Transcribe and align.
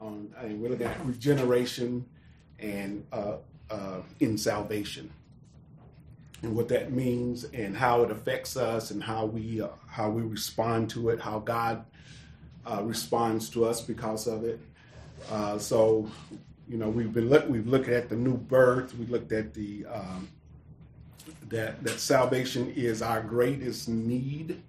on, 0.00 0.32
and 0.38 0.60
we're 0.60 0.70
looking 0.70 0.86
at 0.86 1.04
regeneration 1.04 2.06
and 2.58 3.04
uh, 3.12 3.36
uh, 3.70 4.00
in 4.20 4.36
salvation, 4.36 5.10
and 6.42 6.54
what 6.54 6.68
that 6.68 6.92
means, 6.92 7.44
and 7.44 7.76
how 7.76 8.02
it 8.02 8.10
affects 8.10 8.56
us, 8.56 8.90
and 8.90 9.02
how 9.02 9.26
we 9.26 9.60
uh, 9.60 9.68
how 9.86 10.10
we 10.10 10.22
respond 10.22 10.90
to 10.90 11.10
it, 11.10 11.20
how 11.20 11.38
God 11.38 11.84
uh, 12.66 12.82
responds 12.82 13.48
to 13.50 13.64
us 13.64 13.80
because 13.80 14.26
of 14.26 14.44
it. 14.44 14.60
Uh, 15.30 15.58
so, 15.58 16.10
you 16.68 16.78
know, 16.78 16.88
we've 16.88 17.12
been 17.12 17.28
look, 17.28 17.48
we've 17.48 17.66
looked 17.66 17.88
at 17.88 18.08
the 18.08 18.16
new 18.16 18.36
birth. 18.36 18.96
We 18.96 19.06
looked 19.06 19.32
at 19.32 19.54
the 19.54 19.86
um, 19.86 20.28
that 21.48 21.82
that 21.84 22.00
salvation 22.00 22.72
is 22.74 23.02
our 23.02 23.22
greatest 23.22 23.88
need. 23.88 24.62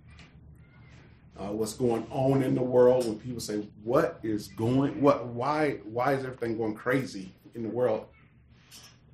Uh, 1.42 1.52
what's 1.52 1.74
going 1.74 2.06
on 2.12 2.44
in 2.44 2.54
the 2.54 2.62
world 2.62 3.06
when 3.06 3.18
people 3.18 3.40
say, 3.40 3.68
"What 3.84 4.20
is 4.22 4.50
going? 4.50 5.02
What? 5.02 5.26
Why? 5.28 5.80
Why 5.84 6.14
is 6.14 6.24
everything 6.24 6.58
going 6.58 6.76
crazy 6.76 7.34
in 7.56 7.64
the 7.64 7.70
world?" 7.70 8.06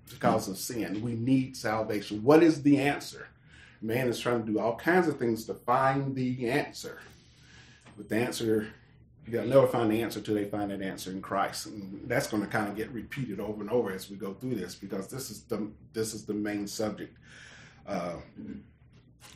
Because 0.09 0.49
of 0.49 0.57
sin. 0.57 1.01
We 1.01 1.13
need 1.13 1.55
salvation. 1.55 2.23
What 2.23 2.43
is 2.43 2.63
the 2.63 2.79
answer? 2.79 3.27
Man 3.81 4.07
is 4.07 4.19
trying 4.19 4.45
to 4.45 4.51
do 4.51 4.59
all 4.59 4.75
kinds 4.75 5.07
of 5.07 5.17
things 5.17 5.45
to 5.45 5.53
find 5.53 6.15
the 6.15 6.49
answer. 6.49 6.99
But 7.95 8.09
the 8.09 8.17
answer, 8.17 8.67
they'll 9.27 9.45
never 9.45 9.67
find 9.67 9.91
the 9.91 10.01
answer 10.01 10.19
till 10.19 10.35
they 10.35 10.45
find 10.45 10.71
that 10.71 10.81
answer 10.81 11.11
in 11.11 11.21
Christ. 11.21 11.67
And 11.67 12.01
that's 12.07 12.27
going 12.27 12.41
to 12.41 12.49
kind 12.49 12.67
of 12.67 12.75
get 12.75 12.89
repeated 12.91 13.39
over 13.39 13.61
and 13.61 13.69
over 13.69 13.91
as 13.91 14.09
we 14.09 14.17
go 14.17 14.33
through 14.33 14.55
this 14.55 14.75
because 14.75 15.07
this 15.07 15.29
is 15.29 15.43
the 15.43 15.69
this 15.93 16.13
is 16.13 16.25
the 16.25 16.33
main 16.33 16.67
subject 16.67 17.17
uh, 17.85 18.15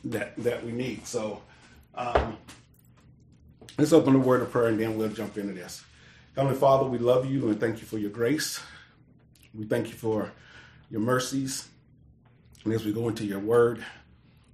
that 0.04 0.36
that 0.36 0.64
we 0.64 0.72
need. 0.72 1.06
So 1.06 1.42
um, 1.94 2.36
let's 3.78 3.92
open 3.92 4.12
the 4.14 4.18
word 4.18 4.42
of 4.42 4.50
prayer 4.50 4.68
and 4.68 4.80
then 4.80 4.96
we'll 4.96 5.08
jump 5.08 5.36
into 5.38 5.52
this. 5.52 5.84
Heavenly 6.36 6.58
Father, 6.58 6.88
we 6.88 6.98
love 6.98 7.26
you 7.30 7.48
and 7.48 7.60
thank 7.60 7.80
you 7.80 7.86
for 7.86 7.98
your 7.98 8.10
grace. 8.10 8.60
We 9.54 9.64
thank 9.64 9.88
you 9.88 9.94
for 9.94 10.32
your 10.90 11.00
mercies. 11.00 11.68
And 12.64 12.72
as 12.72 12.84
we 12.84 12.92
go 12.92 13.08
into 13.08 13.24
your 13.24 13.38
word, 13.38 13.84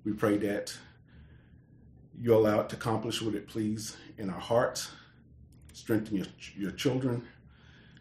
we 0.05 0.13
pray 0.13 0.39
that 0.39 0.77
you 2.21 2.35
allow 2.35 2.61
it 2.61 2.69
to 2.71 2.77
accomplish 2.77 3.23
what 3.23 3.35
it 3.35 3.47
please 3.47 3.97
in 4.17 4.31
our 4.31 4.41
hearts, 4.41 4.91
strengthen 5.73 6.17
your, 6.17 6.27
your 6.57 6.73
children, 6.73 7.23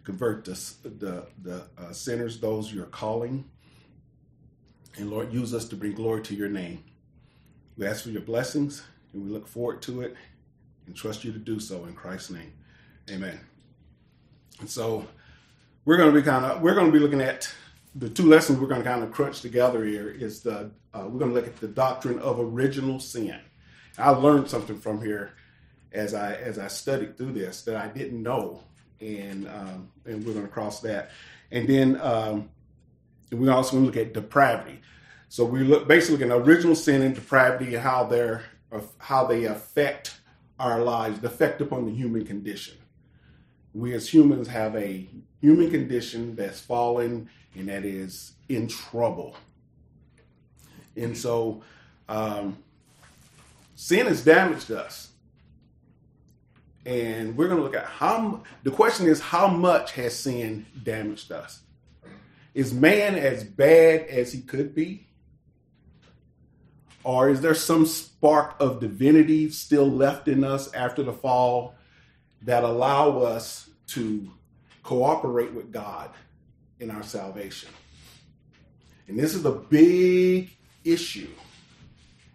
convert 0.03 0.45
the, 0.45 0.59
the, 0.83 1.25
the 1.43 1.63
uh, 1.77 1.91
sinners, 1.91 2.39
those 2.39 2.73
you're 2.73 2.85
calling, 2.85 3.45
and 4.97 5.11
Lord, 5.11 5.31
use 5.31 5.53
us 5.53 5.67
to 5.69 5.75
bring 5.75 5.93
glory 5.93 6.23
to 6.23 6.33
your 6.33 6.49
name. 6.49 6.83
We 7.77 7.85
ask 7.85 8.03
for 8.03 8.09
your 8.09 8.21
blessings 8.21 8.83
and 9.13 9.23
we 9.23 9.29
look 9.29 9.47
forward 9.47 9.81
to 9.83 10.01
it 10.01 10.15
and 10.87 10.95
trust 10.95 11.23
you 11.23 11.31
to 11.31 11.39
do 11.39 11.59
so 11.59 11.85
in 11.85 11.93
Christ's 11.93 12.31
name. 12.31 12.53
Amen. 13.09 13.39
And 14.59 14.69
so 14.69 15.05
we're 15.85 15.97
going 15.97 16.11
to 16.11 16.19
be 16.19 16.25
kind 16.25 16.45
of 16.45 16.61
we're 16.61 16.73
going 16.73 16.87
to 16.87 16.91
be 16.91 16.99
looking 16.99 17.21
at 17.21 17.53
the 17.95 18.09
two 18.09 18.27
lessons 18.27 18.59
we're 18.59 18.67
going 18.67 18.83
to 18.83 18.89
kind 18.89 19.03
of 19.03 19.11
crunch 19.11 19.41
together 19.41 19.83
here 19.85 20.09
is 20.09 20.41
the 20.41 20.71
uh, 20.93 21.03
we're 21.07 21.19
going 21.19 21.31
to 21.31 21.35
look 21.35 21.47
at 21.47 21.57
the 21.57 21.67
doctrine 21.67 22.19
of 22.19 22.39
original 22.39 22.99
sin. 22.99 23.39
I 23.97 24.09
learned 24.09 24.49
something 24.49 24.79
from 24.79 25.01
here 25.01 25.33
as 25.91 26.13
I 26.13 26.33
as 26.33 26.59
I 26.59 26.67
studied 26.67 27.17
through 27.17 27.33
this 27.33 27.63
that 27.63 27.75
I 27.75 27.87
didn't 27.87 28.21
know, 28.21 28.61
and 28.99 29.47
um, 29.47 29.89
and 30.05 30.25
we're 30.25 30.33
going 30.33 30.45
to 30.45 30.51
cross 30.51 30.81
that, 30.81 31.11
and 31.51 31.67
then 31.67 31.99
um, 32.01 32.49
we 33.31 33.49
also 33.49 33.71
going 33.73 33.83
to 33.83 33.87
look 33.87 34.07
at 34.07 34.13
depravity. 34.13 34.81
So 35.29 35.43
we 35.43 35.63
look 35.63 35.87
basically 35.87 36.23
at 36.23 36.31
original 36.31 36.75
sin 36.75 37.01
and 37.01 37.13
depravity 37.13 37.75
and 37.75 37.83
how 37.83 38.05
they're 38.05 38.43
how 38.99 39.25
they 39.25 39.45
affect 39.45 40.16
our 40.59 40.81
lives, 40.81 41.19
the 41.19 41.27
effect 41.27 41.61
upon 41.61 41.85
the 41.85 41.91
human 41.91 42.25
condition. 42.25 42.75
We 43.73 43.93
as 43.93 44.11
humans 44.11 44.47
have 44.47 44.75
a 44.75 45.07
human 45.41 45.69
condition 45.69 46.35
that's 46.35 46.59
fallen 46.59 47.29
and 47.55 47.69
that 47.69 47.85
is 47.85 48.33
in 48.49 48.67
trouble. 48.67 49.35
And 50.95 51.15
so 51.15 51.61
um, 52.09 52.57
sin 53.75 54.07
has 54.07 54.23
damaged 54.23 54.71
us. 54.71 55.11
And 56.85 57.35
we're 57.35 57.47
going 57.47 57.57
to 57.57 57.63
look 57.63 57.75
at 57.75 57.85
how 57.85 58.43
the 58.63 58.71
question 58.71 59.07
is 59.07 59.19
how 59.19 59.47
much 59.47 59.91
has 59.93 60.15
sin 60.15 60.65
damaged 60.83 61.31
us? 61.31 61.59
Is 62.53 62.73
man 62.73 63.15
as 63.15 63.43
bad 63.43 64.07
as 64.07 64.31
he 64.31 64.41
could 64.41 64.73
be? 64.73 65.06
Or 67.07 67.29
is 67.29 67.39
there 67.39 67.55
some 67.55 67.85
spark 67.85 68.57
of 68.59 68.81
divinity 68.81 69.49
still 69.49 69.89
left 69.89 70.27
in 70.27 70.43
us 70.43 70.73
after 70.73 71.03
the 71.03 71.13
fall 71.13 71.73
that 72.41 72.65
allow 72.65 73.19
us 73.19 73.69
to 73.91 74.29
cooperate 74.83 75.53
with 75.53 75.71
God 75.71 76.09
in 76.81 76.91
our 76.91 77.03
salvation? 77.03 77.69
And 79.07 79.17
this 79.17 79.35
is 79.35 79.45
a 79.45 79.53
big 79.53 80.49
issue. 80.83 81.29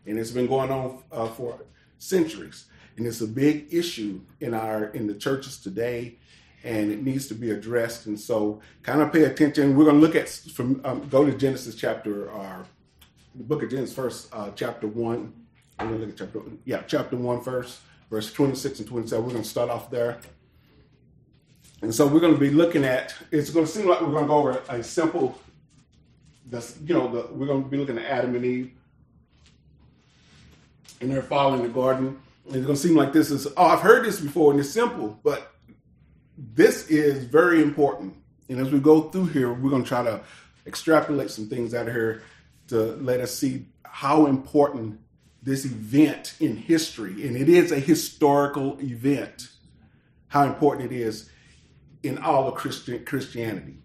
And 0.06 0.19
it's 0.19 0.31
been 0.31 0.47
going 0.47 0.71
on 0.71 1.03
uh, 1.12 1.27
for 1.27 1.59
centuries. 1.99 2.65
And 2.97 3.06
it's 3.06 3.21
a 3.21 3.27
big 3.27 3.66
issue 3.75 4.22
in 4.41 4.55
our 4.55 4.87
in 4.87 5.06
the 5.06 5.15
churches 5.15 5.59
today 5.59 6.16
and 6.65 6.91
it 6.91 7.03
needs 7.03 7.28
to 7.28 7.34
be 7.34 7.50
addressed. 7.50 8.06
And 8.06 8.19
so, 8.19 8.62
kind 8.82 9.03
of 9.03 9.12
pay 9.12 9.25
attention. 9.25 9.77
We're 9.77 9.84
going 9.84 10.00
to 10.00 10.06
look 10.06 10.16
at 10.16 10.31
from 10.31 10.81
um, 10.82 11.06
go 11.11 11.27
to 11.27 11.37
Genesis 11.37 11.75
chapter 11.75 12.32
uh, 12.32 12.65
the 13.34 13.44
book 13.44 13.62
of 13.62 13.70
Genesis 13.70 13.94
first, 13.94 14.28
uh, 14.32 14.50
chapter 14.54 14.87
one. 14.87 15.32
We're 15.81 15.87
going 15.87 16.00
to 16.00 16.06
look 16.06 16.15
at 16.15 16.19
chapter 16.19 16.41
yeah, 16.65 16.82
chapter 16.87 17.16
one 17.16 17.41
first, 17.41 17.81
verse 18.10 18.32
twenty 18.32 18.54
six 18.54 18.78
and 18.78 18.88
twenty 18.88 19.06
seven. 19.06 19.25
We're 19.25 19.32
going 19.32 19.43
to 19.43 19.48
start 19.48 19.70
off 19.70 19.91
there. 19.91 20.19
And 21.81 21.93
so 21.93 22.06
we're 22.06 22.20
going 22.20 22.34
to 22.34 22.41
be 22.41 22.50
looking 22.50 22.84
at. 22.84 23.15
It's 23.31 23.50
going 23.50 23.66
to 23.66 23.72
seem 23.72 23.88
like 23.88 24.00
we're 24.00 24.12
going 24.12 24.25
to 24.25 24.28
go 24.28 24.37
over 24.37 24.62
a 24.69 24.82
simple. 24.82 25.38
That's 26.48 26.78
you 26.84 26.94
know 26.94 27.09
the, 27.10 27.32
we're 27.32 27.47
going 27.47 27.65
to 27.65 27.69
be 27.69 27.78
looking 27.78 27.98
at 27.98 28.04
Adam 28.04 28.34
and 28.37 28.44
Eve, 28.44 28.72
and 31.00 31.10
they're 31.10 31.22
following 31.22 31.62
the 31.62 31.69
garden. 31.69 32.20
And 32.47 32.56
it's 32.56 32.66
going 32.66 32.76
to 32.76 32.82
seem 32.82 32.97
like 32.97 33.12
this 33.12 33.31
is 33.31 33.47
oh 33.56 33.66
I've 33.66 33.81
heard 33.81 34.04
this 34.04 34.20
before 34.20 34.50
and 34.50 34.60
it's 34.60 34.70
simple, 34.70 35.19
but 35.22 35.53
this 36.37 36.88
is 36.88 37.25
very 37.25 37.62
important. 37.62 38.14
And 38.49 38.60
as 38.60 38.70
we 38.70 38.81
go 38.81 39.03
through 39.03 39.26
here, 39.26 39.53
we're 39.53 39.70
going 39.70 39.84
to 39.84 39.88
try 39.88 40.03
to 40.03 40.20
extrapolate 40.66 41.31
some 41.31 41.49
things 41.49 41.75
out 41.75 41.88
of 41.88 41.94
here 41.94 42.22
to 42.72 42.97
let 42.97 43.21
us 43.21 43.34
see 43.34 43.66
how 43.84 44.25
important 44.25 44.99
this 45.43 45.66
event 45.66 46.34
in 46.41 46.56
history, 46.56 47.27
and 47.27 47.37
it 47.37 47.50
is 47.50 47.71
a 47.71 47.78
historical 47.78 48.78
event, 48.81 49.50
how 50.28 50.44
important 50.44 50.91
it 50.91 50.97
is 50.97 51.28
in 52.03 52.16
all 52.16 52.49
of 52.49 52.55
Christian 52.55 53.05
Christianity, 53.05 53.77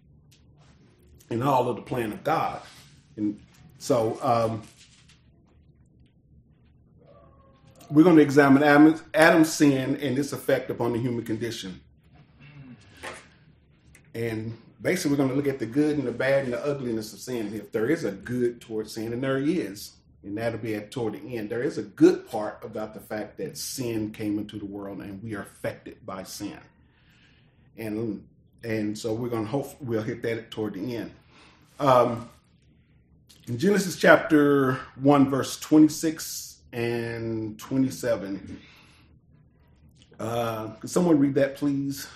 in 1.28 1.42
all 1.42 1.68
of 1.68 1.76
the 1.76 1.82
plan 1.82 2.12
of 2.12 2.24
God. 2.24 2.62
And 3.16 3.38
so 3.78 4.18
um, 4.22 4.62
we're 7.90 8.04
going 8.04 8.16
to 8.16 8.22
examine 8.22 8.62
Adam, 8.62 8.98
Adam's 9.12 9.52
sin 9.52 9.96
and 9.96 10.18
its 10.18 10.32
effect 10.32 10.70
upon 10.70 10.94
the 10.94 10.98
human 10.98 11.24
condition. 11.24 11.82
And 14.14 14.56
basically, 14.80 15.12
we're 15.12 15.18
going 15.18 15.30
to 15.30 15.34
look 15.34 15.48
at 15.48 15.58
the 15.58 15.66
good 15.66 15.98
and 15.98 16.06
the 16.06 16.12
bad 16.12 16.44
and 16.44 16.52
the 16.52 16.64
ugliness 16.64 17.12
of 17.12 17.18
sin. 17.18 17.54
If 17.54 17.72
there 17.72 17.88
is 17.88 18.04
a 18.04 18.12
good 18.12 18.60
towards 18.60 18.92
sin, 18.92 19.12
and 19.12 19.22
there 19.22 19.38
is, 19.38 19.92
and 20.22 20.36
that'll 20.36 20.58
be 20.58 20.74
at 20.74 20.90
toward 20.90 21.14
the 21.14 21.36
end, 21.36 21.50
there 21.50 21.62
is 21.62 21.78
a 21.78 21.82
good 21.82 22.28
part 22.28 22.58
about 22.62 22.94
the 22.94 23.00
fact 23.00 23.38
that 23.38 23.56
sin 23.56 24.12
came 24.12 24.38
into 24.38 24.58
the 24.58 24.64
world 24.64 25.00
and 25.00 25.22
we 25.22 25.34
are 25.34 25.42
affected 25.42 26.04
by 26.04 26.22
sin. 26.22 26.58
And 27.76 28.24
and 28.64 28.98
so 28.98 29.12
we're 29.14 29.28
going 29.28 29.44
to 29.44 29.50
hope 29.50 29.80
we'll 29.80 30.02
hit 30.02 30.22
that 30.22 30.50
toward 30.50 30.74
the 30.74 30.96
end. 30.96 31.12
Um, 31.78 32.28
in 33.46 33.56
Genesis 33.56 33.96
chapter 33.96 34.80
1, 34.96 35.30
verse 35.30 35.58
26 35.60 36.58
and 36.72 37.58
27. 37.58 38.60
Uh, 40.18 40.70
someone 40.84 41.18
read 41.18 41.34
that, 41.34 41.54
please? 41.54 42.08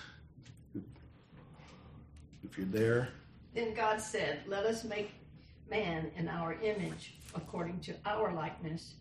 If 2.53 2.59
you're 2.59 2.67
there. 2.67 3.09
Then 3.55 3.73
God 3.75 4.01
said, 4.01 4.41
Let 4.47 4.67
us 4.67 4.85
make 4.85 5.13
man 5.71 6.11
in 6.17 6.29
our 6.29 6.55
image, 6.63 7.15
according 7.35 7.81
to 7.81 7.95
our 8.05 8.33
likeness, 8.33 8.95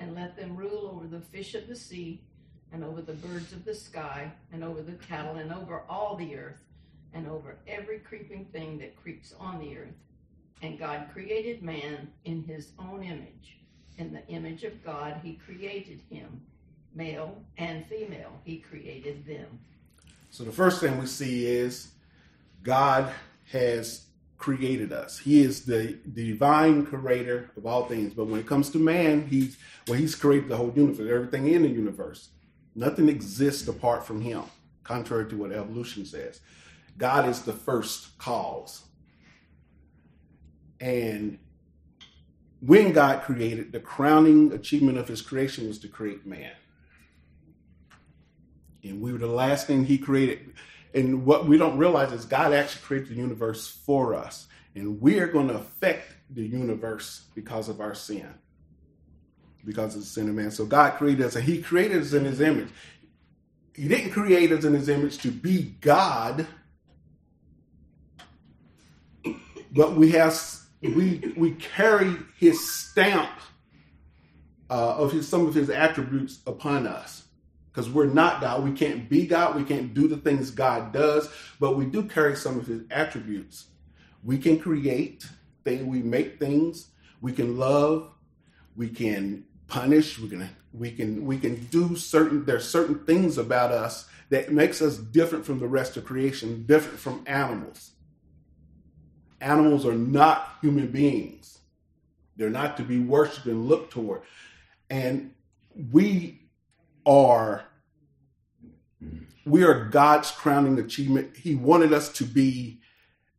and 0.00 0.14
let 0.14 0.36
them 0.36 0.56
rule 0.56 0.92
over 0.92 1.06
the 1.06 1.20
fish 1.20 1.54
of 1.54 1.68
the 1.68 1.76
sea, 1.76 2.20
and 2.72 2.82
over 2.82 3.00
the 3.00 3.12
birds 3.14 3.52
of 3.52 3.64
the 3.64 3.74
sky, 3.74 4.30
and 4.52 4.64
over 4.64 4.82
the 4.82 4.92
cattle, 4.92 5.36
and 5.36 5.52
over 5.52 5.82
all 5.88 6.16
the 6.16 6.36
earth, 6.36 6.60
and 7.14 7.28
over 7.28 7.56
every 7.68 8.00
creeping 8.00 8.44
thing 8.46 8.78
that 8.78 9.00
creeps 9.00 9.32
on 9.38 9.60
the 9.60 9.78
earth. 9.78 9.94
And 10.60 10.76
God 10.76 11.06
created 11.12 11.62
man 11.62 12.10
in 12.24 12.42
his 12.42 12.72
own 12.80 13.04
image. 13.04 13.58
In 13.96 14.12
the 14.12 14.26
image 14.26 14.64
of 14.64 14.84
God, 14.84 15.20
he 15.22 15.34
created 15.34 16.00
him. 16.10 16.40
Male 16.94 17.40
and 17.58 17.86
female, 17.86 18.32
he 18.44 18.58
created 18.58 19.24
them. 19.24 19.46
So 20.30 20.42
the 20.42 20.52
first 20.52 20.80
thing 20.80 20.98
we 20.98 21.06
see 21.06 21.46
is 21.46 21.92
God 22.62 23.12
has 23.52 24.06
created 24.36 24.92
us. 24.92 25.18
He 25.18 25.40
is 25.42 25.64
the, 25.64 25.98
the 26.06 26.32
divine 26.32 26.86
creator 26.86 27.50
of 27.56 27.66
all 27.66 27.86
things. 27.86 28.14
But 28.14 28.26
when 28.26 28.40
it 28.40 28.46
comes 28.46 28.70
to 28.70 28.78
man, 28.78 29.26
he's 29.26 29.56
well, 29.86 29.98
he's 29.98 30.14
created 30.14 30.48
the 30.48 30.56
whole 30.56 30.72
universe, 30.74 31.10
everything 31.10 31.48
in 31.48 31.62
the 31.62 31.68
universe. 31.68 32.30
Nothing 32.74 33.08
exists 33.08 33.66
apart 33.66 34.06
from 34.06 34.20
him. 34.20 34.44
contrary 34.84 35.28
to 35.28 35.36
what 35.36 35.52
evolution 35.52 36.04
says. 36.06 36.40
God 36.96 37.28
is 37.28 37.42
the 37.42 37.52
first 37.52 38.16
cause. 38.18 38.84
And 40.80 41.38
when 42.60 42.92
God 42.92 43.22
created, 43.22 43.72
the 43.72 43.80
crowning 43.80 44.52
achievement 44.52 44.98
of 44.98 45.08
his 45.08 45.22
creation 45.22 45.68
was 45.68 45.78
to 45.80 45.88
create 45.88 46.26
man. 46.26 46.52
And 48.82 49.00
we 49.00 49.12
were 49.12 49.18
the 49.18 49.26
last 49.26 49.66
thing 49.66 49.84
he 49.84 49.98
created. 49.98 50.54
And 50.94 51.24
what 51.26 51.46
we 51.46 51.58
don't 51.58 51.78
realize 51.78 52.12
is 52.12 52.24
God 52.24 52.52
actually 52.52 52.82
created 52.82 53.10
the 53.10 53.14
universe 53.14 53.68
for 53.68 54.14
us. 54.14 54.46
And 54.74 55.00
we 55.00 55.18
are 55.18 55.26
going 55.26 55.48
to 55.48 55.54
affect 55.54 56.12
the 56.30 56.46
universe 56.46 57.26
because 57.34 57.68
of 57.68 57.80
our 57.80 57.94
sin, 57.94 58.28
because 59.64 59.94
of 59.94 60.02
the 60.02 60.06
sin 60.06 60.28
of 60.28 60.34
man. 60.34 60.50
So 60.50 60.66
God 60.66 60.94
created 60.94 61.26
us, 61.26 61.36
and 61.36 61.44
He 61.44 61.60
created 61.60 62.02
us 62.02 62.12
in 62.12 62.24
His 62.24 62.40
image. 62.40 62.68
He 63.74 63.88
didn't 63.88 64.10
create 64.10 64.52
us 64.52 64.64
in 64.64 64.74
His 64.74 64.88
image 64.88 65.18
to 65.18 65.30
be 65.30 65.74
God, 65.80 66.46
but 69.72 69.94
we 69.94 70.12
have 70.12 70.38
we 70.82 71.32
we 71.36 71.52
carry 71.52 72.16
His 72.38 72.72
stamp 72.72 73.30
uh, 74.70 74.96
of 74.96 75.12
his 75.12 75.28
some 75.28 75.46
of 75.46 75.54
His 75.54 75.70
attributes 75.70 76.40
upon 76.46 76.86
us 76.86 77.27
because 77.70 77.90
we're 77.90 78.06
not 78.06 78.40
God. 78.40 78.64
We 78.64 78.72
can't 78.72 79.08
be 79.08 79.26
God. 79.26 79.56
We 79.56 79.64
can't 79.64 79.94
do 79.94 80.08
the 80.08 80.16
things 80.16 80.50
God 80.50 80.92
does, 80.92 81.28
but 81.60 81.76
we 81.76 81.84
do 81.86 82.02
carry 82.02 82.36
some 82.36 82.58
of 82.58 82.66
his 82.66 82.82
attributes. 82.90 83.66
We 84.24 84.38
can 84.38 84.58
create 84.58 85.26
things, 85.64 85.84
we 85.84 86.02
make 86.02 86.38
things, 86.38 86.88
we 87.20 87.32
can 87.32 87.56
love, 87.56 88.10
we 88.76 88.88
can 88.88 89.44
punish, 89.68 90.18
we 90.18 90.28
can 90.28 90.48
we 90.72 90.90
can 90.90 91.24
we 91.24 91.38
can 91.38 91.56
do 91.66 91.96
certain 91.96 92.44
there's 92.44 92.68
certain 92.68 93.04
things 93.04 93.38
about 93.38 93.70
us 93.70 94.08
that 94.30 94.52
makes 94.52 94.82
us 94.82 94.98
different 94.98 95.46
from 95.46 95.58
the 95.58 95.66
rest 95.66 95.96
of 95.96 96.04
creation, 96.04 96.64
different 96.66 96.98
from 96.98 97.22
animals. 97.26 97.92
Animals 99.40 99.86
are 99.86 99.94
not 99.94 100.56
human 100.60 100.88
beings. 100.88 101.58
They're 102.36 102.50
not 102.50 102.76
to 102.76 102.82
be 102.82 102.98
worshiped 102.98 103.46
and 103.46 103.68
looked 103.68 103.92
toward. 103.92 104.22
And 104.90 105.32
we 105.92 106.37
are 107.08 107.64
we 109.48 109.64
are 109.64 109.86
God's 109.86 110.30
crowning 110.30 110.78
achievement. 110.78 111.36
He 111.36 111.54
wanted 111.54 111.92
us 111.92 112.10
to 112.10 112.24
be, 112.24 112.80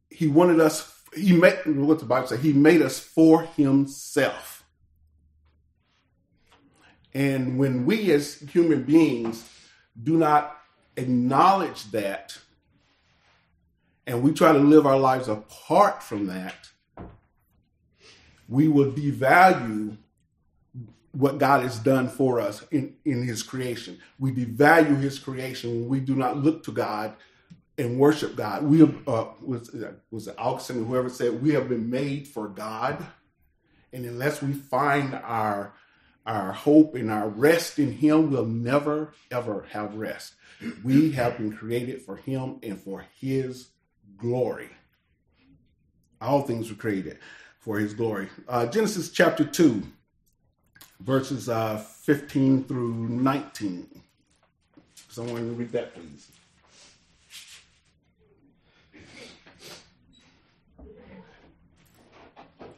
he 0.09 0.27
wanted 0.27 0.59
us, 0.59 0.91
he 1.15 1.33
made, 1.33 1.59
what 1.65 1.99
the 1.99 2.05
Bible 2.05 2.27
says, 2.27 2.41
he 2.41 2.51
made 2.51 2.81
us 2.81 2.99
for 2.99 3.43
himself. 3.43 4.65
And 7.13 7.57
when 7.57 7.85
we 7.85 8.11
as 8.11 8.39
human 8.39 8.83
beings 8.83 9.47
do 10.01 10.17
not 10.17 10.57
acknowledge 10.97 11.91
that, 11.91 12.37
and 14.07 14.23
we 14.23 14.33
try 14.33 14.51
to 14.51 14.59
live 14.59 14.87
our 14.87 14.97
lives 14.97 15.27
apart 15.27 16.01
from 16.01 16.27
that, 16.27 16.69
we 18.47 18.67
will 18.67 18.91
devalue 18.91 19.97
what 21.11 21.37
God 21.37 21.63
has 21.63 21.79
done 21.79 22.07
for 22.07 22.39
us 22.39 22.63
in, 22.71 22.95
in 23.03 23.23
his 23.23 23.43
creation. 23.43 23.99
We 24.19 24.31
devalue 24.31 24.99
his 24.99 25.17
creation 25.19 25.71
when 25.71 25.89
we 25.89 25.99
do 25.99 26.15
not 26.15 26.37
look 26.37 26.63
to 26.65 26.71
God 26.71 27.15
and 27.77 27.97
worship 27.97 28.35
God. 28.35 28.63
We 28.63 28.83
uh, 28.83 29.25
was 29.41 29.75
was 30.11 30.27
it 30.27 30.35
Augustine 30.37 30.85
whoever 30.85 31.09
said 31.09 31.41
we 31.41 31.53
have 31.53 31.69
been 31.69 31.89
made 31.89 32.27
for 32.27 32.47
God, 32.47 33.05
and 33.91 34.05
unless 34.05 34.41
we 34.41 34.53
find 34.53 35.15
our 35.15 35.73
our 36.25 36.51
hope 36.51 36.93
and 36.93 37.09
our 37.09 37.27
rest 37.27 37.79
in 37.79 37.93
Him, 37.93 38.29
we'll 38.29 38.45
never 38.45 39.13
ever 39.31 39.65
have 39.69 39.95
rest. 39.95 40.35
We 40.83 41.13
have 41.13 41.37
been 41.37 41.55
created 41.55 42.01
for 42.01 42.17
Him 42.17 42.59
and 42.61 42.79
for 42.79 43.05
His 43.19 43.69
glory. 44.17 44.69
All 46.21 46.41
things 46.41 46.69
were 46.69 46.75
created 46.75 47.17
for 47.59 47.79
His 47.79 47.93
glory. 47.93 48.27
Uh, 48.47 48.65
Genesis 48.67 49.09
chapter 49.09 49.45
two 49.45 49.83
verses 50.99 51.49
uh, 51.49 51.77
15 51.77 52.65
through 52.65 52.93
19. 53.09 53.87
Someone 55.09 55.57
read 55.57 55.71
that, 55.71 55.93
please. 55.93 56.31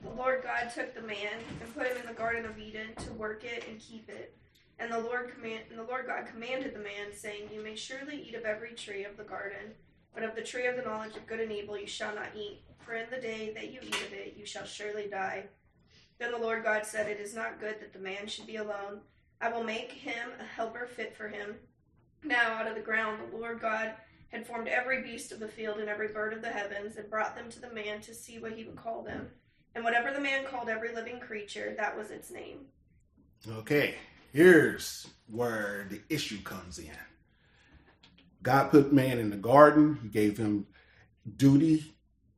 The 0.04 0.10
Lord 0.16 0.44
God 0.44 0.72
took 0.74 0.94
the 0.94 1.02
man 1.02 1.18
and 1.62 1.76
put 1.76 1.88
him 1.88 1.98
in 1.98 2.08
the 2.08 2.14
Garden 2.14 2.46
of 2.46 2.58
Eden 2.58 2.88
to 2.98 3.12
work 3.14 3.44
it 3.44 3.66
and 3.68 3.80
keep 3.80 4.08
it. 4.10 4.36
And 4.80 4.92
the 4.92 5.00
Lord 5.00 5.32
command 5.34 5.62
and 5.70 5.78
the 5.78 5.84
Lord 5.84 6.08
God 6.08 6.26
commanded 6.26 6.74
the 6.74 6.80
man, 6.80 7.14
saying, 7.14 7.50
You 7.54 7.62
may 7.62 7.76
surely 7.76 8.22
eat 8.28 8.34
of 8.34 8.46
every 8.46 8.74
tree 8.74 9.04
of 9.04 9.18
the 9.18 9.24
garden, 9.24 9.74
but 10.14 10.24
of 10.24 10.36
the 10.36 10.42
tree 10.42 10.66
of 10.66 10.76
the 10.76 10.82
knowledge 10.82 11.16
of 11.16 11.28
good 11.28 11.40
and 11.40 11.52
evil 11.52 11.78
you 11.78 11.86
shall 11.86 12.16
not 12.16 12.30
eat. 12.36 12.62
For 12.80 12.94
in 12.94 13.10
the 13.12 13.22
day 13.22 13.52
that 13.54 13.72
you 13.72 13.80
eat 13.84 13.94
of 13.94 14.14
it, 14.14 14.36
you 14.38 14.46
shall 14.46 14.66
surely 14.66 15.08
die. 15.08 15.46
Then 16.22 16.32
the 16.32 16.38
Lord 16.38 16.64
God 16.64 16.86
said, 16.86 17.10
It 17.10 17.20
is 17.20 17.34
not 17.34 17.60
good 17.60 17.80
that 17.80 17.94
the 17.94 18.00
man 18.00 18.28
should 18.28 18.46
be 18.46 18.58
alone. 18.58 19.00
I 19.42 19.52
will 19.52 19.64
make 19.64 19.92
him 19.92 20.30
a 20.40 20.44
helper 20.44 20.86
fit 20.86 21.18
for 21.18 21.28
him. 21.28 21.56
Now 22.24 22.54
out 22.54 22.68
of 22.68 22.76
the 22.76 22.82
ground 22.82 23.20
the 23.32 23.38
Lord 23.38 23.60
God 23.60 23.94
had 24.32 24.46
formed 24.46 24.68
every 24.68 25.02
beast 25.02 25.32
of 25.32 25.40
the 25.40 25.48
field 25.48 25.80
and 25.80 25.90
every 25.90 26.10
bird 26.10 26.34
of 26.34 26.44
the 26.44 26.52
heavens, 26.52 26.96
and 26.96 27.10
brought 27.10 27.36
them 27.36 27.50
to 27.50 27.60
the 27.60 27.74
man 27.74 28.02
to 28.02 28.14
see 28.14 28.38
what 28.38 28.52
he 28.52 28.64
would 28.64 28.76
call 28.76 29.02
them. 29.02 29.30
And 29.74 29.84
whatever 29.84 30.14
the 30.14 30.22
man 30.22 30.46
called 30.46 30.70
every 30.70 30.94
living 30.94 31.20
creature, 31.20 31.74
that 31.78 31.98
was 31.98 32.12
its 32.12 32.30
name. 32.30 32.68
Okay, 33.50 33.96
here's 34.32 35.08
where 35.28 35.88
the 35.90 36.02
issue 36.08 36.42
comes 36.44 36.78
in. 36.78 36.92
God 38.44 38.70
put 38.70 38.94
man 38.94 39.18
in 39.18 39.32
the 39.32 39.38
garden, 39.38 39.98
he 40.04 40.08
gave 40.08 40.38
him 40.38 40.68
duty, 41.36 41.96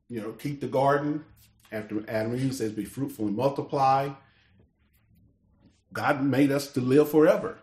you 0.08 0.22
know, 0.22 0.32
keep 0.32 0.62
the 0.62 0.68
garden, 0.68 1.22
after 1.72 2.04
Adam 2.08 2.32
and 2.32 2.40
Eve 2.40 2.54
says, 2.54 2.72
be 2.72 2.84
fruitful 2.84 3.26
and 3.26 3.36
multiply. 3.36 4.10
God 5.92 6.22
made 6.22 6.50
us 6.50 6.72
to 6.72 6.80
live 6.80 7.10
forever, 7.10 7.58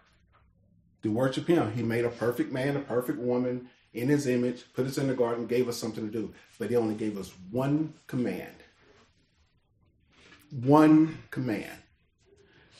to 1.03 1.11
worship 1.11 1.47
Him. 1.47 1.73
He 1.73 1.83
made 1.83 2.05
a 2.05 2.09
perfect 2.09 2.51
man, 2.51 2.77
a 2.77 2.79
perfect 2.79 3.19
woman 3.19 3.69
in 3.93 4.07
His 4.07 4.25
image, 4.27 4.63
put 4.73 4.87
us 4.87 4.97
in 4.97 5.07
the 5.07 5.13
garden, 5.13 5.47
gave 5.47 5.67
us 5.67 5.77
something 5.77 6.05
to 6.05 6.11
do. 6.11 6.33
But 6.57 6.69
He 6.69 6.75
only 6.77 6.95
gave 6.95 7.17
us 7.17 7.33
one 7.49 7.93
command. 8.07 8.55
One 10.49 11.17
command. 11.29 11.77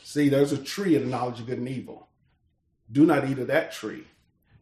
See, 0.02 0.28
there's 0.28 0.52
a 0.52 0.58
tree 0.58 0.94
of 0.96 1.02
the 1.02 1.08
knowledge 1.08 1.40
of 1.40 1.46
good 1.46 1.58
and 1.58 1.68
evil. 1.68 2.08
Do 2.90 3.06
not 3.06 3.28
eat 3.28 3.38
of 3.38 3.46
that 3.46 3.72
tree, 3.72 4.04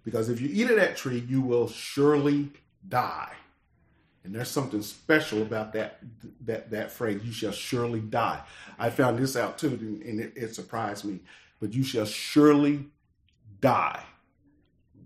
because 0.05 0.29
if 0.29 0.41
you 0.41 0.49
eat 0.51 0.71
of 0.71 0.77
that 0.77 0.97
tree, 0.97 1.25
you 1.29 1.41
will 1.41 1.69
surely 1.69 2.51
die. 2.89 3.33
And 4.23 4.35
there's 4.35 4.51
something 4.51 4.83
special 4.83 5.43
about 5.43 5.73
that 5.73 5.99
that 6.45 6.71
that 6.71 6.93
phrase. 6.93 7.23
You 7.25 7.33
shall 7.33 7.53
surely 7.53 8.01
die. 8.01 8.43
I 8.79 8.91
found 8.91 9.19
this 9.19 9.35
out 9.35 9.59
too, 9.59 10.01
and 10.05 10.21
it, 10.21 10.33
it 10.37 10.55
surprised 10.55 11.05
me. 11.05 11.21
But 11.59 11.73
you 11.73 11.83
shall 11.83 12.05
surely 12.05 12.87
die. 13.61 14.03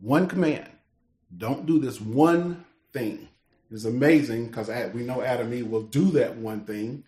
One 0.00 0.26
command: 0.26 0.68
don't 1.36 1.64
do 1.64 1.78
this 1.78 2.00
one 2.00 2.64
thing. 2.92 3.28
It's 3.70 3.84
amazing 3.84 4.48
because 4.48 4.68
we 4.92 5.02
know 5.02 5.22
Adam 5.22 5.46
and 5.46 5.54
Eve 5.54 5.68
will 5.68 5.82
do 5.82 6.10
that 6.12 6.36
one 6.36 6.64
thing, 6.64 7.04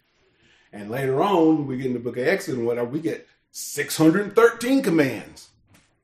and 0.72 0.90
later 0.90 1.22
on 1.22 1.66
we 1.66 1.76
get 1.76 1.86
in 1.86 1.92
the 1.92 1.98
book 1.98 2.16
of 2.16 2.26
Exodus 2.26 2.58
and 2.58 2.66
whatever 2.66 2.88
we 2.88 3.00
get 3.00 3.26
613 3.50 4.82
commands, 4.82 5.48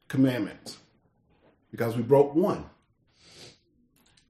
commandments, 0.09 0.79
because 1.71 1.97
we 1.97 2.03
broke 2.03 2.35
one 2.35 2.65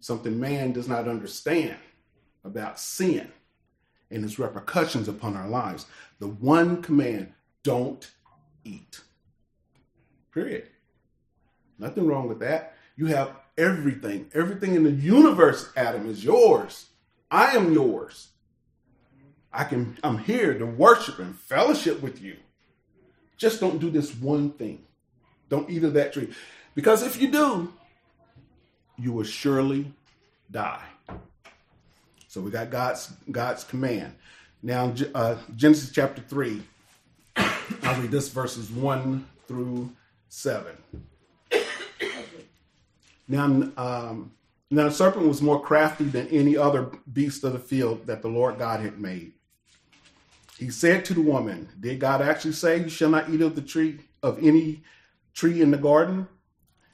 something 0.03 0.39
man 0.39 0.73
does 0.73 0.89
not 0.89 1.09
understand 1.09 1.77
about 2.45 2.79
sin 2.79 3.31
and 4.11 4.25
its 4.25 4.39
repercussions 4.39 5.09
upon 5.09 5.37
our 5.37 5.49
lives. 5.49 5.87
The 6.19 6.27
one 6.27 6.83
command 6.83 7.33
don't 7.63 8.11
eat. 8.65 9.01
Period. 10.35 10.69
Nothing 11.79 12.07
wrong 12.07 12.29
with 12.29 12.41
that. 12.41 12.75
You 12.97 13.07
have 13.07 13.37
everything. 13.57 14.29
Everything 14.35 14.75
in 14.75 14.83
the 14.83 14.91
universe, 14.91 15.71
Adam, 15.77 16.09
is 16.09 16.25
yours. 16.25 16.87
I 17.31 17.57
am 17.57 17.73
yours. 17.73 18.29
I 19.53 19.65
can 19.65 19.99
I'm 20.03 20.19
here 20.19 20.59
to 20.59 20.67
worship 20.67 21.19
and 21.19 21.39
fellowship 21.39 22.03
with 22.03 22.21
you. 22.21 22.37
Just 23.37 23.61
don't 23.61 23.79
do 23.79 23.91
this 23.91 24.15
one 24.15 24.51
thing. 24.51 24.85
Don't 25.49 25.71
eat 25.71 25.85
of 25.85 25.95
that 25.95 26.13
tree. 26.13 26.33
Because 26.75 27.03
if 27.03 27.21
you 27.21 27.31
do, 27.31 27.73
you 28.99 29.13
will 29.13 29.25
surely 29.25 29.93
die. 30.51 30.85
So 32.29 32.41
we 32.41 32.51
got 32.51 32.71
God's 32.71 33.13
God's 33.31 33.65
command. 33.65 34.15
Now 34.63 34.95
uh, 35.15 35.37
Genesis 35.57 35.91
chapter 35.91 36.23
three. 36.23 36.63
I'll 37.37 38.01
read 38.01 38.11
this 38.11 38.29
verses 38.29 38.71
one 38.71 39.27
through 39.49 39.91
seven. 40.29 40.77
Now, 43.29 43.45
um, 43.77 44.33
now 44.71 44.85
the 44.85 44.91
serpent 44.91 45.27
was 45.27 45.41
more 45.41 45.61
crafty 45.61 46.05
than 46.05 46.29
any 46.29 46.57
other 46.57 46.91
beast 47.13 47.45
of 47.45 47.53
the 47.53 47.59
field 47.59 48.07
that 48.07 48.23
the 48.23 48.29
Lord 48.29 48.59
God 48.59 48.81
had 48.81 48.99
made. 49.01 49.33
He 50.59 50.71
said 50.71 51.05
to 51.07 51.15
the 51.15 51.21
woman, 51.21 51.69
"Did 51.81 52.01
God 52.01 52.21
actually 52.21 52.53
say 52.53 52.79
you 52.83 52.89
shall 52.89 53.11
not 53.11 53.31
eat 53.31 53.41
of 53.41 53.55
the 53.55 53.63
tree 53.63 54.01
of 54.23 54.39
any 54.43 54.83
tree 55.35 55.61
in 55.61 55.71
the 55.71 55.79
garden?" 55.79 56.29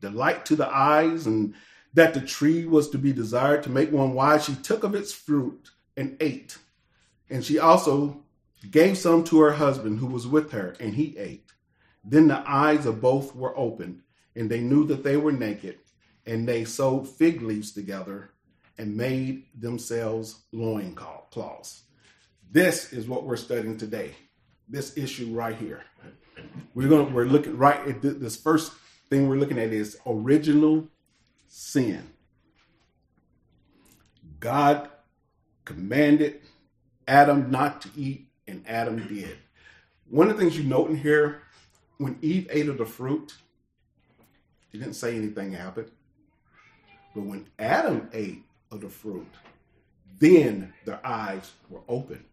delight 0.00 0.44
to 0.46 0.56
the 0.56 0.68
eyes, 0.68 1.26
and 1.26 1.54
that 1.94 2.14
the 2.14 2.20
tree 2.20 2.66
was 2.66 2.90
to 2.90 2.98
be 2.98 3.12
desired 3.12 3.62
to 3.64 3.70
make 3.70 3.90
one 3.90 4.14
wise, 4.14 4.44
she 4.44 4.54
took 4.54 4.84
of 4.84 4.94
its 4.94 5.12
fruit 5.12 5.70
and 5.96 6.16
ate. 6.20 6.58
And 7.28 7.44
she 7.44 7.58
also 7.58 8.22
gave 8.70 8.98
some 8.98 9.24
to 9.24 9.40
her 9.40 9.52
husband 9.52 9.98
who 9.98 10.06
was 10.06 10.26
with 10.26 10.52
her, 10.52 10.74
and 10.80 10.94
he 10.94 11.16
ate. 11.18 11.52
Then 12.04 12.28
the 12.28 12.42
eyes 12.48 12.86
of 12.86 13.00
both 13.00 13.34
were 13.34 13.56
opened, 13.58 14.02
and 14.34 14.50
they 14.50 14.60
knew 14.60 14.86
that 14.86 15.02
they 15.02 15.16
were 15.16 15.32
naked, 15.32 15.78
and 16.26 16.48
they 16.48 16.64
sewed 16.64 17.08
fig 17.08 17.42
leaves 17.42 17.72
together 17.72 18.30
and 18.78 18.96
made 18.96 19.44
themselves 19.58 20.42
loin 20.52 20.94
cloths. 20.94 21.82
This 22.50 22.92
is 22.92 23.06
what 23.06 23.24
we're 23.24 23.36
studying 23.36 23.76
today. 23.76 24.14
This 24.68 24.96
issue 24.96 25.34
right 25.34 25.56
here. 25.56 25.82
We're 26.74 26.88
going 26.88 27.08
to 27.08 27.12
we're 27.12 27.26
looking 27.26 27.56
right 27.56 27.86
at 27.86 28.02
this 28.02 28.36
first 28.36 28.72
thing 29.10 29.28
we're 29.28 29.36
looking 29.36 29.58
at 29.58 29.72
is 29.72 29.98
original 30.06 30.86
sin. 31.48 32.08
God 34.38 34.88
commanded 35.64 36.40
Adam 37.06 37.50
not 37.50 37.82
to 37.82 37.90
eat, 37.96 38.28
and 38.46 38.64
Adam 38.66 39.06
did. 39.08 39.36
One 40.08 40.30
of 40.30 40.36
the 40.36 40.42
things 40.42 40.56
you 40.56 40.64
note 40.64 40.90
in 40.90 40.96
here, 40.96 41.42
when 41.98 42.18
Eve 42.22 42.46
ate 42.50 42.68
of 42.68 42.78
the 42.78 42.86
fruit, 42.86 43.34
he 44.70 44.78
didn't 44.78 44.94
say 44.94 45.16
anything 45.16 45.52
happened. 45.52 45.90
But 47.14 47.24
when 47.24 47.46
Adam 47.58 48.08
ate 48.12 48.44
of 48.70 48.80
the 48.80 48.88
fruit, 48.88 49.26
then 50.20 50.72
their 50.84 51.04
eyes 51.04 51.50
were 51.68 51.80
opened. 51.88 52.24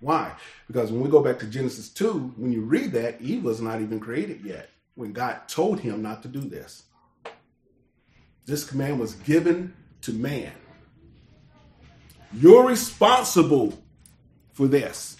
Why? 0.00 0.32
Because 0.68 0.92
when 0.92 1.00
we 1.00 1.10
go 1.10 1.22
back 1.22 1.40
to 1.40 1.46
Genesis 1.46 1.88
2, 1.88 2.34
when 2.36 2.52
you 2.52 2.62
read 2.62 2.92
that, 2.92 3.20
Eve 3.20 3.44
was 3.44 3.60
not 3.60 3.80
even 3.80 3.98
created 4.00 4.40
yet 4.44 4.68
when 4.94 5.12
God 5.12 5.48
told 5.48 5.80
him 5.80 6.02
not 6.02 6.22
to 6.22 6.28
do 6.28 6.40
this. 6.40 6.84
This 8.44 8.64
command 8.64 8.98
was 8.98 9.14
given 9.14 9.74
to 10.02 10.12
man. 10.12 10.52
You're 12.34 12.66
responsible 12.66 13.82
for 14.52 14.66
this. 14.66 15.16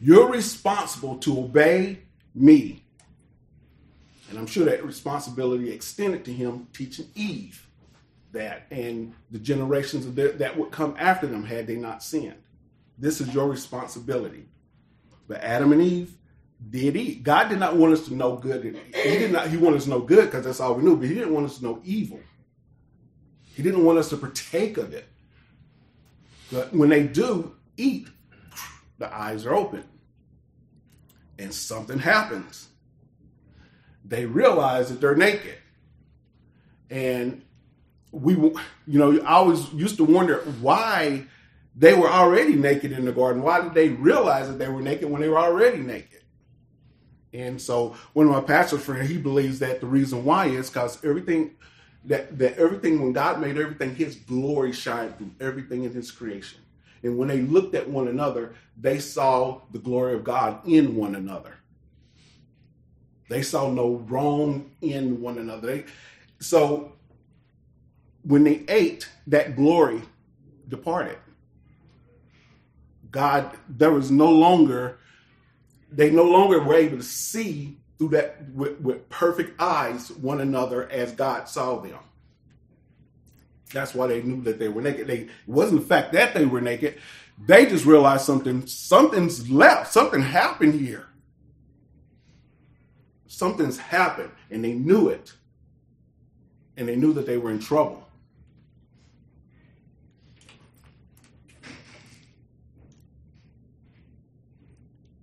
You're 0.00 0.30
responsible 0.30 1.18
to 1.18 1.38
obey 1.38 2.00
me. 2.34 2.84
And 4.28 4.38
I'm 4.38 4.46
sure 4.46 4.64
that 4.64 4.84
responsibility 4.84 5.70
extended 5.70 6.24
to 6.26 6.32
him 6.32 6.68
teaching 6.72 7.08
Eve 7.14 7.66
that 8.32 8.66
and 8.70 9.12
the 9.30 9.38
generations 9.40 10.06
that 10.14 10.56
would 10.56 10.70
come 10.70 10.94
after 10.98 11.26
them 11.26 11.44
had 11.44 11.66
they 11.66 11.76
not 11.76 12.02
sinned. 12.02 12.36
This 12.96 13.20
is 13.20 13.34
your 13.34 13.48
responsibility. 13.48 14.46
But 15.26 15.42
Adam 15.42 15.72
and 15.72 15.82
Eve 15.82 16.14
did 16.68 16.96
eat. 16.96 17.22
God 17.22 17.48
did 17.48 17.58
not 17.58 17.76
want 17.76 17.94
us 17.94 18.06
to 18.06 18.14
know 18.14 18.36
good. 18.36 18.62
He 18.64 19.18
did 19.18 19.32
not. 19.32 19.48
He 19.48 19.56
wanted 19.56 19.78
us 19.78 19.84
to 19.84 19.90
know 19.90 20.00
good 20.00 20.26
because 20.26 20.44
that's 20.44 20.60
all 20.60 20.74
we 20.74 20.82
knew. 20.82 20.96
But 20.96 21.08
He 21.08 21.14
didn't 21.14 21.32
want 21.32 21.46
us 21.46 21.58
to 21.58 21.64
know 21.64 21.80
evil. 21.84 22.20
He 23.54 23.62
didn't 23.62 23.84
want 23.84 23.98
us 23.98 24.10
to 24.10 24.16
partake 24.16 24.76
of 24.76 24.92
it. 24.92 25.06
But 26.52 26.74
when 26.74 26.88
they 26.88 27.04
do 27.04 27.54
eat, 27.76 28.08
the 28.98 29.14
eyes 29.14 29.46
are 29.46 29.54
open, 29.54 29.84
and 31.38 31.54
something 31.54 31.98
happens. 31.98 32.68
They 34.04 34.26
realize 34.26 34.90
that 34.90 35.00
they're 35.00 35.14
naked, 35.14 35.56
and 36.90 37.42
we, 38.12 38.34
you 38.34 38.54
know, 38.86 39.20
I 39.20 39.34
always 39.34 39.72
used 39.72 39.96
to 39.98 40.04
wonder 40.04 40.38
why 40.60 41.26
they 41.76 41.94
were 41.94 42.10
already 42.10 42.54
naked 42.54 42.92
in 42.92 43.04
the 43.04 43.12
garden. 43.12 43.42
Why 43.42 43.60
did 43.60 43.74
they 43.74 43.90
realize 43.90 44.48
that 44.48 44.58
they 44.58 44.68
were 44.68 44.82
naked 44.82 45.08
when 45.08 45.20
they 45.20 45.28
were 45.28 45.38
already 45.38 45.78
naked? 45.78 46.19
And 47.32 47.60
so 47.60 47.94
one 48.12 48.26
of 48.26 48.32
my 48.32 48.40
pastor 48.40 48.78
friends, 48.78 49.08
he 49.08 49.18
believes 49.18 49.60
that 49.60 49.80
the 49.80 49.86
reason 49.86 50.24
why 50.24 50.46
is 50.46 50.68
because 50.68 51.02
everything 51.04 51.52
that 52.04 52.38
that 52.38 52.56
everything 52.56 53.02
when 53.02 53.12
God 53.12 53.40
made 53.40 53.58
everything, 53.58 53.94
his 53.94 54.16
glory 54.16 54.72
shined 54.72 55.16
through 55.18 55.30
everything 55.40 55.84
in 55.84 55.92
his 55.92 56.10
creation. 56.10 56.60
And 57.02 57.16
when 57.16 57.28
they 57.28 57.40
looked 57.40 57.74
at 57.74 57.88
one 57.88 58.08
another, 58.08 58.54
they 58.76 58.98
saw 58.98 59.60
the 59.72 59.78
glory 59.78 60.14
of 60.14 60.24
God 60.24 60.66
in 60.66 60.96
one 60.96 61.14
another. 61.14 61.54
They 63.28 63.42
saw 63.42 63.70
no 63.70 64.04
wrong 64.08 64.70
in 64.80 65.20
one 65.20 65.38
another. 65.38 65.66
They, 65.66 65.84
so 66.40 66.92
when 68.22 68.44
they 68.44 68.64
ate, 68.68 69.08
that 69.28 69.56
glory 69.56 70.02
departed. 70.68 71.18
God, 73.10 73.56
there 73.68 73.90
was 73.90 74.10
no 74.10 74.30
longer, 74.30 74.98
they 75.92 76.10
no 76.10 76.24
longer 76.24 76.62
were 76.62 76.74
able 76.74 76.98
to 76.98 77.02
see 77.02 77.78
through 77.98 78.08
that 78.08 78.48
with, 78.52 78.80
with 78.80 79.08
perfect 79.08 79.60
eyes 79.60 80.10
one 80.10 80.40
another 80.40 80.88
as 80.90 81.12
God 81.12 81.48
saw 81.48 81.78
them. 81.78 81.98
That's 83.72 83.94
why 83.94 84.08
they 84.08 84.22
knew 84.22 84.42
that 84.42 84.58
they 84.58 84.68
were 84.68 84.82
naked. 84.82 85.06
They 85.06 85.18
it 85.18 85.30
wasn't 85.46 85.82
the 85.82 85.86
fact 85.86 86.12
that 86.12 86.34
they 86.34 86.44
were 86.44 86.60
naked. 86.60 86.98
They 87.46 87.66
just 87.66 87.84
realized 87.84 88.24
something, 88.24 88.66
something's 88.66 89.50
left, 89.50 89.92
something 89.92 90.22
happened 90.22 90.74
here. 90.74 91.06
Something's 93.26 93.78
happened, 93.78 94.32
and 94.50 94.64
they 94.64 94.72
knew 94.72 95.08
it. 95.08 95.32
And 96.76 96.88
they 96.88 96.96
knew 96.96 97.12
that 97.14 97.26
they 97.26 97.38
were 97.38 97.50
in 97.50 97.58
trouble. 97.58 98.06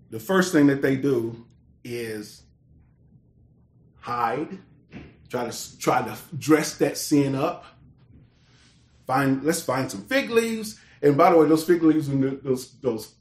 The 0.09 0.19
first 0.19 0.51
thing 0.51 0.67
that 0.67 0.81
they 0.81 0.95
do 0.95 1.45
is 1.83 2.43
hide, 3.99 4.57
try 5.29 5.49
to 5.49 5.79
try 5.79 6.01
to 6.01 6.17
dress 6.37 6.77
that 6.77 6.97
sin 6.97 7.35
up. 7.35 7.65
Find 9.05 9.43
let's 9.43 9.61
find 9.61 9.89
some 9.89 10.03
fig 10.05 10.29
leaves. 10.29 10.79
And 11.01 11.17
by 11.17 11.31
the 11.31 11.37
way, 11.37 11.47
those 11.47 11.63
fig 11.63 11.83
leaves 11.83 12.07
and 12.07 12.41
those 12.41 12.71
those 12.79 13.13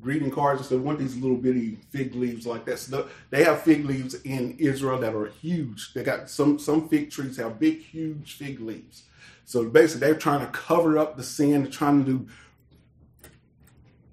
greeting 0.00 0.30
cards, 0.30 0.68
they 0.68 0.76
want 0.76 0.98
these 0.98 1.16
little 1.16 1.36
bitty 1.36 1.76
fig 1.90 2.14
leaves 2.14 2.46
like 2.46 2.64
that. 2.64 2.78
So 2.78 3.08
they 3.30 3.44
have 3.44 3.62
fig 3.62 3.84
leaves 3.84 4.14
in 4.14 4.56
Israel 4.58 4.98
that 4.98 5.14
are 5.14 5.26
huge. 5.26 5.92
They 5.92 6.02
got 6.02 6.30
some 6.30 6.58
some 6.58 6.88
fig 6.88 7.10
trees 7.10 7.36
have 7.36 7.58
big, 7.58 7.80
huge 7.80 8.34
fig 8.34 8.60
leaves. 8.60 9.04
So 9.44 9.68
basically, 9.68 10.06
they're 10.06 10.18
trying 10.18 10.46
to 10.46 10.52
cover 10.52 10.98
up 10.98 11.16
the 11.16 11.24
sin, 11.24 11.70
trying 11.70 12.04
to 12.04 12.10
do 12.10 12.28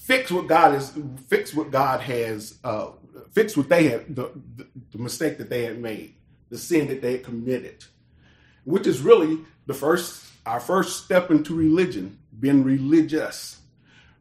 fix 0.08 0.32
what 0.32 0.48
God 0.48 0.74
is 0.74 0.98
fix 1.28 1.54
what 1.54 1.70
God 1.70 2.00
has 2.00 2.58
uh, 2.64 2.92
fix 3.34 3.58
what 3.58 3.68
they 3.68 3.90
had 3.90 4.16
the, 4.16 4.32
the, 4.56 4.66
the 4.94 4.98
mistake 4.98 5.38
that 5.38 5.50
they 5.50 5.66
had 5.66 5.80
made, 5.80 6.16
the 6.50 6.58
sin 6.58 6.88
that 6.88 7.02
they 7.02 7.12
had 7.14 7.26
committed, 7.26 7.84
which 8.64 8.88
is 8.88 9.02
really 9.02 9.40
the 9.66 9.74
first 9.74 10.26
our 10.46 10.62
first 10.62 11.04
step 11.04 11.30
into 11.30 11.54
religion, 11.54 12.18
being 12.40 12.64
religious. 12.64 13.60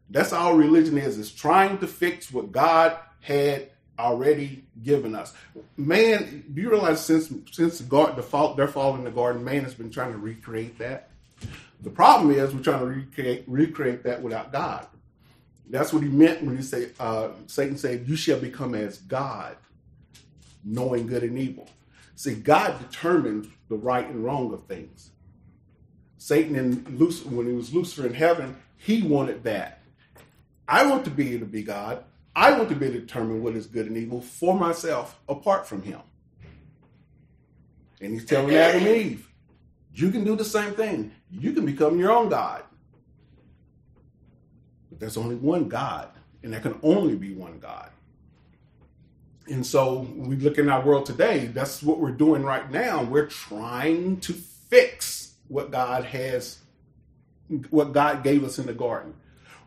That's 0.09 0.33
all 0.33 0.55
religion 0.55 0.97
is, 0.97 1.17
is 1.17 1.31
trying 1.31 1.77
to 1.79 1.87
fix 1.87 2.31
what 2.33 2.51
God 2.51 2.97
had 3.21 3.69
already 3.97 4.65
given 4.83 5.15
us. 5.15 5.33
Man, 5.77 6.43
do 6.53 6.61
you 6.61 6.69
realize 6.69 7.03
since 7.03 7.31
since 7.51 7.79
God 7.79 8.17
the 8.17 8.23
fault 8.23 8.57
their 8.57 8.67
fall 8.67 8.95
in 8.95 9.05
the 9.05 9.11
garden, 9.11 9.45
man 9.45 9.63
has 9.63 9.73
been 9.73 9.89
trying 9.89 10.11
to 10.11 10.17
recreate 10.17 10.79
that. 10.79 11.11
The 11.81 11.91
problem 11.91 12.31
is 12.31 12.53
we're 12.53 12.61
trying 12.61 12.79
to 12.79 12.85
recreate 12.87 13.45
recreate 13.47 14.03
that 14.03 14.21
without 14.21 14.51
God. 14.51 14.85
That's 15.69 15.91
what 15.91 16.03
he 16.03 16.09
meant 16.09 16.43
when 16.43 16.55
he 16.55 16.63
said, 16.63 16.93
uh, 16.99 17.29
Satan 17.47 17.77
said, 17.77 18.07
You 18.07 18.15
shall 18.15 18.39
become 18.39 18.73
as 18.73 18.99
God, 18.99 19.57
knowing 20.63 21.07
good 21.07 21.23
and 21.23 21.37
evil. 21.37 21.69
See, 22.15 22.35
God 22.35 22.79
determines 22.79 23.47
the 23.69 23.75
right 23.75 24.07
and 24.07 24.23
wrong 24.23 24.53
of 24.53 24.65
things. 24.65 25.11
Satan 26.17 26.55
and 26.55 26.99
Lucifer, 26.99 27.29
when 27.29 27.47
he 27.47 27.53
was 27.53 27.73
Lucifer 27.73 28.07
in 28.07 28.13
heaven, 28.13 28.57
he 28.77 29.03
wanted 29.03 29.43
that. 29.43 29.81
I 30.67 30.85
want 30.85 31.05
to 31.05 31.11
be 31.11 31.29
able 31.33 31.45
to 31.45 31.51
be 31.51 31.63
God. 31.63 32.03
I 32.35 32.51
want 32.51 32.69
to 32.69 32.75
be 32.75 32.85
able 32.85 32.95
to 32.95 33.01
determine 33.01 33.43
what 33.43 33.55
is 33.55 33.67
good 33.67 33.87
and 33.87 33.97
evil 33.97 34.21
for 34.21 34.57
myself 34.57 35.19
apart 35.27 35.67
from 35.67 35.81
him. 35.81 35.99
And 37.99 38.13
he's 38.13 38.25
telling 38.25 38.55
Adam 38.55 38.85
and 38.85 38.95
Eve, 38.95 39.29
you 39.93 40.11
can 40.11 40.23
do 40.23 40.35
the 40.35 40.45
same 40.45 40.73
thing. 40.73 41.11
You 41.31 41.53
can 41.53 41.65
become 41.65 41.99
your 41.99 42.11
own 42.11 42.29
God. 42.29 42.63
There's 44.99 45.17
only 45.17 45.35
one 45.35 45.67
God, 45.67 46.09
and 46.43 46.51
there 46.53 46.59
can 46.59 46.79
only 46.83 47.15
be 47.15 47.33
one 47.33 47.59
God. 47.59 47.89
And 49.47 49.65
so 49.65 50.07
we 50.15 50.35
look 50.35 50.57
in 50.57 50.69
our 50.69 50.81
world 50.81 51.05
today, 51.05 51.45
that's 51.45 51.81
what 51.81 51.99
we're 51.99 52.11
doing 52.11 52.43
right 52.43 52.69
now. 52.69 53.03
We're 53.03 53.27
trying 53.27 54.19
to 54.21 54.33
fix 54.33 55.33
what 55.47 55.71
God 55.71 56.03
has, 56.05 56.59
what 57.69 57.93
God 57.93 58.23
gave 58.23 58.43
us 58.43 58.59
in 58.59 58.65
the 58.65 58.73
garden. 58.73 59.13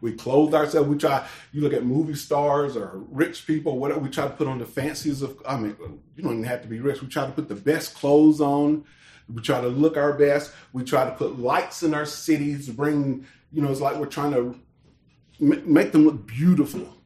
We 0.02 0.12
clothe 0.12 0.54
ourselves. 0.54 0.88
We 0.88 0.96
try. 0.96 1.26
You 1.52 1.60
look 1.60 1.74
at 1.74 1.84
movie 1.84 2.14
stars 2.14 2.76
or 2.76 3.02
rich 3.10 3.46
people, 3.46 3.78
whatever. 3.78 4.00
We 4.00 4.08
try 4.08 4.24
to 4.24 4.34
put 4.34 4.46
on 4.46 4.58
the 4.58 4.64
fancies 4.64 5.20
of. 5.20 5.40
I 5.46 5.56
mean, 5.58 5.76
you 6.16 6.22
don't 6.22 6.32
even 6.32 6.44
have 6.44 6.62
to 6.62 6.68
be 6.68 6.80
rich. 6.80 7.02
We 7.02 7.08
try 7.08 7.26
to 7.26 7.32
put 7.32 7.48
the 7.48 7.54
best 7.54 7.94
clothes 7.94 8.40
on. 8.40 8.84
We 9.32 9.42
try 9.42 9.60
to 9.60 9.68
look 9.68 9.96
our 9.98 10.14
best. 10.14 10.52
We 10.72 10.84
try 10.84 11.04
to 11.04 11.10
put 11.12 11.38
lights 11.38 11.82
in 11.82 11.92
our 11.92 12.06
cities. 12.06 12.68
Bring. 12.70 13.26
You 13.52 13.60
know, 13.60 13.70
it's 13.70 13.80
like 13.80 13.96
we're 13.96 14.06
trying 14.06 14.32
to 14.32 14.58
make 15.40 15.92
them 15.92 16.04
look 16.04 16.26
beautiful. 16.26 16.96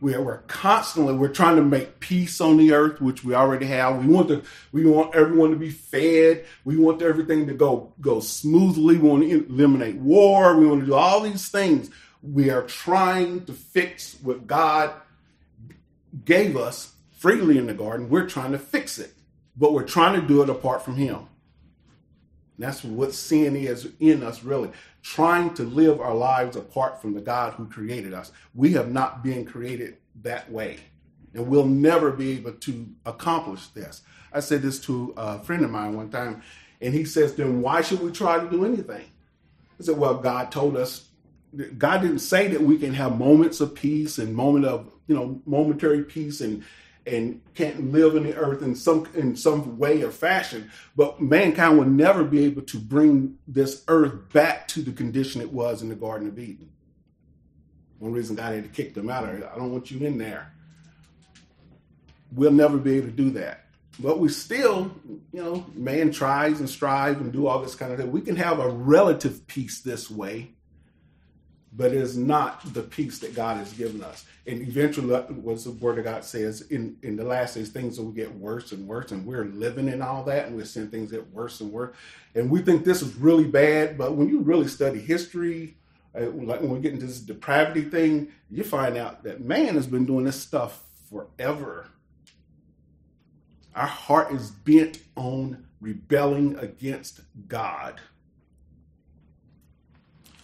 We're, 0.00 0.20
we're 0.20 0.38
constantly 0.38 1.14
we're 1.14 1.28
trying 1.28 1.56
to 1.56 1.62
make 1.62 2.00
peace 2.00 2.40
on 2.40 2.56
the 2.56 2.72
earth, 2.72 3.00
which 3.00 3.22
we 3.22 3.34
already 3.34 3.66
have. 3.66 4.04
We 4.04 4.12
want 4.12 4.28
to 4.28 4.42
we 4.72 4.84
want 4.84 5.14
everyone 5.14 5.50
to 5.50 5.56
be 5.56 5.70
fed. 5.70 6.44
We 6.64 6.76
want 6.76 7.02
everything 7.02 7.46
to 7.46 7.54
go 7.54 7.92
go 8.00 8.18
smoothly. 8.18 8.98
We 8.98 9.08
want 9.08 9.22
to 9.22 9.46
eliminate 9.46 9.96
war. 9.96 10.56
We 10.58 10.66
want 10.66 10.80
to 10.80 10.86
do 10.86 10.94
all 10.94 11.20
these 11.20 11.48
things. 11.48 11.88
We 12.20 12.50
are 12.50 12.62
trying 12.62 13.44
to 13.46 13.52
fix 13.52 14.16
what 14.22 14.46
God 14.46 14.92
gave 16.24 16.56
us 16.56 16.92
freely 17.10 17.56
in 17.56 17.66
the 17.66 17.74
garden. 17.74 18.08
We're 18.08 18.28
trying 18.28 18.52
to 18.52 18.58
fix 18.58 18.98
it, 18.98 19.12
but 19.56 19.72
we're 19.72 19.86
trying 19.86 20.20
to 20.20 20.26
do 20.26 20.42
it 20.42 20.50
apart 20.50 20.84
from 20.84 20.96
Him. 20.96 21.28
that's 22.58 22.82
what 22.82 23.14
sin 23.14 23.54
is 23.54 23.88
in 24.00 24.24
us, 24.24 24.42
really. 24.42 24.70
Trying 25.02 25.54
to 25.54 25.64
live 25.64 26.00
our 26.00 26.14
lives 26.14 26.56
apart 26.56 27.02
from 27.02 27.14
the 27.14 27.20
God 27.20 27.54
who 27.54 27.66
created 27.66 28.14
us. 28.14 28.32
We 28.54 28.72
have 28.72 28.92
not 28.92 29.22
been 29.22 29.44
created 29.44 29.96
that 30.22 30.50
way, 30.50 30.78
and 31.34 31.48
we'll 31.48 31.66
never 31.66 32.12
be 32.12 32.32
able 32.32 32.52
to 32.52 32.88
accomplish 33.04 33.66
this. 33.68 34.02
I 34.32 34.40
said 34.40 34.62
this 34.62 34.78
to 34.86 35.12
a 35.16 35.40
friend 35.40 35.64
of 35.64 35.70
mine 35.70 35.96
one 35.96 36.10
time, 36.10 36.42
and 36.80 36.94
he 36.94 37.04
says, 37.04 37.34
Then 37.34 37.60
why 37.60 37.82
should 37.82 38.00
we 38.00 38.12
try 38.12 38.38
to 38.38 38.48
do 38.48 38.64
anything? 38.64 39.04
I 39.80 39.82
said, 39.82 39.98
Well, 39.98 40.14
God 40.14 40.52
told 40.52 40.76
us 40.76 41.08
God 41.76 42.00
didn't 42.00 42.20
say 42.20 42.48
that 42.48 42.62
we 42.62 42.78
can 42.78 42.94
have 42.94 43.18
moments 43.18 43.60
of 43.60 43.74
peace 43.74 44.18
and 44.18 44.34
moment 44.34 44.64
of 44.64 44.90
you 45.06 45.14
know 45.14 45.40
momentary 45.44 46.02
peace 46.02 46.40
and 46.40 46.64
and 47.06 47.40
can't 47.54 47.92
live 47.92 48.14
in 48.14 48.24
the 48.24 48.36
earth 48.36 48.62
in 48.62 48.74
some 48.74 49.08
in 49.14 49.34
some 49.36 49.78
way 49.78 50.02
or 50.02 50.10
fashion. 50.10 50.70
But 50.96 51.20
mankind 51.20 51.78
will 51.78 51.86
never 51.86 52.24
be 52.24 52.44
able 52.44 52.62
to 52.62 52.78
bring 52.78 53.38
this 53.46 53.84
earth 53.88 54.32
back 54.32 54.68
to 54.68 54.82
the 54.82 54.92
condition 54.92 55.40
it 55.40 55.52
was 55.52 55.82
in 55.82 55.88
the 55.88 55.94
Garden 55.94 56.28
of 56.28 56.38
Eden. 56.38 56.70
One 57.98 58.12
reason 58.12 58.36
God 58.36 58.54
had 58.54 58.64
to 58.64 58.70
kick 58.70 58.94
them 58.94 59.10
out. 59.10 59.28
Of 59.28 59.42
I 59.44 59.56
don't 59.56 59.72
want 59.72 59.90
you 59.90 60.04
in 60.06 60.18
there. 60.18 60.52
We'll 62.32 62.52
never 62.52 62.78
be 62.78 62.96
able 62.96 63.08
to 63.08 63.12
do 63.12 63.30
that. 63.30 63.66
But 63.98 64.18
we 64.18 64.28
still, 64.30 64.90
you 65.32 65.42
know, 65.42 65.66
man 65.74 66.12
tries 66.12 66.60
and 66.60 66.68
strives 66.68 67.20
and 67.20 67.32
do 67.32 67.46
all 67.46 67.60
this 67.60 67.74
kind 67.74 67.92
of 67.92 67.98
thing. 67.98 68.10
We 68.10 68.22
can 68.22 68.36
have 68.36 68.58
a 68.58 68.68
relative 68.68 69.46
peace 69.46 69.80
this 69.80 70.10
way 70.10 70.52
but 71.74 71.92
it 71.92 71.98
is 71.98 72.16
not 72.16 72.74
the 72.74 72.82
peace 72.82 73.18
that 73.20 73.34
God 73.34 73.56
has 73.56 73.72
given 73.72 74.02
us. 74.02 74.24
And 74.46 74.60
eventually, 74.62 75.06
what 75.06 75.62
the 75.62 75.70
Word 75.70 75.98
of 75.98 76.04
God 76.04 76.24
says, 76.24 76.62
in, 76.62 76.96
in 77.02 77.16
the 77.16 77.24
last 77.24 77.54
days, 77.54 77.70
things 77.70 77.98
will 77.98 78.10
get 78.10 78.34
worse 78.34 78.72
and 78.72 78.86
worse, 78.86 79.12
and 79.12 79.24
we're 79.24 79.46
living 79.46 79.88
in 79.88 80.02
all 80.02 80.24
that, 80.24 80.46
and 80.46 80.56
we're 80.56 80.64
seeing 80.64 80.88
things 80.88 81.12
get 81.12 81.32
worse 81.32 81.60
and 81.60 81.72
worse. 81.72 81.94
And 82.34 82.50
we 82.50 82.60
think 82.60 82.84
this 82.84 83.02
is 83.02 83.14
really 83.16 83.46
bad, 83.46 83.96
but 83.96 84.14
when 84.14 84.28
you 84.28 84.40
really 84.40 84.68
study 84.68 84.98
history, 84.98 85.76
uh, 86.14 86.26
like 86.30 86.60
when 86.60 86.70
we 86.70 86.80
get 86.80 86.92
into 86.92 87.06
this 87.06 87.20
depravity 87.20 87.82
thing, 87.82 88.32
you 88.50 88.64
find 88.64 88.96
out 88.96 89.22
that 89.24 89.40
man 89.40 89.74
has 89.76 89.86
been 89.86 90.04
doing 90.04 90.24
this 90.24 90.40
stuff 90.40 90.82
forever. 91.08 91.86
Our 93.74 93.86
heart 93.86 94.32
is 94.32 94.50
bent 94.50 94.98
on 95.16 95.66
rebelling 95.80 96.58
against 96.58 97.20
God. 97.48 98.00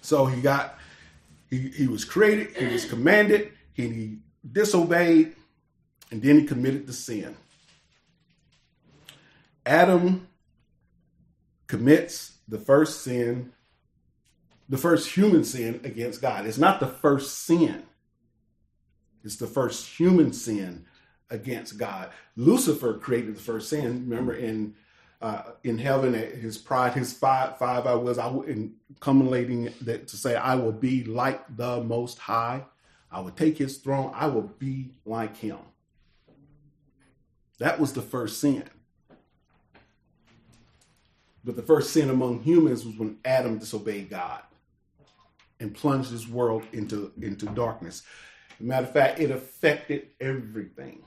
So 0.01 0.25
he 0.25 0.41
got 0.41 0.79
he, 1.51 1.69
he 1.71 1.87
was 1.87 2.05
created, 2.05 2.57
he 2.57 2.67
was 2.67 2.85
commanded, 2.85 3.53
he, 3.73 3.89
he 3.89 4.19
disobeyed, 4.51 5.35
and 6.11 6.23
then 6.23 6.39
he 6.41 6.45
committed 6.45 6.87
the 6.87 6.93
sin. 6.93 7.37
Adam 9.65 10.27
commits 11.67 12.39
the 12.49 12.59
first 12.59 13.03
sin, 13.03 13.53
the 14.69 14.79
first 14.79 15.11
human 15.11 15.45
sin 15.45 15.81
against 15.85 16.23
God. 16.23 16.47
It's 16.47 16.59
not 16.59 16.81
the 16.81 16.87
first 16.87 17.45
sin, 17.45 17.83
it's 19.25 19.37
the 19.37 19.47
first 19.47 19.87
human 19.99 20.33
sin 20.33 20.87
against 21.31 21.77
God. 21.77 22.11
Lucifer 22.37 22.95
created 22.95 23.37
the 23.37 23.43
first 23.43 23.69
sin. 23.69 24.07
Remember 24.09 24.33
in 24.33 24.75
uh, 25.21 25.43
in 25.65 25.79
heaven 25.79 26.15
his 26.15 26.59
pride, 26.59 26.93
his 26.93 27.13
five 27.13 27.59
five 27.59 27.87
I 27.87 27.95
was 27.95 28.19
I 28.19 28.29
in 28.47 28.75
culminating 29.01 29.73
that 29.83 30.09
to 30.09 30.17
say 30.17 30.37
I 30.37 30.55
will 30.55 30.73
be 30.73 31.05
like 31.05 31.57
the 31.57 31.83
Most 31.83 32.19
High. 32.19 32.65
I 33.11 33.21
will 33.21 33.31
take 33.31 33.57
his 33.59 33.79
throne. 33.79 34.13
I 34.15 34.27
will 34.27 34.51
be 34.59 34.93
like 35.05 35.37
him. 35.37 35.59
That 37.59 37.81
was 37.81 37.93
the 37.93 38.03
first 38.03 38.41
sin. 38.41 38.65
But 41.45 41.57
the 41.57 41.63
first 41.63 41.93
sin 41.93 42.11
among 42.11 42.43
humans 42.43 42.85
was 42.85 42.97
when 42.97 43.19
Adam 43.25 43.59
disobeyed 43.59 44.11
God 44.11 44.43
and 45.59 45.75
plunged 45.75 46.11
his 46.11 46.29
world 46.29 46.63
into, 46.73 47.13
into 47.21 47.47
darkness. 47.47 48.03
matter 48.61 48.87
of 48.87 48.93
fact, 48.93 49.19
it 49.19 49.31
affected 49.31 50.09
everything, 50.21 51.03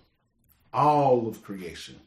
all 0.74 1.28
of 1.28 1.44
creation. 1.44 2.00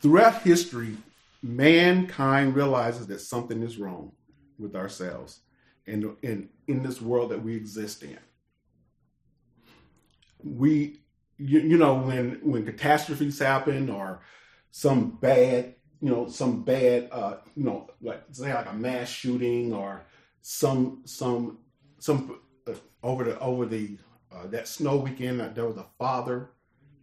Throughout 0.00 0.42
history, 0.42 0.96
mankind 1.42 2.54
realizes 2.54 3.06
that 3.08 3.20
something 3.20 3.62
is 3.62 3.78
wrong 3.78 4.12
with 4.58 4.76
ourselves 4.76 5.40
and 5.86 6.16
in, 6.22 6.48
in 6.66 6.82
this 6.82 7.00
world 7.00 7.30
that 7.30 7.42
we 7.42 7.56
exist 7.56 8.02
in. 8.02 8.18
We, 10.44 11.00
you, 11.36 11.60
you 11.60 11.78
know, 11.78 11.94
when 11.94 12.40
when 12.42 12.64
catastrophes 12.64 13.38
happen 13.38 13.90
or 13.90 14.20
some 14.70 15.18
bad, 15.20 15.74
you 16.00 16.10
know, 16.10 16.28
some 16.28 16.62
bad, 16.62 17.08
uh, 17.10 17.38
you 17.56 17.64
know, 17.64 17.88
like 18.00 18.22
say 18.30 18.52
like 18.52 18.70
a 18.70 18.74
mass 18.74 19.08
shooting 19.08 19.72
or 19.72 20.04
some 20.42 21.02
some 21.04 21.58
some 21.98 22.40
uh, 22.68 22.74
over 23.02 23.24
the 23.24 23.38
over 23.40 23.66
the 23.66 23.98
uh, 24.30 24.46
that 24.46 24.68
snow 24.68 24.96
weekend, 24.96 25.40
there 25.56 25.66
was 25.66 25.76
a 25.76 25.86
father 25.98 26.50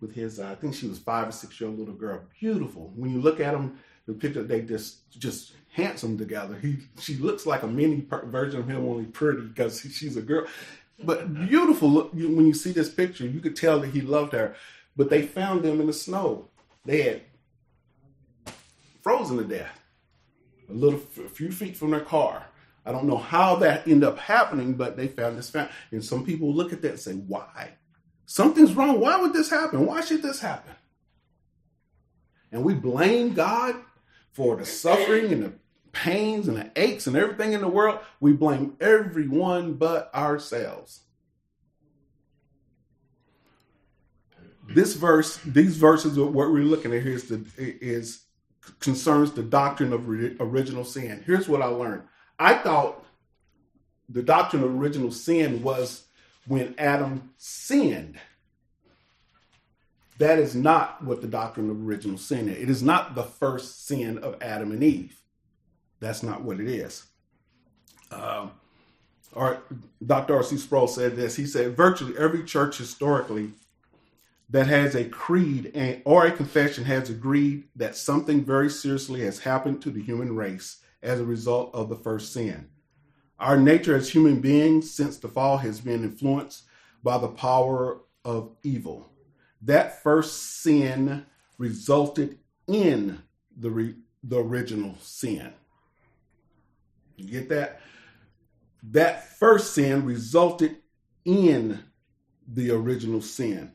with 0.05 0.15
his, 0.15 0.39
uh, 0.39 0.49
I 0.51 0.55
think 0.55 0.75
she 0.75 0.87
was 0.87 0.99
five 0.99 1.27
or 1.27 1.31
six 1.31 1.59
year 1.59 1.69
old 1.69 1.79
little 1.79 1.93
girl. 1.93 2.21
Beautiful. 2.39 2.91
When 2.95 3.11
you 3.11 3.21
look 3.21 3.39
at 3.39 3.53
them, 3.53 3.79
the 4.05 4.13
picture, 4.13 4.43
they 4.43 4.61
just 4.61 5.09
just 5.17 5.53
handsome 5.73 6.17
together. 6.17 6.57
He 6.61 6.77
she 6.99 7.15
looks 7.15 7.45
like 7.45 7.63
a 7.63 7.67
mini 7.67 8.05
version 8.25 8.59
of 8.59 8.67
him, 8.67 8.87
only 8.87 9.05
pretty 9.05 9.41
because 9.41 9.81
she's 9.81 10.15
a 10.15 10.21
girl. 10.21 10.45
But 11.03 11.33
beautiful. 11.33 11.89
Look, 11.89 12.13
when 12.13 12.45
you 12.45 12.53
see 12.53 12.71
this 12.71 12.89
picture, 12.89 13.25
you 13.25 13.39
could 13.39 13.55
tell 13.55 13.79
that 13.79 13.89
he 13.89 14.01
loved 14.01 14.33
her. 14.33 14.55
But 14.95 15.09
they 15.09 15.23
found 15.23 15.63
them 15.63 15.81
in 15.81 15.87
the 15.87 15.93
snow. 15.93 16.49
They 16.85 17.01
had 17.01 17.21
frozen 19.01 19.37
to 19.37 19.43
death, 19.43 19.77
a 20.69 20.73
little, 20.73 21.01
a 21.23 21.27
few 21.27 21.51
feet 21.51 21.75
from 21.75 21.91
their 21.91 21.99
car. 21.99 22.45
I 22.85 22.91
don't 22.91 23.05
know 23.05 23.17
how 23.17 23.55
that 23.57 23.87
ended 23.87 24.07
up 24.07 24.19
happening, 24.19 24.75
but 24.75 24.95
they 24.95 25.07
found 25.07 25.37
this 25.37 25.49
found. 25.49 25.69
And 25.91 26.05
some 26.05 26.23
people 26.23 26.53
look 26.53 26.71
at 26.71 26.81
that 26.83 26.91
and 26.91 26.99
say, 26.99 27.13
"Why? 27.13 27.73
Something's 28.25 28.73
wrong. 28.73 28.99
Why 28.99 29.19
would 29.19 29.33
this 29.33 29.49
happen? 29.49 29.85
Why 29.85 30.01
should 30.01 30.23
this 30.23 30.39
happen? 30.39 30.73
And 32.51 32.63
we 32.63 32.73
blame 32.73 33.33
God 33.33 33.75
for 34.31 34.55
the 34.55 34.65
suffering 34.65 35.31
and 35.31 35.43
the 35.43 35.53
pains 35.91 36.47
and 36.47 36.57
the 36.57 36.71
aches 36.75 37.07
and 37.07 37.15
everything 37.15 37.53
in 37.53 37.61
the 37.61 37.67
world. 37.67 37.99
We 38.19 38.33
blame 38.33 38.75
everyone 38.79 39.73
but 39.73 40.13
ourselves. 40.13 41.01
This 44.67 44.95
verse, 44.95 45.37
these 45.45 45.77
verses, 45.77 46.17
what 46.17 46.33
we're 46.33 46.63
looking 46.63 46.93
at 46.93 47.03
here 47.03 47.13
is, 47.13 47.29
the, 47.29 47.45
is 47.57 48.23
concerns 48.79 49.31
the 49.31 49.43
doctrine 49.43 49.93
of 49.93 50.09
original 50.09 50.83
sin. 50.83 51.23
Here's 51.25 51.47
what 51.47 51.61
I 51.61 51.67
learned. 51.67 52.03
I 52.39 52.55
thought 52.55 53.05
the 54.09 54.23
doctrine 54.23 54.63
of 54.63 54.73
original 54.75 55.11
sin 55.11 55.61
was 55.61 56.04
when 56.47 56.75
Adam 56.77 57.31
sinned. 57.37 58.19
That 60.17 60.39
is 60.39 60.55
not 60.55 61.03
what 61.03 61.21
the 61.21 61.27
doctrine 61.27 61.69
of 61.69 61.85
original 61.85 62.17
sin 62.17 62.47
is. 62.47 62.57
It 62.57 62.69
is 62.69 62.81
not 62.81 63.15
the 63.15 63.23
first 63.23 63.85
sin 63.85 64.17
of 64.19 64.41
Adam 64.41 64.71
and 64.71 64.83
Eve. 64.83 65.21
That's 65.99 66.23
not 66.23 66.41
what 66.41 66.59
it 66.59 66.69
is. 66.69 67.03
Um, 68.11 68.51
or 69.33 69.61
Dr. 70.05 70.35
R.C. 70.35 70.57
Sproul 70.57 70.87
said 70.87 71.15
this. 71.15 71.35
He 71.35 71.45
said, 71.45 71.75
virtually 71.75 72.17
every 72.17 72.43
church 72.43 72.77
historically 72.77 73.51
that 74.49 74.67
has 74.67 74.95
a 74.95 75.05
creed 75.05 75.71
and, 75.75 76.01
or 76.05 76.25
a 76.25 76.31
confession 76.31 76.85
has 76.85 77.09
agreed 77.09 77.65
that 77.75 77.95
something 77.95 78.45
very 78.45 78.69
seriously 78.69 79.21
has 79.21 79.39
happened 79.39 79.81
to 79.81 79.89
the 79.89 80.01
human 80.01 80.35
race 80.35 80.77
as 81.01 81.19
a 81.19 81.25
result 81.25 81.73
of 81.73 81.89
the 81.89 81.95
first 81.95 82.31
sin. 82.31 82.69
Our 83.39 83.57
nature 83.57 83.95
as 83.95 84.09
human 84.09 84.39
beings 84.39 84.91
since 84.91 85.17
the 85.17 85.27
fall 85.27 85.57
has 85.57 85.81
been 85.81 86.03
influenced 86.03 86.63
by 87.03 87.17
the 87.17 87.27
power 87.27 87.99
of 88.23 88.51
evil. 88.63 89.09
That 89.61 90.01
first 90.01 90.61
sin 90.61 91.25
resulted 91.57 92.37
in 92.67 93.21
the, 93.57 93.69
re- 93.69 93.95
the 94.23 94.39
original 94.39 94.95
sin. 95.01 95.53
You 97.17 97.29
get 97.29 97.49
that? 97.49 97.81
That 98.91 99.27
first 99.37 99.73
sin 99.73 100.05
resulted 100.05 100.77
in 101.23 101.79
the 102.47 102.71
original 102.71 103.21
sin. 103.21 103.71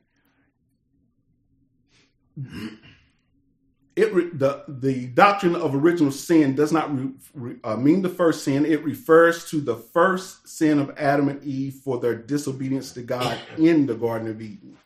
It 4.01 4.39
the 4.39 4.65
the 4.67 5.09
doctrine 5.09 5.55
of 5.55 5.75
original 5.75 6.11
sin 6.11 6.55
does 6.55 6.73
not 6.73 6.97
re, 6.97 7.11
re, 7.35 7.57
uh, 7.63 7.77
mean 7.77 8.01
the 8.01 8.09
first 8.09 8.45
sin. 8.45 8.65
It 8.65 8.83
refers 8.83 9.45
to 9.51 9.61
the 9.61 9.77
first 9.77 10.49
sin 10.49 10.79
of 10.79 10.91
Adam 10.97 11.29
and 11.29 11.45
Eve 11.45 11.75
for 11.75 11.99
their 11.99 12.15
disobedience 12.15 12.93
to 12.93 13.03
God 13.03 13.39
in 13.59 13.85
the 13.85 13.95
Garden 13.95 14.29
of 14.29 14.41
Eden. 14.41 14.79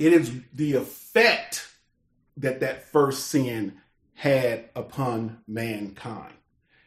It 0.00 0.12
is 0.12 0.32
the 0.52 0.74
effect 0.74 1.68
that 2.36 2.58
that 2.58 2.90
first 2.90 3.28
sin 3.28 3.74
had 4.14 4.70
upon 4.74 5.38
mankind. 5.46 6.34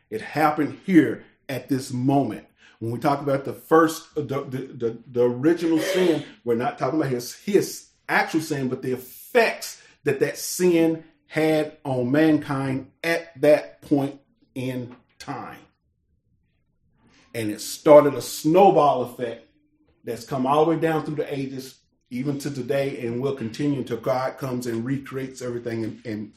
It 0.10 0.20
happened 0.20 0.80
here 0.86 1.24
at 1.48 1.70
this 1.70 1.94
moment. 1.94 2.48
When 2.80 2.92
we 2.92 3.00
talk 3.00 3.22
about 3.22 3.46
the 3.46 3.54
first, 3.54 4.14
the, 4.16 4.22
the, 4.22 4.58
the, 4.58 4.98
the 5.12 5.24
original 5.24 5.80
sin, 5.80 6.24
we're 6.44 6.56
not 6.56 6.78
talking 6.78 7.00
about 7.00 7.12
his, 7.12 7.34
his 7.36 7.90
actual 8.10 8.42
sin, 8.42 8.68
but 8.68 8.82
the 8.82 8.94
effects 8.94 9.82
that 10.04 10.20
that 10.20 10.38
sin 10.38 11.04
had 11.28 11.78
on 11.84 12.12
mankind 12.12 12.92
at 13.04 13.40
that 13.42 13.82
point 13.82 14.20
in 14.54 14.96
time. 15.20 15.58
And 17.34 17.52
it 17.52 17.60
started 17.60 18.14
a 18.14 18.22
snowball 18.22 19.04
effect 19.04 19.48
that's 20.04 20.26
come 20.26 20.46
all 20.46 20.64
the 20.64 20.72
way 20.72 20.80
down 20.80 21.04
through 21.04 21.16
the 21.16 21.34
ages, 21.34 21.80
even 22.10 22.38
to 22.40 22.52
today, 22.52 23.06
and 23.06 23.20
will 23.20 23.36
continue 23.36 23.80
until 23.80 23.98
God 23.98 24.38
comes 24.38 24.68
and 24.68 24.86
recreates 24.86 25.42
everything 25.42 25.84
and, 25.84 26.06
and, 26.06 26.32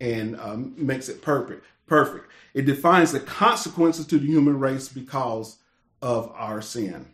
and 0.00 0.40
um, 0.40 0.74
makes 0.76 1.08
it 1.08 1.22
perfect. 1.22 1.64
Perfect. 1.86 2.26
It 2.54 2.64
defines 2.64 3.12
the 3.12 3.20
consequences 3.20 4.06
to 4.06 4.18
the 4.18 4.26
human 4.26 4.58
race 4.58 4.88
because 4.88 5.58
of 6.02 6.32
our 6.34 6.60
sin. 6.60 7.06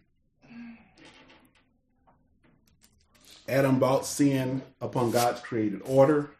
Adam 3.46 3.78
brought 3.78 4.04
sin 4.04 4.62
upon 4.80 5.10
God's 5.10 5.40
created 5.40 5.80
order, 5.84 6.30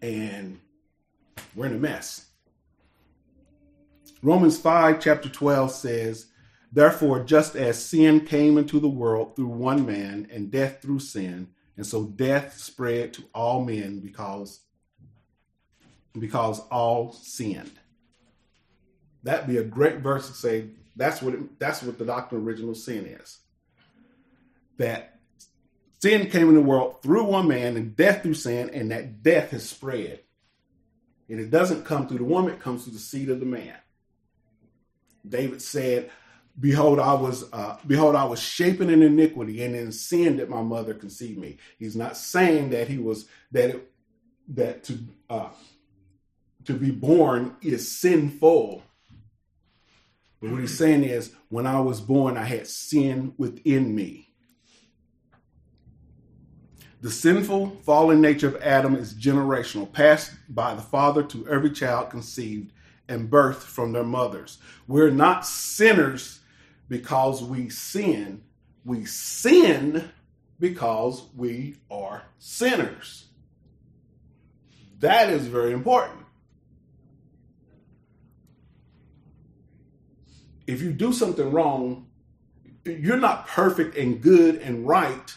and 0.00 0.58
we're 1.54 1.66
in 1.66 1.74
a 1.74 1.78
mess. 1.78 2.26
Romans 4.22 4.58
5, 4.58 5.00
chapter 5.00 5.28
12 5.28 5.70
says, 5.70 6.26
Therefore, 6.72 7.24
just 7.24 7.56
as 7.56 7.82
sin 7.82 8.20
came 8.20 8.58
into 8.58 8.78
the 8.80 8.88
world 8.88 9.34
through 9.34 9.48
one 9.48 9.86
man, 9.86 10.28
and 10.32 10.50
death 10.50 10.80
through 10.82 11.00
sin, 11.00 11.48
and 11.76 11.86
so 11.86 12.04
death 12.04 12.58
spread 12.58 13.12
to 13.14 13.24
all 13.34 13.64
men 13.64 14.00
because, 14.00 14.60
because 16.18 16.60
all 16.70 17.12
sinned. 17.12 17.78
That'd 19.22 19.46
be 19.46 19.58
a 19.58 19.64
great 19.64 19.98
verse 19.98 20.28
to 20.28 20.34
say 20.34 20.68
that's 20.98 21.22
what 21.22 21.34
it, 21.34 21.58
that's 21.58 21.82
what 21.82 21.96
the 21.96 22.04
doctrine 22.04 22.40
of 22.40 22.46
original 22.46 22.74
sin 22.74 23.06
is. 23.06 23.38
That 24.76 25.18
sin 26.00 26.28
came 26.28 26.48
in 26.48 26.54
the 26.54 26.60
world 26.60 27.02
through 27.02 27.24
one 27.24 27.48
man 27.48 27.76
and 27.76 27.96
death 27.96 28.22
through 28.22 28.34
sin, 28.34 28.70
and 28.70 28.90
that 28.90 29.22
death 29.22 29.52
has 29.52 29.66
spread. 29.68 30.20
And 31.28 31.40
it 31.40 31.50
doesn't 31.50 31.84
come 31.84 32.08
through 32.08 32.18
the 32.18 32.24
woman, 32.24 32.52
it 32.54 32.60
comes 32.60 32.84
through 32.84 32.94
the 32.94 32.98
seed 32.98 33.30
of 33.30 33.40
the 33.40 33.46
man. 33.46 33.74
David 35.26 35.62
said, 35.62 36.10
Behold, 36.58 36.98
I 36.98 37.14
was 37.14 37.50
uh, 37.52 37.76
behold, 37.86 38.16
I 38.16 38.24
was 38.24 38.40
shapen 38.40 38.90
in 38.90 39.02
iniquity, 39.02 39.62
and 39.62 39.76
in 39.76 39.92
sin 39.92 40.38
that 40.38 40.50
my 40.50 40.62
mother 40.62 40.92
conceived 40.92 41.38
me. 41.38 41.58
He's 41.78 41.94
not 41.94 42.16
saying 42.16 42.70
that 42.70 42.88
he 42.88 42.98
was 42.98 43.26
that 43.52 43.70
it, 43.70 43.92
that 44.48 44.82
to 44.84 44.98
uh, 45.30 45.50
to 46.64 46.74
be 46.74 46.90
born 46.90 47.54
is 47.62 47.96
sinful, 47.96 48.82
but 50.40 50.50
what 50.50 50.60
he's 50.60 50.78
saying 50.78 51.04
is, 51.04 51.32
when 51.48 51.66
I 51.66 51.80
was 51.80 52.00
born, 52.00 52.36
I 52.36 52.44
had 52.44 52.66
sin 52.68 53.34
within 53.38 53.94
me. 53.94 54.30
The 57.00 57.10
sinful, 57.10 57.76
fallen 57.84 58.20
nature 58.20 58.48
of 58.48 58.56
Adam 58.56 58.94
is 58.94 59.14
generational, 59.14 59.92
passed 59.92 60.32
by 60.48 60.74
the 60.74 60.82
father 60.82 61.22
to 61.24 61.46
every 61.48 61.70
child 61.70 62.10
conceived 62.10 62.72
and 63.08 63.30
birthed 63.30 63.62
from 63.62 63.92
their 63.92 64.04
mothers. 64.04 64.58
We're 64.86 65.10
not 65.10 65.46
sinners 65.46 66.40
because 66.88 67.42
we 67.42 67.68
sin. 67.68 68.42
We 68.84 69.04
sin 69.04 70.10
because 70.58 71.22
we 71.36 71.76
are 71.90 72.22
sinners. 72.38 73.26
That 75.00 75.30
is 75.30 75.46
very 75.46 75.72
important. 75.72 76.20
If 80.68 80.82
you 80.82 80.92
do 80.92 81.14
something 81.14 81.50
wrong, 81.50 82.06
you're 82.84 83.16
not 83.16 83.48
perfect 83.48 83.96
and 83.96 84.20
good 84.20 84.56
and 84.56 84.86
right, 84.86 85.34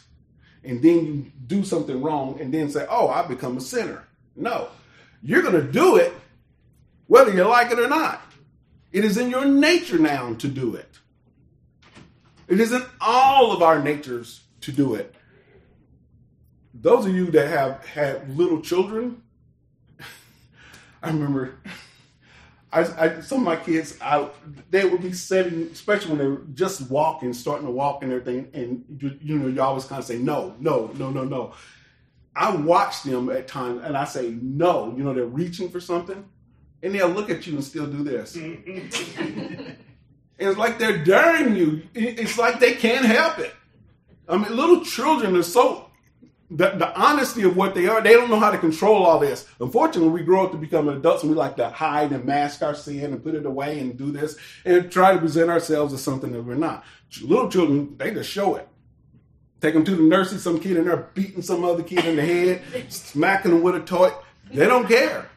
and 0.64 0.84
then 0.84 1.06
you 1.06 1.32
do 1.48 1.64
something 1.64 2.02
wrong 2.02 2.40
and 2.42 2.54
then 2.54 2.70
say, 2.70 2.86
Oh, 2.90 3.08
I 3.08 3.26
become 3.26 3.58
a 3.58 3.62
sinner. 3.62 4.06
No, 4.36 4.68
you're 5.24 5.42
going 5.42 5.56
to 5.56 5.72
do 5.72 5.96
it 5.96 6.14
whether 7.08 7.34
you 7.34 7.44
like 7.44 7.72
it 7.72 7.80
or 7.80 7.88
not. 7.88 8.22
It 8.92 9.06
is 9.06 9.18
in 9.18 9.30
your 9.30 9.46
nature 9.46 9.98
now 9.98 10.34
to 10.36 10.48
do 10.50 10.76
it. 10.76 11.00
It 12.50 12.60
is 12.60 12.74
in 12.74 12.84
all 13.00 13.54
of 13.54 13.62
our 13.62 13.82
natures 13.82 14.42
to 14.62 14.74
do 14.74 14.96
it. 14.96 15.16
Those 16.74 17.06
of 17.06 17.16
you 17.16 17.32
that 17.32 17.48
have 17.48 17.86
had 17.86 18.38
little 18.38 18.62
children, 18.62 19.24
I 21.04 21.08
remember 21.08 21.56
I, 22.74 22.80
I, 22.80 23.22
some 23.22 23.40
of 23.40 23.44
my 23.44 23.58
kids, 23.58 23.98
I, 24.02 24.30
they 24.70 24.86
would 24.86 25.02
be 25.02 25.12
setting, 25.12 25.64
especially 25.74 26.12
when 26.12 26.20
they 26.20 26.28
were 26.28 26.44
just 26.54 26.90
walking, 26.90 27.34
starting 27.34 27.66
to 27.66 27.72
walk 27.72 28.02
and 28.02 28.14
everything, 28.14 28.50
and 28.54 28.86
you, 28.98 29.18
you 29.22 29.38
know, 29.38 29.48
you 29.48 29.62
always 29.62 29.86
kind 29.86 30.00
of 30.00 30.06
say 30.06 30.18
no, 30.18 30.56
no, 30.60 30.92
no, 30.96 31.10
no, 31.10 31.26
no. 31.26 31.54
I 32.34 32.56
watch 32.56 33.04
them 33.04 33.30
at 33.30 33.50
times, 33.50 33.82
and 33.84 33.98
I 33.98 34.06
say 34.06 34.38
no. 34.42 34.94
You 34.96 35.04
know, 35.04 35.14
they're 35.14 35.26
reaching 35.26 35.70
for 35.70 35.82
something, 35.82 36.24
and 36.82 36.96
they'll 36.96 37.10
look 37.10 37.30
at 37.30 37.46
you 37.46 37.56
and 37.56 37.64
still 37.64 37.88
do 37.88 38.04
this. 38.04 38.38
Mm-hmm. 38.38 39.72
it's 40.40 40.58
like 40.58 40.80
they're 40.80 41.04
daring 41.04 41.58
you. 41.58 41.84
It's 41.94 42.38
like 42.38 42.62
they 42.62 42.76
can't 42.76 43.06
help 43.06 43.40
it. 43.40 43.54
I 44.30 44.38
mean, 44.38 44.56
little 44.56 44.86
children 44.86 45.36
are 45.36 45.44
so 45.44 45.91
the, 46.52 46.72
the 46.72 47.00
honesty 47.00 47.44
of 47.44 47.56
what 47.56 47.74
they 47.74 47.88
are, 47.88 48.02
they 48.02 48.12
don't 48.12 48.30
know 48.30 48.40
how 48.40 48.52
to 48.52 48.58
control 48.58 49.06
all 49.06 49.20
this. 49.20 49.48
Unfortunately, 49.62 50.10
we 50.10 50.22
grow 50.22 50.46
up 50.46 50.52
to 50.52 50.58
become 50.58 50.90
adults 50.90 51.24
and 51.24 51.32
we 51.32 51.38
like 51.38 51.56
to 51.56 51.70
hide 51.70 52.12
and 52.12 52.26
mask 52.26 52.62
our 52.62 52.76
sin 52.76 53.06
and 53.06 53.24
put 53.24 53.36
it 53.36 53.46
away 53.46 53.80
and 53.80 53.98
do 53.98 54.12
this 54.12 54.36
and 54.66 54.92
try 54.92 55.14
to 55.14 55.20
present 55.20 55.50
ourselves 55.50 55.94
as 55.94 56.04
something 56.04 56.34
that 56.34 56.44
we're 56.44 56.56
not. 56.56 56.84
Little 57.22 57.50
children, 57.50 57.96
they 57.98 58.12
just 58.12 58.30
show 58.30 58.56
it. 58.56 58.68
Take 59.62 59.76
them 59.76 59.86
to 59.86 59.96
the 59.96 60.04
nursery, 60.04 60.40
some 60.40 60.60
kid 60.60 60.76
in 60.76 60.86
there 60.86 61.10
beating 61.14 61.42
some 61.42 61.64
other 61.64 61.84
kid 61.84 62.04
in 62.04 62.18
the 62.18 62.26
head, 62.26 62.62
smacking 62.92 63.52
them 63.52 63.62
with 63.62 63.76
a 63.76 63.80
toy. 63.80 64.12
They 64.52 64.66
don't 64.66 64.88
care. 64.88 65.30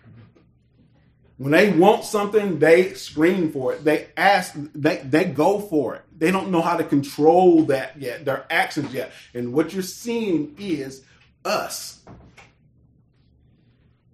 When 1.36 1.50
they 1.50 1.72
want 1.72 2.04
something, 2.04 2.60
they 2.60 2.94
scream 2.94 3.50
for 3.50 3.72
it. 3.72 3.84
They 3.84 4.08
ask, 4.16 4.54
they, 4.74 4.98
they 4.98 5.24
go 5.24 5.58
for 5.58 5.96
it. 5.96 6.02
They 6.16 6.30
don't 6.30 6.50
know 6.50 6.60
how 6.60 6.76
to 6.76 6.84
control 6.84 7.64
that 7.64 8.00
yet, 8.00 8.24
their 8.24 8.46
actions 8.50 8.94
yet. 8.94 9.10
And 9.34 9.52
what 9.52 9.72
you're 9.72 9.82
seeing 9.82 10.54
is 10.58 11.04
us 11.44 12.04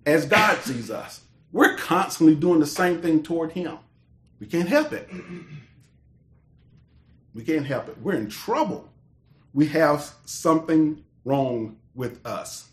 as 0.07 0.25
God 0.25 0.59
sees 0.63 0.91
us. 0.91 1.21
We're 1.53 1.77
constantly 1.77 2.37
doing 2.37 2.61
the 2.61 2.67
same 2.67 3.03
thing 3.03 3.23
toward 3.23 3.53
Him. 3.53 3.79
We 4.39 4.47
can't 4.47 4.69
help 4.69 4.93
it. 4.93 5.09
We 7.35 7.45
can't 7.45 7.67
help 7.67 7.89
it. 7.89 7.99
We're 8.01 8.15
in 8.15 8.31
trouble. 8.31 8.89
We 9.53 9.67
have 9.69 10.11
something 10.25 11.05
wrong 11.25 11.77
with 11.95 12.25
us. 12.27 12.70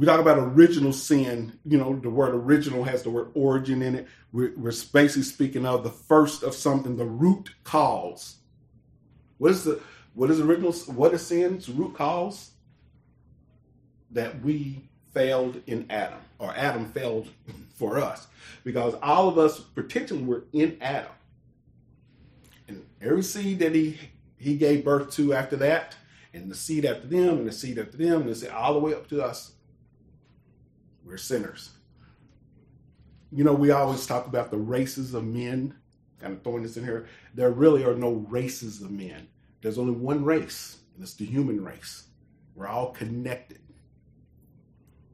We 0.00 0.06
talk 0.06 0.18
about 0.18 0.38
original 0.38 0.94
sin. 0.94 1.58
You 1.62 1.76
know, 1.76 1.94
the 1.94 2.08
word 2.08 2.34
original 2.34 2.84
has 2.84 3.02
the 3.02 3.10
word 3.10 3.32
origin 3.34 3.82
in 3.82 3.96
it. 3.96 4.08
We're, 4.32 4.54
we're 4.56 4.72
basically 4.94 5.24
speaking 5.24 5.66
of 5.66 5.84
the 5.84 5.90
first 5.90 6.42
of 6.42 6.54
something, 6.54 6.96
the 6.96 7.04
root 7.04 7.50
cause. 7.64 8.36
What 9.36 9.50
is 9.50 9.64
the 9.64 9.78
what 10.14 10.30
is 10.30 10.40
original? 10.40 10.72
What 10.72 11.12
is 11.12 11.26
sin's 11.26 11.68
root 11.68 11.94
cause? 11.96 12.52
That 14.12 14.40
we 14.40 14.88
failed 15.12 15.60
in 15.66 15.84
Adam, 15.90 16.20
or 16.38 16.54
Adam 16.56 16.90
failed 16.92 17.28
for 17.74 17.98
us, 17.98 18.26
because 18.64 18.94
all 19.02 19.28
of 19.28 19.36
us, 19.36 19.60
particularly, 19.60 20.26
were 20.26 20.44
in 20.54 20.78
Adam, 20.80 21.12
and 22.68 22.86
every 23.02 23.22
seed 23.22 23.58
that 23.58 23.74
he 23.74 23.98
he 24.38 24.56
gave 24.56 24.82
birth 24.82 25.10
to 25.16 25.34
after 25.34 25.56
that, 25.56 25.94
and 26.32 26.50
the 26.50 26.54
seed 26.54 26.86
after 26.86 27.06
them, 27.06 27.36
and 27.36 27.46
the 27.46 27.52
seed 27.52 27.78
after 27.78 27.98
them, 27.98 28.22
and 28.22 28.30
the 28.30 28.34
seed 28.34 28.48
all 28.48 28.72
the 28.72 28.80
way 28.80 28.94
up 28.94 29.06
to 29.10 29.22
us 29.22 29.52
we're 31.10 31.16
sinners. 31.16 31.70
you 33.32 33.44
know, 33.44 33.52
we 33.52 33.70
always 33.70 34.06
talk 34.06 34.26
about 34.26 34.50
the 34.50 34.56
races 34.56 35.14
of 35.14 35.24
men, 35.24 35.74
kind 36.20 36.32
of 36.32 36.42
throwing 36.42 36.62
this 36.62 36.76
in 36.76 36.84
here. 36.84 37.06
There 37.34 37.50
really 37.50 37.84
are 37.84 37.94
no 37.94 38.12
races 38.28 38.80
of 38.80 38.90
men. 38.90 39.28
There's 39.60 39.78
only 39.78 39.92
one 39.92 40.24
race, 40.24 40.78
and 40.94 41.02
it's 41.02 41.14
the 41.14 41.24
human 41.24 41.62
race. 41.62 42.04
We're 42.54 42.66
all 42.66 42.90
connected. 42.90 43.60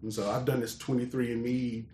And 0.02 0.12
so 0.12 0.30
I've 0.30 0.44
done 0.44 0.60
this 0.60 0.76
23andMe 0.76 1.84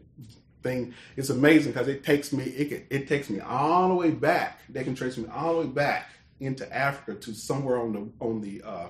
thing. 0.62 0.94
It's 1.16 1.30
amazing 1.30 1.72
because 1.72 1.88
it 1.88 2.04
takes 2.04 2.32
me 2.32 2.44
it, 2.44 2.86
it 2.90 3.08
takes 3.08 3.30
me 3.30 3.40
all 3.40 3.88
the 3.88 3.94
way 3.94 4.10
back. 4.10 4.60
They 4.68 4.84
can 4.84 4.94
trace 4.94 5.16
me 5.16 5.28
all 5.32 5.54
the 5.54 5.60
way 5.66 5.72
back 5.72 6.10
into 6.40 6.72
Africa 6.74 7.18
to 7.20 7.34
somewhere 7.34 7.78
on 7.78 7.92
the 7.92 8.24
on 8.24 8.40
the 8.40 8.62
uh, 8.64 8.88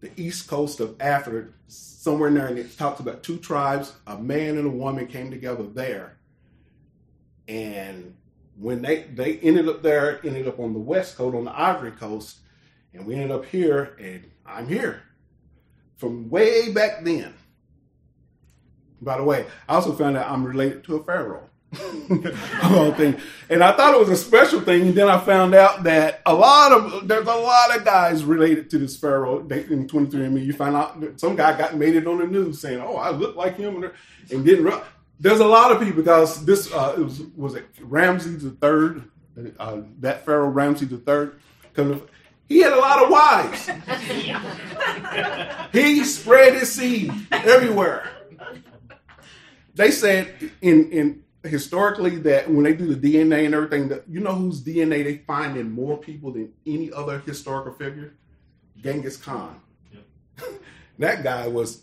the 0.00 0.10
east 0.16 0.48
coast 0.48 0.80
of 0.80 1.00
Africa, 1.00 1.48
somewhere 1.68 2.28
in 2.28 2.34
there, 2.34 2.46
and 2.46 2.58
it 2.58 2.76
talks 2.76 3.00
about 3.00 3.22
two 3.22 3.38
tribes, 3.38 3.94
a 4.06 4.18
man 4.18 4.58
and 4.58 4.66
a 4.66 4.70
woman 4.70 5.06
came 5.06 5.30
together 5.30 5.64
there. 5.64 6.16
And 7.48 8.14
when 8.58 8.82
they 8.82 9.02
they 9.02 9.38
ended 9.38 9.68
up 9.68 9.82
there, 9.82 10.20
ended 10.24 10.48
up 10.48 10.58
on 10.58 10.72
the 10.72 10.78
west 10.78 11.16
coast, 11.16 11.36
on 11.36 11.44
the 11.44 11.58
Ivory 11.58 11.92
Coast, 11.92 12.38
and 12.92 13.06
we 13.06 13.14
ended 13.14 13.30
up 13.30 13.44
here, 13.46 13.96
and 14.00 14.30
I'm 14.44 14.68
here 14.68 15.02
from 15.96 16.28
way 16.28 16.72
back 16.72 17.04
then. 17.04 17.34
By 19.00 19.18
the 19.18 19.24
way, 19.24 19.46
I 19.68 19.74
also 19.74 19.92
found 19.92 20.16
out 20.16 20.30
I'm 20.30 20.44
related 20.44 20.84
to 20.84 20.96
a 20.96 21.04
pharaoh. 21.04 21.48
thing. 21.72 23.16
And 23.50 23.62
I 23.62 23.76
thought 23.76 23.94
it 23.94 24.00
was 24.00 24.08
a 24.08 24.16
special 24.16 24.60
thing, 24.60 24.82
and 24.82 24.94
then 24.94 25.08
I 25.08 25.18
found 25.18 25.54
out 25.54 25.82
that 25.84 26.22
a 26.24 26.34
lot 26.34 26.72
of 26.72 27.08
there's 27.08 27.26
a 27.26 27.34
lot 27.34 27.76
of 27.76 27.84
guys 27.84 28.24
related 28.24 28.70
to 28.70 28.78
this 28.78 28.96
pharaoh 28.96 29.40
in 29.40 29.86
23andMe. 29.86 30.44
You 30.44 30.52
find 30.52 30.76
out 30.76 31.02
some 31.16 31.36
guy 31.36 31.56
got 31.56 31.76
made 31.76 31.96
it 31.96 32.06
on 32.06 32.18
the 32.18 32.26
news 32.26 32.60
saying, 32.60 32.80
"Oh, 32.80 32.96
I 32.96 33.10
look 33.10 33.36
like 33.36 33.56
him," 33.56 33.90
and 34.30 34.44
didn't. 34.44 34.82
There's 35.18 35.40
a 35.40 35.46
lot 35.46 35.72
of 35.72 35.80
people 35.80 36.02
because 36.02 36.44
this 36.44 36.72
uh, 36.72 36.94
it 36.96 37.02
was 37.02 37.22
was 37.36 37.54
it 37.54 37.66
Ramses 37.80 38.42
the 38.42 38.50
third, 38.50 39.10
uh, 39.58 39.80
that 40.00 40.24
pharaoh 40.24 40.48
Ramses 40.48 40.88
the 40.88 40.98
third, 40.98 41.40
he 42.48 42.60
had 42.60 42.72
a 42.72 42.78
lot 42.78 43.02
of 43.02 43.10
wives. 43.10 43.68
he 45.72 46.04
spread 46.04 46.54
his 46.54 46.72
seed 46.72 47.12
everywhere. 47.30 48.10
They 49.74 49.90
said 49.90 50.52
in 50.62 50.90
in 50.90 51.22
historically 51.46 52.16
that 52.16 52.50
when 52.50 52.64
they 52.64 52.74
do 52.74 52.94
the 52.94 53.14
DNA 53.14 53.46
and 53.46 53.54
everything, 53.54 53.88
that 53.88 54.04
you 54.08 54.20
know 54.20 54.34
whose 54.34 54.62
DNA 54.62 55.04
they 55.04 55.18
find 55.18 55.56
in 55.56 55.70
more 55.70 55.96
people 55.96 56.32
than 56.32 56.52
any 56.66 56.92
other 56.92 57.20
historical 57.20 57.72
figure? 57.72 58.14
Genghis 58.82 59.16
Khan. 59.16 59.60
That 60.98 61.22
guy 61.22 61.46
was 61.46 61.82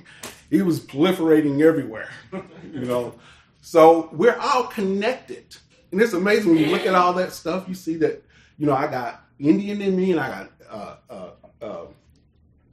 he 0.50 0.62
was 0.62 0.78
proliferating 0.78 1.60
everywhere. 1.62 2.08
you 2.72 2.84
know. 2.84 3.14
So 3.60 4.08
we're 4.12 4.38
all 4.38 4.64
connected. 4.64 5.56
And 5.90 6.00
it's 6.00 6.12
amazing 6.12 6.52
when 6.52 6.58
you 6.58 6.66
look 6.66 6.86
at 6.86 6.94
all 6.94 7.12
that 7.14 7.32
stuff, 7.32 7.68
you 7.68 7.74
see 7.74 7.96
that, 7.96 8.22
you 8.58 8.66
know, 8.66 8.74
I 8.74 8.86
got 8.86 9.24
Indian 9.38 9.82
in 9.82 9.96
me 9.96 10.12
and 10.12 10.20
I 10.20 10.28
got 10.28 10.50
uh, 10.70 10.96
uh, 11.10 11.30
uh, 11.60 11.84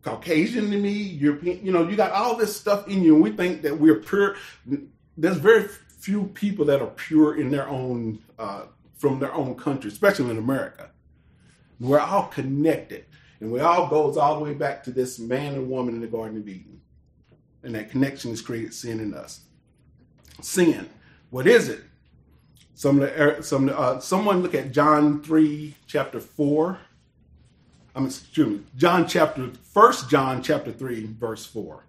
Caucasian 0.01 0.71
in 0.71 0.81
me, 0.81 0.91
European, 0.91 1.65
you 1.65 1.71
know, 1.71 1.87
you 1.87 1.95
got 1.95 2.11
all 2.11 2.35
this 2.35 2.55
stuff 2.55 2.87
in 2.87 3.03
you, 3.03 3.15
and 3.15 3.23
we 3.23 3.31
think 3.31 3.61
that 3.63 3.77
we're 3.77 3.99
pure. 3.99 4.35
There's 5.17 5.37
very 5.37 5.67
few 5.99 6.25
people 6.27 6.65
that 6.65 6.81
are 6.81 6.87
pure 6.87 7.37
in 7.37 7.51
their 7.51 7.67
own 7.67 8.19
uh, 8.39 8.63
from 8.97 9.19
their 9.19 9.33
own 9.33 9.55
country, 9.55 9.89
especially 9.89 10.29
in 10.29 10.37
America. 10.37 10.89
We're 11.79 11.99
all 11.99 12.27
connected, 12.27 13.05
and 13.39 13.51
we 13.51 13.59
all 13.59 13.87
goes 13.87 14.17
all 14.17 14.37
the 14.37 14.43
way 14.43 14.53
back 14.53 14.83
to 14.85 14.91
this 14.91 15.19
man 15.19 15.55
and 15.55 15.69
woman 15.69 15.95
in 15.95 16.01
the 16.01 16.07
Garden 16.07 16.37
of 16.37 16.47
Eden, 16.47 16.81
and 17.63 17.75
that 17.75 17.91
connection 17.91 18.31
has 18.31 18.41
created 18.41 18.73
sin 18.73 18.99
in 18.99 19.13
us. 19.13 19.41
Sin, 20.41 20.89
what 21.29 21.47
is 21.47 21.69
it? 21.69 21.81
Some 22.73 23.01
of 23.01 23.09
the, 23.09 23.21
er, 23.21 23.41
some 23.41 23.69
uh, 23.73 23.99
someone 23.99 24.41
look 24.41 24.55
at 24.55 24.71
John 24.71 25.21
three 25.21 25.75
chapter 25.85 26.21
four. 26.21 26.79
I'm 27.93 28.05
excuse 28.05 28.47
me, 28.47 28.61
John 28.77 29.05
chapter 29.05 29.51
First 29.73 30.09
John 30.09 30.41
chapter 30.41 30.71
three 30.71 31.05
verse 31.05 31.45
four. 31.45 31.83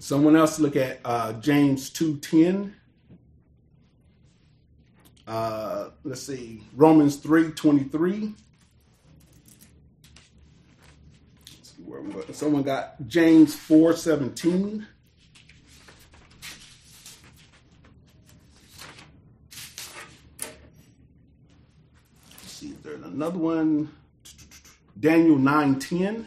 Someone 0.00 0.34
else 0.34 0.58
look 0.58 0.76
at 0.76 0.98
uh, 1.04 1.34
James 1.34 1.90
2.10. 1.90 2.72
Uh, 5.26 5.90
let's 6.04 6.22
see, 6.22 6.62
Romans 6.74 7.18
3.23. 7.18 8.34
Someone 12.32 12.62
got 12.62 13.06
James 13.06 13.54
4.17. 13.54 14.86
Let's 22.32 22.52
see 22.52 22.68
if 22.68 22.82
there's 22.82 23.04
another 23.04 23.38
one. 23.38 23.90
Daniel 24.98 25.36
9.10. 25.36 26.26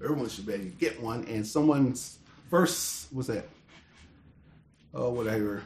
Everyone 0.00 0.28
should 0.28 0.46
be 0.46 0.52
able 0.52 0.64
to 0.66 0.70
get 0.70 1.02
one. 1.02 1.24
And 1.24 1.44
someone's 1.44 2.17
verse 2.48 3.08
was 3.12 3.26
that? 3.28 3.48
Oh, 4.94 5.10
whatever. 5.10 5.62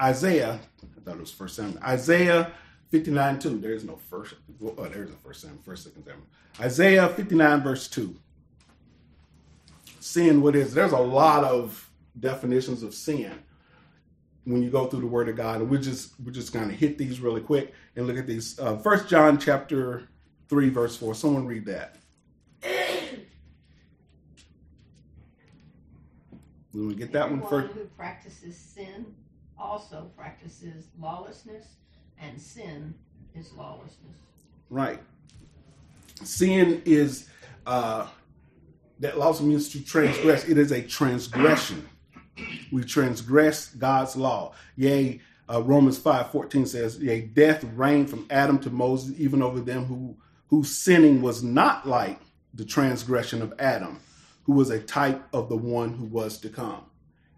Isaiah, 0.00 0.58
I 0.82 1.00
thought 1.00 1.16
it 1.16 1.20
was 1.20 1.32
first 1.32 1.56
Samuel. 1.56 1.82
Isaiah 1.82 2.52
59 2.90 3.38
2. 3.38 3.58
There's 3.58 3.84
no 3.84 3.96
first. 3.96 4.34
Oh, 4.62 4.84
there's 4.84 5.10
a 5.10 5.14
first 5.14 5.42
Samuel, 5.42 5.60
first, 5.64 5.84
second 5.84 6.04
Samuel. 6.04 6.26
Isaiah 6.60 7.08
59 7.08 7.62
verse 7.62 7.88
2. 7.88 8.14
Sin, 10.00 10.42
what 10.42 10.54
is? 10.54 10.72
There's 10.72 10.92
a 10.92 10.98
lot 10.98 11.44
of 11.44 11.90
definitions 12.18 12.82
of 12.82 12.94
sin 12.94 13.32
when 14.44 14.62
you 14.62 14.70
go 14.70 14.86
through 14.86 15.00
the 15.00 15.06
Word 15.06 15.28
of 15.28 15.36
God, 15.36 15.60
and 15.60 15.68
we're 15.68 15.80
just 15.80 16.12
we're 16.24 16.32
just 16.32 16.54
of 16.54 16.70
hit 16.70 16.96
these 16.98 17.20
really 17.20 17.40
quick 17.40 17.74
and 17.96 18.06
look 18.06 18.16
at 18.16 18.26
these. 18.26 18.58
Uh, 18.58 18.76
First 18.76 19.08
John 19.08 19.38
chapter 19.38 20.04
three 20.48 20.68
verse 20.68 20.96
four. 20.96 21.14
Someone 21.14 21.46
read 21.46 21.66
that. 21.66 21.96
We 26.76 26.94
get 26.94 27.12
that 27.12 27.24
Everyone 27.24 27.40
one 27.40 27.50
first. 27.50 27.74
who 27.74 27.84
practices 27.96 28.56
sin 28.56 29.06
also 29.58 30.10
practices 30.16 30.88
lawlessness, 31.00 31.64
and 32.20 32.38
sin 32.40 32.94
is 33.34 33.52
lawlessness. 33.54 34.18
Right. 34.68 35.00
Sin 36.22 36.82
is 36.84 37.28
uh, 37.66 38.06
that 39.00 39.14
also 39.14 39.44
means 39.44 39.70
to 39.70 39.82
transgress. 39.82 40.46
It 40.46 40.58
is 40.58 40.72
a 40.72 40.82
transgression. 40.82 41.88
We 42.70 42.84
transgress 42.84 43.68
God's 43.68 44.14
law. 44.14 44.52
Yea, 44.76 45.20
uh, 45.48 45.62
Romans 45.62 45.96
five 45.96 46.30
fourteen 46.30 46.66
says, 46.66 46.98
Yea, 46.98 47.22
death 47.22 47.64
reigned 47.74 48.10
from 48.10 48.26
Adam 48.28 48.58
to 48.58 48.70
Moses, 48.70 49.18
even 49.18 49.40
over 49.40 49.60
them 49.60 49.86
who 49.86 50.14
whose 50.48 50.70
sinning 50.70 51.22
was 51.22 51.42
not 51.42 51.88
like 51.88 52.20
the 52.52 52.64
transgression 52.64 53.40
of 53.40 53.54
Adam 53.58 53.98
who 54.46 54.52
was 54.52 54.70
a 54.70 54.78
type 54.78 55.22
of 55.32 55.48
the 55.48 55.56
one 55.56 55.94
who 55.94 56.04
was 56.04 56.38
to 56.38 56.48
come. 56.48 56.84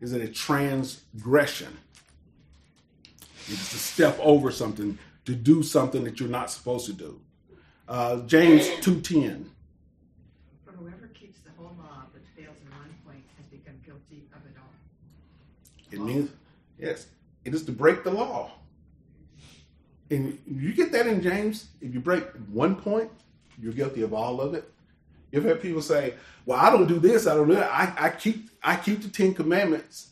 Is 0.01 0.13
it 0.13 0.21
a 0.21 0.29
transgression? 0.29 1.77
It's 3.49 3.71
to 3.71 3.79
step 3.79 4.19
over 4.21 4.51
something, 4.51 4.99
to 5.25 5.35
do 5.35 5.63
something 5.63 6.05
that 6.05 6.21
you're 6.21 6.29
not 6.29 6.51
supposed 6.51 6.85
to 6.87 6.93
do. 6.93 7.21
Uh, 7.89 8.19
James 8.27 8.69
2.10. 8.85 9.47
For 10.67 10.73
whoever 10.73 11.07
keeps 11.09 11.41
the 11.41 11.51
whole 11.57 11.75
law 11.79 12.05
but 12.13 12.21
fails 12.37 12.57
in 12.63 12.71
one 12.77 12.95
point 13.07 13.25
has 13.39 13.47
become 13.47 13.81
guilty 13.87 14.29
of 14.35 14.45
it 14.45 14.57
all. 14.59 14.71
It 15.91 16.01
means, 16.01 16.31
yes, 16.79 17.07
it 17.47 17.55
is 17.55 17.65
to 17.65 17.73
break 17.73 18.05
the 18.05 18.11
law. 18.11 18.51
And 20.11 20.39
you 20.47 20.75
get 20.75 20.93
that 20.93 21.07
in 21.07 21.23
James, 21.23 21.69
if 21.81 21.95
you 21.95 22.01
break 22.01 22.25
one 22.53 22.77
point, 22.77 23.11
you're 23.59 23.73
guilty 23.73 24.03
of 24.03 24.13
all 24.13 24.43
of 24.43 24.53
it. 24.53 24.71
You've 25.31 25.45
had 25.45 25.61
people 25.61 25.83
say, 25.83 26.15
"Well, 26.47 26.59
I 26.59 26.71
don't 26.71 26.87
do 26.87 26.99
this, 26.99 27.27
I 27.27 27.35
don't 27.35 27.49
do 27.49 27.55
that. 27.55 27.71
I, 27.71 28.07
I 28.07 28.11
keep 28.11 28.51
I 28.63 28.77
keep 28.77 29.03
the 29.03 29.09
Ten 29.09 29.35
Commandments. 29.35 30.11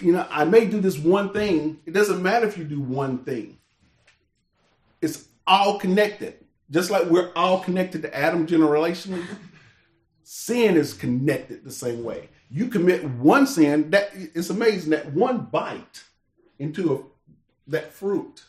You 0.00 0.12
know, 0.12 0.26
I 0.30 0.44
may 0.44 0.66
do 0.66 0.80
this 0.80 0.98
one 0.98 1.32
thing. 1.32 1.80
It 1.84 1.92
doesn't 1.92 2.22
matter 2.22 2.46
if 2.46 2.56
you 2.56 2.64
do 2.64 2.80
one 2.80 3.18
thing. 3.18 3.58
It's 5.00 5.28
all 5.46 5.78
connected. 5.78 6.44
Just 6.70 6.90
like 6.90 7.06
we're 7.06 7.32
all 7.34 7.60
connected 7.60 8.02
to 8.02 8.16
Adam 8.16 8.46
generationally, 8.46 9.24
sin 10.22 10.76
is 10.76 10.92
connected 10.92 11.64
the 11.64 11.72
same 11.72 12.04
way. 12.04 12.28
You 12.50 12.68
commit 12.68 13.04
one 13.04 13.46
sin, 13.46 13.90
that 13.90 14.10
it's 14.14 14.50
amazing 14.50 14.90
that 14.90 15.12
one 15.12 15.46
bite 15.46 16.04
into 16.58 16.94
a, 16.94 17.70
that 17.70 17.92
fruit 17.92 18.44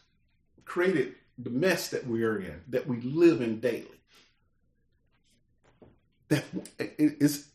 created 0.65 1.15
the 1.37 1.49
mess 1.49 1.89
that 1.89 2.05
we 2.05 2.23
are 2.23 2.37
in, 2.37 2.61
that 2.67 2.85
we 2.85 2.99
live 3.01 3.41
in 3.41 3.59
daily 3.59 3.98
that 6.29 6.43
is 6.97 7.49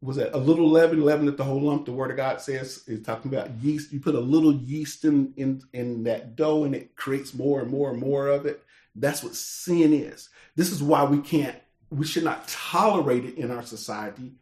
was 0.00 0.16
that 0.16 0.34
a 0.34 0.38
little 0.38 0.68
leaven, 0.68 1.02
leaven 1.02 1.28
at 1.28 1.38
the 1.38 1.44
whole 1.44 1.62
lump. 1.62 1.86
The 1.86 1.92
Word 1.92 2.10
of 2.10 2.18
God 2.18 2.40
says 2.40 2.84
is 2.86 3.02
talking 3.02 3.32
about 3.32 3.50
yeast. 3.62 3.92
You 3.92 4.00
put 4.00 4.14
a 4.14 4.20
little 4.20 4.54
yeast 4.54 5.04
in 5.04 5.32
in 5.36 5.62
in 5.72 6.04
that 6.04 6.36
dough, 6.36 6.64
and 6.64 6.74
it 6.74 6.94
creates 6.96 7.34
more 7.34 7.60
and 7.60 7.70
more 7.70 7.90
and 7.90 8.00
more 8.00 8.28
of 8.28 8.46
it. 8.46 8.62
That's 8.94 9.22
what 9.22 9.34
sin 9.34 9.92
is. 9.92 10.28
This 10.56 10.70
is 10.70 10.82
why 10.82 11.04
we 11.04 11.18
can't, 11.18 11.56
we 11.90 12.06
should 12.06 12.22
not 12.22 12.46
tolerate 12.46 13.24
it 13.24 13.36
in 13.36 13.50
our 13.50 13.64
society. 13.64 14.34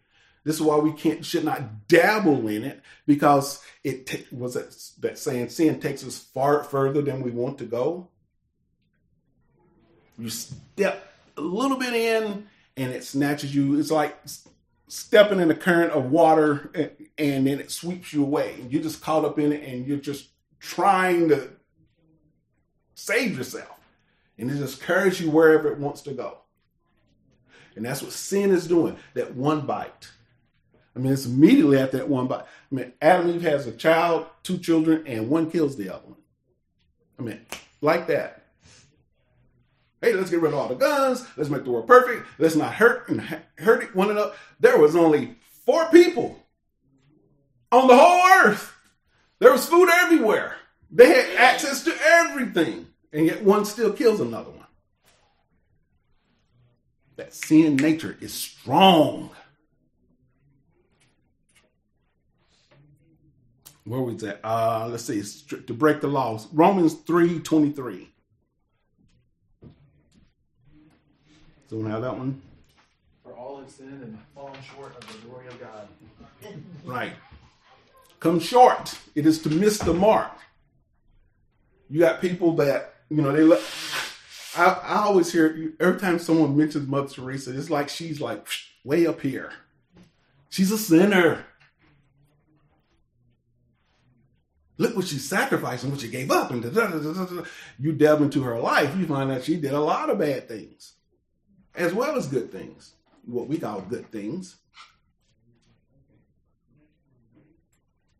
This 0.44 0.56
is 0.56 0.62
why 0.62 0.76
we 0.76 0.92
can't 0.92 1.24
should 1.24 1.44
not 1.44 1.88
dabble 1.88 2.48
in 2.48 2.64
it 2.64 2.82
because 3.06 3.62
it 3.84 4.06
ta- 4.06 4.36
was 4.36 4.54
that, 4.54 4.74
that 5.00 5.18
saying 5.18 5.50
sin 5.50 5.80
takes 5.80 6.04
us 6.04 6.18
far 6.18 6.64
further 6.64 7.00
than 7.00 7.22
we 7.22 7.30
want 7.30 7.58
to 7.58 7.64
go. 7.64 8.08
You 10.18 10.28
step 10.28 11.08
a 11.36 11.40
little 11.40 11.78
bit 11.78 11.94
in 11.94 12.46
and 12.76 12.92
it 12.92 13.04
snatches 13.04 13.54
you. 13.54 13.78
It's 13.78 13.90
like 13.90 14.16
stepping 14.88 15.40
in 15.40 15.50
a 15.50 15.54
current 15.54 15.92
of 15.92 16.10
water 16.10 16.70
and, 17.18 17.46
then 17.46 17.60
it 17.60 17.70
sweeps 17.70 18.12
you 18.12 18.22
away. 18.22 18.54
And 18.60 18.72
You're 18.72 18.82
just 18.82 19.00
caught 19.00 19.24
up 19.24 19.38
in 19.38 19.52
it 19.52 19.62
and 19.62 19.86
you're 19.86 19.98
just 19.98 20.28
trying 20.60 21.28
to 21.30 21.50
save 22.94 23.36
yourself. 23.36 23.68
And 24.38 24.50
it 24.50 24.56
just 24.56 24.82
carries 24.82 25.20
you 25.20 25.30
wherever 25.30 25.70
it 25.70 25.78
wants 25.78 26.02
to 26.02 26.12
go. 26.12 26.38
And 27.76 27.84
that's 27.84 28.02
what 28.02 28.12
sin 28.12 28.50
is 28.50 28.66
doing. 28.66 28.96
That 29.14 29.34
one 29.34 29.62
bite. 29.62 30.10
I 30.94 30.98
mean, 30.98 31.12
it's 31.12 31.24
immediately 31.24 31.78
after 31.78 31.98
that 31.98 32.08
one 32.08 32.26
bite. 32.26 32.42
I 32.42 32.74
mean, 32.74 32.92
Adam 33.00 33.30
Eve 33.30 33.42
has 33.42 33.66
a 33.66 33.72
child, 33.72 34.26
two 34.42 34.58
children, 34.58 35.04
and 35.06 35.30
one 35.30 35.50
kills 35.50 35.76
the 35.76 35.88
other 35.88 36.06
one. 36.06 36.18
I 37.18 37.22
mean, 37.22 37.40
like 37.80 38.06
that. 38.08 38.41
Hey, 40.02 40.14
let's 40.14 40.30
get 40.30 40.40
rid 40.40 40.52
of 40.52 40.58
all 40.58 40.68
the 40.68 40.74
guns. 40.74 41.24
Let's 41.36 41.48
make 41.48 41.62
the 41.62 41.70
world 41.70 41.86
perfect. 41.86 42.26
Let's 42.38 42.56
not 42.56 42.74
hurt 42.74 43.08
and 43.08 43.20
hurt 43.56 43.94
one 43.94 44.10
another. 44.10 44.32
There 44.58 44.76
was 44.76 44.96
only 44.96 45.36
four 45.64 45.84
people 45.90 46.44
on 47.70 47.86
the 47.86 47.96
whole 47.96 48.44
earth. 48.44 48.74
There 49.38 49.52
was 49.52 49.68
food 49.68 49.88
everywhere. 49.88 50.56
They 50.90 51.06
had 51.06 51.36
access 51.36 51.84
to 51.84 51.94
everything, 52.04 52.88
and 53.12 53.26
yet 53.26 53.44
one 53.44 53.64
still 53.64 53.92
kills 53.92 54.18
another 54.18 54.50
one. 54.50 54.66
That 57.16 57.32
sin 57.32 57.76
nature 57.76 58.16
is 58.20 58.34
strong. 58.34 59.30
Where 63.84 64.00
was 64.00 64.16
that? 64.22 64.40
Uh, 64.44 64.88
let's 64.90 65.04
see. 65.04 65.22
To 65.56 65.74
break 65.74 66.00
the 66.00 66.08
laws. 66.08 66.48
Romans 66.52 66.94
3 66.94 67.40
23. 67.40 68.11
Someone 71.72 71.90
have 71.90 72.02
that 72.02 72.18
one? 72.18 72.42
For 73.24 73.32
all 73.32 73.56
have 73.56 73.70
sinned 73.70 74.02
and 74.02 74.18
fallen 74.34 74.58
short 74.76 74.94
of 74.94 75.06
the 75.10 75.26
glory 75.26 75.46
of 75.46 75.58
God. 75.58 75.88
Right. 76.84 77.14
Come 78.20 78.40
short. 78.40 78.98
It 79.14 79.24
is 79.24 79.38
to 79.38 79.48
miss 79.48 79.78
the 79.78 79.94
mark. 79.94 80.32
You 81.88 81.98
got 81.98 82.20
people 82.20 82.52
that, 82.56 82.96
you 83.08 83.22
know, 83.22 83.32
they 83.32 83.42
let. 83.42 83.62
I, 84.54 84.64
I 84.82 84.96
always 85.04 85.32
hear 85.32 85.72
every 85.80 85.98
time 85.98 86.18
someone 86.18 86.54
mentions 86.58 86.86
Mother 86.86 87.08
Teresa, 87.08 87.56
it's 87.56 87.70
like 87.70 87.88
she's 87.88 88.20
like 88.20 88.46
way 88.84 89.06
up 89.06 89.22
here. 89.22 89.50
She's 90.50 90.72
a 90.72 90.76
sinner. 90.76 91.42
Look 94.76 94.94
what 94.94 95.06
she 95.06 95.16
sacrificed 95.16 95.84
and 95.84 95.92
what 95.92 96.02
she 96.02 96.08
gave 96.08 96.30
up, 96.30 96.50
and 96.50 96.62
da, 96.62 96.68
da, 96.68 96.98
da, 96.98 97.44
you 97.78 97.92
delve 97.92 98.20
into 98.20 98.42
her 98.42 98.60
life, 98.60 98.94
you 98.94 99.06
find 99.06 99.30
that 99.30 99.44
she 99.44 99.56
did 99.56 99.72
a 99.72 99.80
lot 99.80 100.10
of 100.10 100.18
bad 100.18 100.48
things, 100.48 100.92
as 101.74 101.92
well 101.94 102.16
as 102.16 102.26
good 102.26 102.52
things, 102.52 102.92
what 103.24 103.48
we 103.48 103.58
call 103.58 103.80
good 103.80 104.10
things. 104.10 104.56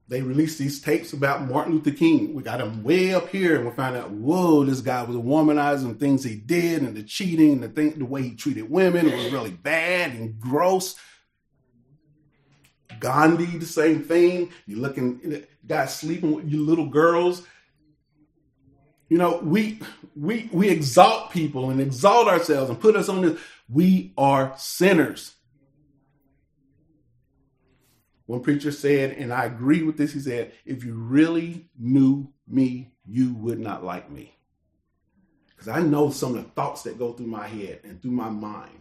They 0.09 0.21
released 0.21 0.59
these 0.59 0.81
tapes 0.81 1.15
about 1.15 1.49
Martin 1.49 1.75
Luther 1.75 1.91
King. 1.91 2.35
We 2.35 2.43
got 2.43 2.61
him 2.61 2.85
way 2.85 3.15
up 3.15 3.31
here, 3.31 3.57
and 3.57 3.65
we 3.65 3.71
find 3.71 3.97
out, 3.97 4.11
whoa, 4.11 4.63
this 4.63 4.83
guy 4.83 5.03
was 5.05 5.17
a 5.17 5.21
womanizer, 5.21 5.85
and 5.85 5.99
things 5.99 6.23
he 6.23 6.35
did, 6.35 6.83
and 6.83 6.95
the 6.95 7.03
cheating, 7.03 7.53
and 7.53 7.63
the 7.63 7.69
thing, 7.69 7.99
the 7.99 8.05
way 8.05 8.23
he 8.23 8.35
treated 8.35 8.69
women 8.69 9.07
was 9.07 9.33
really 9.33 9.53
bad 9.53 10.13
and 10.13 10.39
gross. 10.39 10.97
Gandhi, 13.01 13.47
the 13.47 13.65
same 13.65 14.03
thing. 14.03 14.51
You 14.67 14.77
looking 14.77 15.45
guys 15.67 15.95
sleeping 15.95 16.33
with 16.33 16.47
you 16.47 16.63
little 16.63 16.89
girls. 16.89 17.47
You 19.13 19.19
know, 19.19 19.41
we 19.43 19.79
we 20.17 20.49
we 20.55 20.71
exalt 20.71 21.33
people 21.33 21.69
and 21.69 21.83
exalt 21.83 22.29
ourselves 22.29 22.71
and 22.71 22.81
put 22.81 22.97
us 22.97 23.11
on 23.11 23.21
this. 23.21 23.39
We 23.69 24.15
are 24.17 24.55
sinners. 24.57 25.35
One 28.25 28.41
preacher 28.41 28.73
said, 28.73 29.11
and 29.19 29.31
I 29.31 29.45
agree 29.45 29.83
with 29.83 29.99
this, 29.99 30.15
he 30.15 30.21
said, 30.21 30.53
if 30.65 30.83
you 30.83 30.95
really 30.95 31.69
knew 31.79 32.33
me, 32.49 32.95
you 33.05 33.35
would 33.35 33.59
not 33.59 33.85
like 33.85 34.11
me. 34.11 34.35
Because 35.51 35.69
I 35.69 35.83
know 35.83 36.09
some 36.09 36.35
of 36.35 36.43
the 36.43 36.51
thoughts 36.53 36.81
that 36.85 36.99
go 36.99 37.13
through 37.13 37.27
my 37.27 37.47
head 37.47 37.81
and 37.85 38.01
through 38.01 38.13
my 38.13 38.31
mind. 38.31 38.81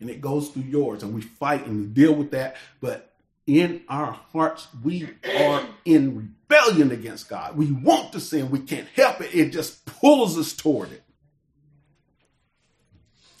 And 0.00 0.10
it 0.10 0.20
goes 0.20 0.48
through 0.48 0.64
yours, 0.64 1.04
and 1.04 1.14
we 1.14 1.20
fight 1.20 1.68
and 1.68 1.80
we 1.82 1.86
deal 1.86 2.16
with 2.16 2.32
that. 2.32 2.56
But 2.80 3.11
in 3.46 3.82
our 3.88 4.12
hearts, 4.32 4.68
we 4.82 5.08
are 5.36 5.66
in 5.84 6.34
rebellion 6.48 6.92
against 6.92 7.28
God. 7.28 7.56
We 7.56 7.72
want 7.72 8.12
to 8.12 8.20
sin, 8.20 8.50
we 8.50 8.60
can't 8.60 8.86
help 8.94 9.20
it. 9.20 9.34
It 9.34 9.50
just 9.50 9.84
pulls 9.84 10.38
us 10.38 10.52
toward 10.52 10.92
it. 10.92 11.02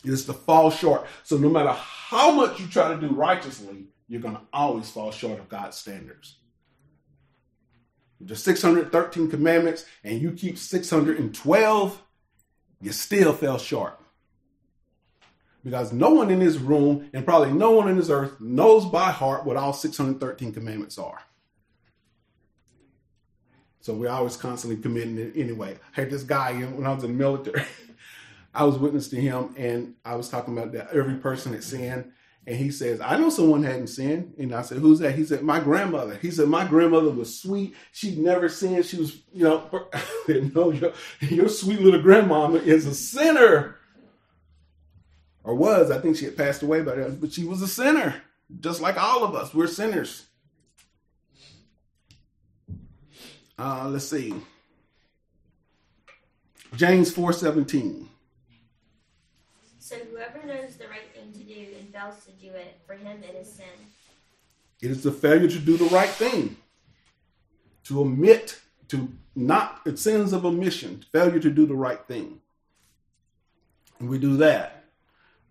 It 0.04 0.10
is 0.10 0.24
to 0.26 0.32
fall 0.32 0.70
short. 0.70 1.06
So 1.22 1.36
no 1.36 1.48
matter 1.48 1.72
how 1.72 2.32
much 2.32 2.58
you 2.58 2.66
try 2.66 2.92
to 2.92 3.00
do 3.00 3.14
righteously, 3.14 3.86
you're 4.08 4.20
going 4.20 4.34
to 4.34 4.42
always 4.52 4.90
fall 4.90 5.12
short 5.12 5.38
of 5.38 5.48
God's 5.48 5.76
standards. 5.76 6.36
The 8.20 8.36
613 8.36 9.30
commandments, 9.30 9.84
and 10.04 10.20
you 10.20 10.32
keep 10.32 10.58
612, 10.58 12.02
you 12.80 12.92
still 12.92 13.32
fell 13.32 13.58
short 13.58 14.01
because 15.64 15.92
no 15.92 16.10
one 16.10 16.30
in 16.30 16.40
this 16.40 16.56
room 16.56 17.08
and 17.12 17.24
probably 17.24 17.52
no 17.52 17.70
one 17.70 17.88
in 17.88 17.96
this 17.96 18.10
earth 18.10 18.40
knows 18.40 18.84
by 18.84 19.10
heart 19.10 19.44
what 19.44 19.56
all 19.56 19.72
613 19.72 20.52
commandments 20.52 20.98
are. 20.98 21.20
So 23.80 23.94
we're 23.94 24.10
always 24.10 24.36
constantly 24.36 24.80
committing 24.80 25.18
it 25.18 25.32
anyway. 25.36 25.76
I 25.96 26.00
had 26.00 26.10
this 26.10 26.22
guy 26.22 26.54
when 26.54 26.86
I 26.86 26.92
was 26.92 27.04
in 27.04 27.12
the 27.12 27.18
military. 27.18 27.64
I 28.54 28.64
was 28.64 28.76
witness 28.76 29.08
to 29.08 29.16
him, 29.16 29.54
and 29.56 29.94
I 30.04 30.14
was 30.14 30.28
talking 30.28 30.56
about 30.56 30.72
that 30.72 30.90
every 30.92 31.16
person 31.16 31.52
had 31.52 31.64
sinned. 31.64 32.12
And 32.46 32.56
he 32.56 32.70
says, 32.70 33.00
I 33.00 33.16
know 33.16 33.30
someone 33.30 33.62
hadn't 33.62 33.86
sinned. 33.86 34.34
And 34.36 34.54
I 34.54 34.62
said, 34.62 34.78
Who's 34.78 34.98
that? 34.98 35.14
He 35.14 35.24
said, 35.24 35.42
My 35.42 35.58
grandmother. 35.58 36.16
He 36.20 36.30
said, 36.30 36.48
My 36.48 36.66
grandmother 36.66 37.10
was 37.10 37.40
sweet. 37.40 37.74
She'd 37.92 38.18
never 38.18 38.48
sinned. 38.48 38.84
She 38.84 38.98
was, 38.98 39.22
you 39.32 39.44
know, 39.44 39.88
no, 40.54 40.70
your, 40.70 40.92
your 41.20 41.48
sweet 41.48 41.80
little 41.80 42.02
grandmama 42.02 42.58
is 42.58 42.86
a 42.86 42.94
sinner 42.94 43.76
or 45.44 45.54
was. 45.54 45.90
I 45.90 45.98
think 46.00 46.16
she 46.16 46.24
had 46.24 46.36
passed 46.36 46.62
away, 46.62 46.82
but 46.82 47.20
but 47.20 47.32
she 47.32 47.44
was 47.44 47.62
a 47.62 47.68
sinner, 47.68 48.22
just 48.60 48.80
like 48.80 48.96
all 48.96 49.24
of 49.24 49.34
us. 49.34 49.54
We're 49.54 49.66
sinners. 49.66 50.26
Uh, 53.58 53.88
let's 53.88 54.08
see. 54.08 54.34
James 56.74 57.10
four 57.10 57.32
seventeen. 57.32 58.08
So 59.78 59.96
whoever 60.10 60.46
knows 60.46 60.76
the 60.76 60.88
right 60.88 61.12
thing 61.14 61.32
to 61.32 61.38
do 61.40 61.66
and 61.78 61.92
fails 61.92 62.24
to 62.24 62.32
do 62.32 62.50
it, 62.54 62.80
for 62.86 62.94
him 62.94 63.22
it 63.22 63.36
is 63.38 63.52
sin. 63.52 63.66
It 64.80 64.90
is 64.90 65.02
the 65.02 65.12
failure 65.12 65.48
to 65.48 65.58
do 65.58 65.76
the 65.76 65.84
right 65.86 66.08
thing, 66.08 66.56
to 67.84 68.00
omit, 68.00 68.58
to 68.88 69.12
not, 69.36 69.80
it 69.84 69.98
sins 69.98 70.32
of 70.32 70.46
omission, 70.46 71.04
failure 71.12 71.38
to 71.38 71.50
do 71.50 71.66
the 71.66 71.74
right 71.74 72.04
thing. 72.06 72.40
And 74.00 74.08
we 74.08 74.18
do 74.18 74.38
that. 74.38 74.81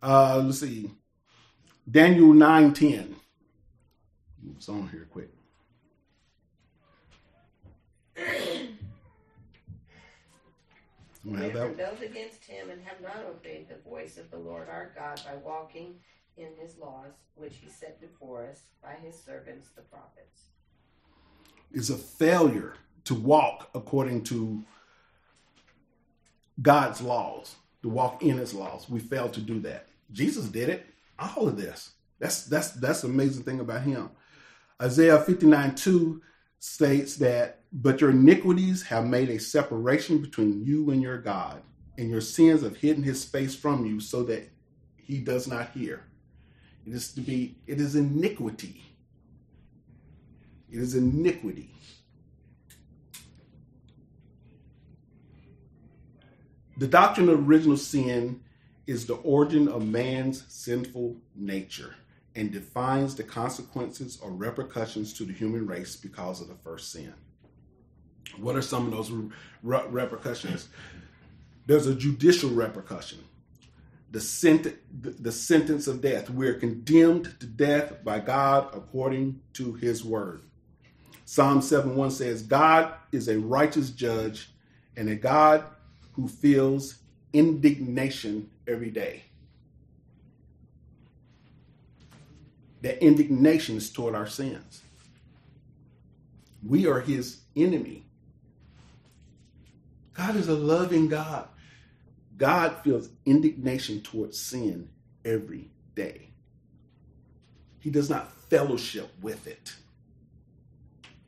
Uh, 0.01 0.41
let's 0.43 0.59
see. 0.59 0.89
Daniel 1.89 2.33
9:10. 2.33 3.15
It's 4.55 4.69
on 4.69 4.87
here 4.89 5.07
quick. 5.11 5.29
We 11.23 11.37
have 11.37 11.53
rebelled 11.53 12.01
against 12.01 12.43
him 12.45 12.71
and 12.71 12.81
have 12.83 12.99
not 13.01 13.23
obeyed 13.29 13.67
the 13.69 13.77
voice 13.87 14.17
of 14.17 14.31
the 14.31 14.39
Lord 14.39 14.67
our 14.69 14.91
God 14.95 15.21
by 15.23 15.35
walking 15.35 15.95
in 16.35 16.49
his 16.59 16.77
laws, 16.79 17.13
which 17.35 17.57
he 17.57 17.69
set 17.69 18.01
before 18.01 18.47
us 18.47 18.61
by 18.81 18.95
his 19.03 19.21
servants 19.21 19.69
the 19.75 19.81
prophets. 19.83 20.45
It's 21.71 21.91
a 21.91 21.97
failure 21.97 22.73
to 23.03 23.13
walk 23.13 23.69
according 23.75 24.23
to 24.25 24.63
God's 26.61 27.01
laws, 27.01 27.55
to 27.83 27.89
walk 27.89 28.23
in 28.23 28.37
his 28.37 28.53
laws. 28.55 28.89
We 28.89 28.99
fail 28.99 29.29
to 29.29 29.41
do 29.41 29.59
that. 29.59 29.90
Jesus 30.11 30.47
did 30.47 30.69
it. 30.69 30.85
All 31.19 31.47
of 31.47 31.57
this. 31.57 31.91
That's 32.19 32.45
that's 32.45 32.71
that's 32.71 33.03
amazing 33.03 33.43
thing 33.43 33.59
about 33.59 33.81
him. 33.83 34.09
Isaiah 34.81 35.19
59 35.19 35.75
2 35.75 36.21
states 36.59 37.15
that, 37.17 37.61
but 37.71 38.01
your 38.01 38.11
iniquities 38.11 38.83
have 38.83 39.05
made 39.05 39.29
a 39.29 39.39
separation 39.39 40.19
between 40.21 40.63
you 40.63 40.91
and 40.91 41.01
your 41.01 41.17
God, 41.17 41.61
and 41.97 42.09
your 42.09 42.21
sins 42.21 42.61
have 42.61 42.77
hidden 42.77 43.03
his 43.03 43.25
face 43.25 43.55
from 43.55 43.85
you 43.85 43.99
so 43.99 44.23
that 44.23 44.49
he 44.95 45.19
does 45.19 45.47
not 45.47 45.71
hear. 45.71 46.03
It 46.85 46.93
is 46.93 47.13
to 47.13 47.21
be, 47.21 47.57
it 47.67 47.79
is 47.79 47.95
iniquity. 47.95 48.81
It 50.71 50.79
is 50.79 50.95
iniquity. 50.95 51.71
The 56.77 56.87
doctrine 56.87 57.29
of 57.29 57.47
original 57.47 57.77
sin 57.77 58.41
is 58.91 59.07
the 59.07 59.15
origin 59.15 59.69
of 59.69 59.87
man's 59.87 60.45
sinful 60.49 61.17
nature. 61.35 61.95
and 62.35 62.51
defines 62.51 63.15
the 63.15 63.23
consequences 63.23 64.19
or 64.21 64.31
repercussions 64.31 65.13
to 65.13 65.25
the 65.25 65.33
human 65.33 65.67
race 65.67 65.97
because 65.97 66.41
of 66.41 66.49
the 66.49 66.55
first 66.55 66.91
sin. 66.91 67.13
What 68.37 68.55
are 68.57 68.63
some 68.63 68.85
of 68.87 68.91
those 68.91 69.11
re- 69.63 69.83
repercussions? 69.89 70.69
There's 71.67 71.87
a 71.87 71.95
judicial 71.95 72.51
repercussion. 72.51 73.19
The, 74.11 74.21
sent- 74.21 74.77
the 75.23 75.31
sentence 75.33 75.87
of 75.87 76.01
death. 76.01 76.29
We're 76.29 76.55
condemned 76.55 77.35
to 77.41 77.47
death 77.47 78.03
by 78.03 78.19
God 78.19 78.69
according 78.75 79.41
to 79.53 79.73
his 79.73 80.03
word. 80.03 80.43
Psalm 81.25 81.61
7 81.61 81.95
1 81.95 82.11
says, 82.11 82.43
God 82.43 82.93
is 83.11 83.29
a 83.29 83.39
righteous 83.39 83.91
judge 83.91 84.51
and 84.97 85.09
a 85.09 85.15
God 85.15 85.65
who 86.13 86.27
feels 86.29 86.97
indignation 87.33 88.49
every 88.71 88.89
day. 88.89 89.23
That 92.81 93.03
indignation 93.03 93.77
is 93.77 93.91
toward 93.91 94.15
our 94.15 94.27
sins. 94.27 94.81
We 96.65 96.87
are 96.87 96.99
his 96.99 97.41
enemy. 97.55 98.05
God 100.13 100.35
is 100.35 100.47
a 100.47 100.55
loving 100.55 101.07
God. 101.07 101.47
God 102.37 102.77
feels 102.83 103.09
indignation 103.25 104.01
towards 104.01 104.39
sin 104.39 104.89
every 105.23 105.69
day. 105.95 106.29
He 107.79 107.89
does 107.89 108.09
not 108.09 108.31
fellowship 108.49 109.11
with 109.21 109.47
it. 109.47 109.75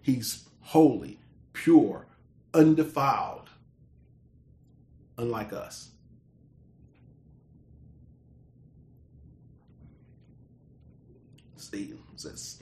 He's 0.02 0.48
holy, 0.62 1.20
pure, 1.54 2.06
undefiled, 2.54 3.50
unlike 5.18 5.54
us. 5.54 5.90
Says, 12.16 12.60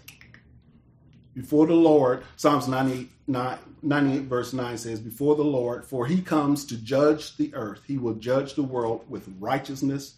before 1.33 1.65
the 1.65 1.73
Lord, 1.73 2.23
Psalms 2.35 2.67
98, 2.67 3.09
98, 3.27 4.21
verse 4.23 4.51
9 4.51 4.77
says, 4.77 4.99
Before 4.99 5.35
the 5.35 5.43
Lord, 5.43 5.85
for 5.85 6.05
he 6.05 6.21
comes 6.21 6.65
to 6.65 6.77
judge 6.77 7.37
the 7.37 7.53
earth, 7.55 7.81
he 7.87 7.97
will 7.97 8.15
judge 8.15 8.55
the 8.55 8.63
world 8.63 9.05
with 9.09 9.33
righteousness 9.39 10.15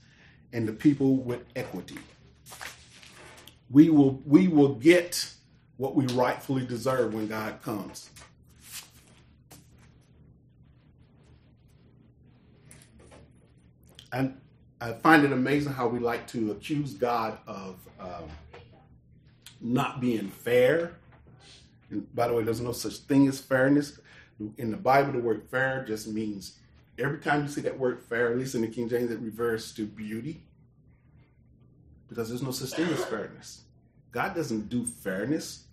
and 0.53 0.67
the 0.67 0.73
people 0.73 1.17
with 1.17 1.43
equity. 1.55 1.99
We 3.69 3.89
will, 3.89 4.21
we 4.25 4.47
will 4.47 4.75
get 4.75 5.33
what 5.77 5.95
we 5.95 6.07
rightfully 6.07 6.65
deserve 6.65 7.13
when 7.13 7.27
God 7.27 7.61
comes. 7.61 8.09
And 14.11 14.39
I 14.81 14.93
find 14.93 15.23
it 15.23 15.31
amazing 15.31 15.73
how 15.73 15.87
we 15.87 15.99
like 15.99 16.27
to 16.27 16.51
accuse 16.51 16.93
God 16.93 17.37
of 17.47 17.77
um, 17.99 18.29
not 19.63 20.01
being 20.01 20.29
fair. 20.29 20.97
And 21.89 22.13
by 22.13 22.27
the 22.27 22.33
way, 22.33 22.43
there's 22.43 22.61
no 22.61 22.73
such 22.73 22.97
thing 22.97 23.27
as 23.27 23.39
fairness. 23.39 23.99
In 24.57 24.71
the 24.71 24.77
Bible, 24.77 25.13
the 25.13 25.19
word 25.19 25.43
fair 25.49 25.85
just 25.87 26.07
means 26.07 26.59
every 26.99 27.19
time 27.19 27.43
you 27.43 27.47
see 27.47 27.61
that 27.61 27.79
word 27.79 28.01
fair, 28.01 28.31
at 28.31 28.37
least 28.37 28.55
in 28.55 28.61
the 28.61 28.67
King 28.67 28.89
James, 28.89 29.09
it 29.09 29.19
reverts 29.19 29.71
to 29.73 29.85
beauty. 29.85 30.43
Because 32.07 32.29
there's 32.29 32.43
no 32.43 32.51
such 32.51 32.71
thing 32.71 32.89
as 32.89 33.03
fairness. 33.05 33.61
God 34.11 34.35
doesn't 34.35 34.69
do 34.69 34.85
fairness. 34.85 35.65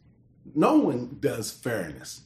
No 0.55 0.77
one 0.77 1.19
does 1.21 1.51
fairness. 1.51 2.23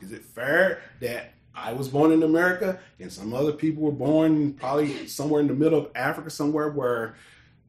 Is 0.00 0.12
it 0.12 0.24
fair 0.24 0.80
that 1.00 1.34
I 1.54 1.72
was 1.72 1.88
born 1.88 2.12
in 2.12 2.22
America 2.22 2.78
and 3.00 3.12
some 3.12 3.34
other 3.34 3.52
people 3.52 3.82
were 3.82 3.92
born 3.92 4.54
probably 4.54 5.08
somewhere 5.08 5.40
in 5.40 5.48
the 5.48 5.54
middle 5.54 5.78
of 5.78 5.90
Africa, 5.94 6.30
somewhere 6.30 6.70
where 6.70 7.16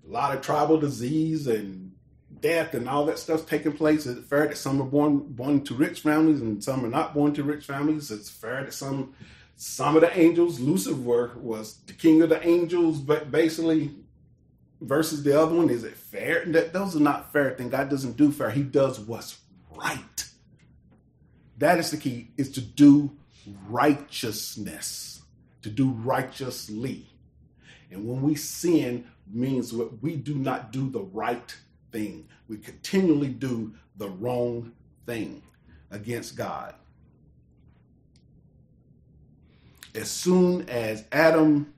a 0.07 0.11
lot 0.11 0.35
of 0.35 0.41
tribal 0.41 0.79
disease 0.79 1.47
and 1.47 1.88
death 2.41 2.73
and 2.73 2.87
all 2.87 3.05
that 3.05 3.19
stuff's 3.19 3.43
taking 3.43 3.73
place? 3.73 4.05
Is 4.05 4.17
it 4.17 4.25
fair 4.25 4.47
that 4.47 4.57
some 4.57 4.81
are 4.81 4.85
born 4.85 5.19
born 5.19 5.63
to 5.65 5.73
rich 5.73 6.01
families 6.01 6.41
and 6.41 6.63
some 6.63 6.85
are 6.85 6.89
not 6.89 7.13
born 7.13 7.33
to 7.33 7.43
rich 7.43 7.65
families? 7.65 8.11
It's 8.11 8.29
fair 8.29 8.63
that 8.63 8.73
some 8.73 9.13
some 9.55 9.95
of 9.95 10.01
the 10.01 10.17
angels, 10.17 10.59
Lucifer 10.59 11.31
was 11.35 11.75
the 11.85 11.93
king 11.93 12.21
of 12.21 12.29
the 12.29 12.45
angels, 12.47 12.99
but 12.99 13.29
basically 13.29 13.91
versus 14.81 15.23
the 15.23 15.39
other 15.39 15.55
one. 15.55 15.69
Is 15.69 15.83
it 15.83 15.97
fair? 15.97 16.45
That 16.45 16.73
those 16.73 16.95
are 16.95 17.01
not 17.01 17.33
fair 17.33 17.51
things. 17.51 17.71
God 17.71 17.89
doesn't 17.89 18.17
do 18.17 18.31
fair. 18.31 18.51
He 18.51 18.63
does 18.63 18.99
what's 18.99 19.39
right. 19.75 20.25
That 21.57 21.77
is 21.77 21.91
the 21.91 21.97
key, 21.97 22.31
is 22.37 22.49
to 22.53 22.61
do 22.61 23.17
righteousness, 23.67 25.21
to 25.61 25.69
do 25.69 25.89
righteously. 25.89 27.07
And 27.91 28.07
when 28.07 28.21
we 28.21 28.35
sin, 28.35 29.05
means 29.31 29.73
what 29.73 30.01
we 30.01 30.15
do 30.15 30.35
not 30.35 30.71
do 30.71 30.89
the 30.89 31.01
right 31.01 31.55
thing. 31.91 32.27
We 32.47 32.57
continually 32.57 33.29
do 33.29 33.73
the 33.97 34.09
wrong 34.09 34.71
thing 35.05 35.41
against 35.91 36.35
God. 36.35 36.75
As 39.95 40.09
soon 40.09 40.69
as 40.69 41.03
Adam 41.11 41.73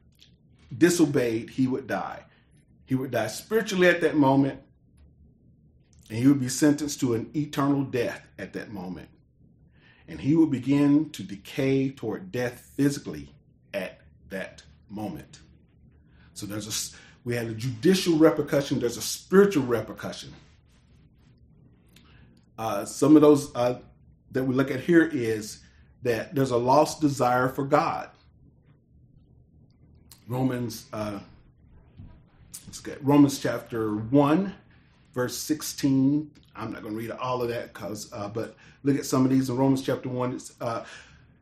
disobeyed, 0.78 1.49
he 1.49 1.68
would 1.68 1.88
die. 1.88 2.24
He 2.86 2.95
would 2.95 3.12
die 3.12 3.28
spiritually 3.28 3.88
at 3.88 4.01
that 4.01 4.16
moment, 4.16 4.59
and 6.09 6.18
he 6.18 6.28
would 6.28 6.41
be 6.41 6.49
sentenced 6.49 6.99
to 6.99 7.14
an 7.14 7.32
eternal 7.36 7.84
death 7.84 8.28
at 8.38 8.53
that 8.53 8.72
moment. 8.72 9.07
And 10.07 10.20
he 10.20 10.36
would 10.36 10.51
begin 10.51 11.09
to 11.12 11.24
decay 11.24 11.89
toward 11.89 12.34
death 12.34 12.70
physically 12.76 13.34
at 13.74 14.01
that 14.30 14.64
moment. 14.89 15.39
So 16.34 16.45
there's 16.45 16.68
a 16.68 16.97
we 17.24 17.36
had 17.36 17.48
a 17.48 17.54
judicial 17.54 18.18
repercussion, 18.18 18.80
there's 18.80 18.98
a 18.98 19.02
spiritual 19.02 19.64
repercussion. 19.64 20.34
Uh, 22.58 22.86
some 22.86 23.16
of 23.16 23.22
those 23.22 23.56
uh, 23.56 23.80
that 24.32 24.44
we 24.44 24.54
look 24.54 24.72
at 24.72 24.80
here 24.80 25.10
is 25.12 25.62
that 26.04 26.34
there's 26.34 26.52
a 26.52 26.58
lost 26.58 27.02
desire 27.02 27.50
for 27.50 27.64
God. 27.64 28.10
Romans, 30.28 30.86
uh, 30.94 31.20
Romans 33.02 33.40
chapter 33.40 33.96
1, 33.96 34.54
verse 35.14 35.38
16. 35.38 36.32
I'm 36.56 36.72
not 36.72 36.82
going 36.82 36.94
to 36.94 37.00
read 37.00 37.12
all 37.12 37.42
of 37.42 37.50
that 37.50 37.74
because, 37.74 38.12
uh, 38.14 38.30
but 38.30 38.56
look 38.84 38.98
at 38.98 39.06
some 39.06 39.26
of 39.26 39.32
these 39.32 39.50
in 39.50 39.58
Romans 39.58 39.82
chapter 39.82 40.10
1. 40.10 40.40
Uh, 40.60 40.84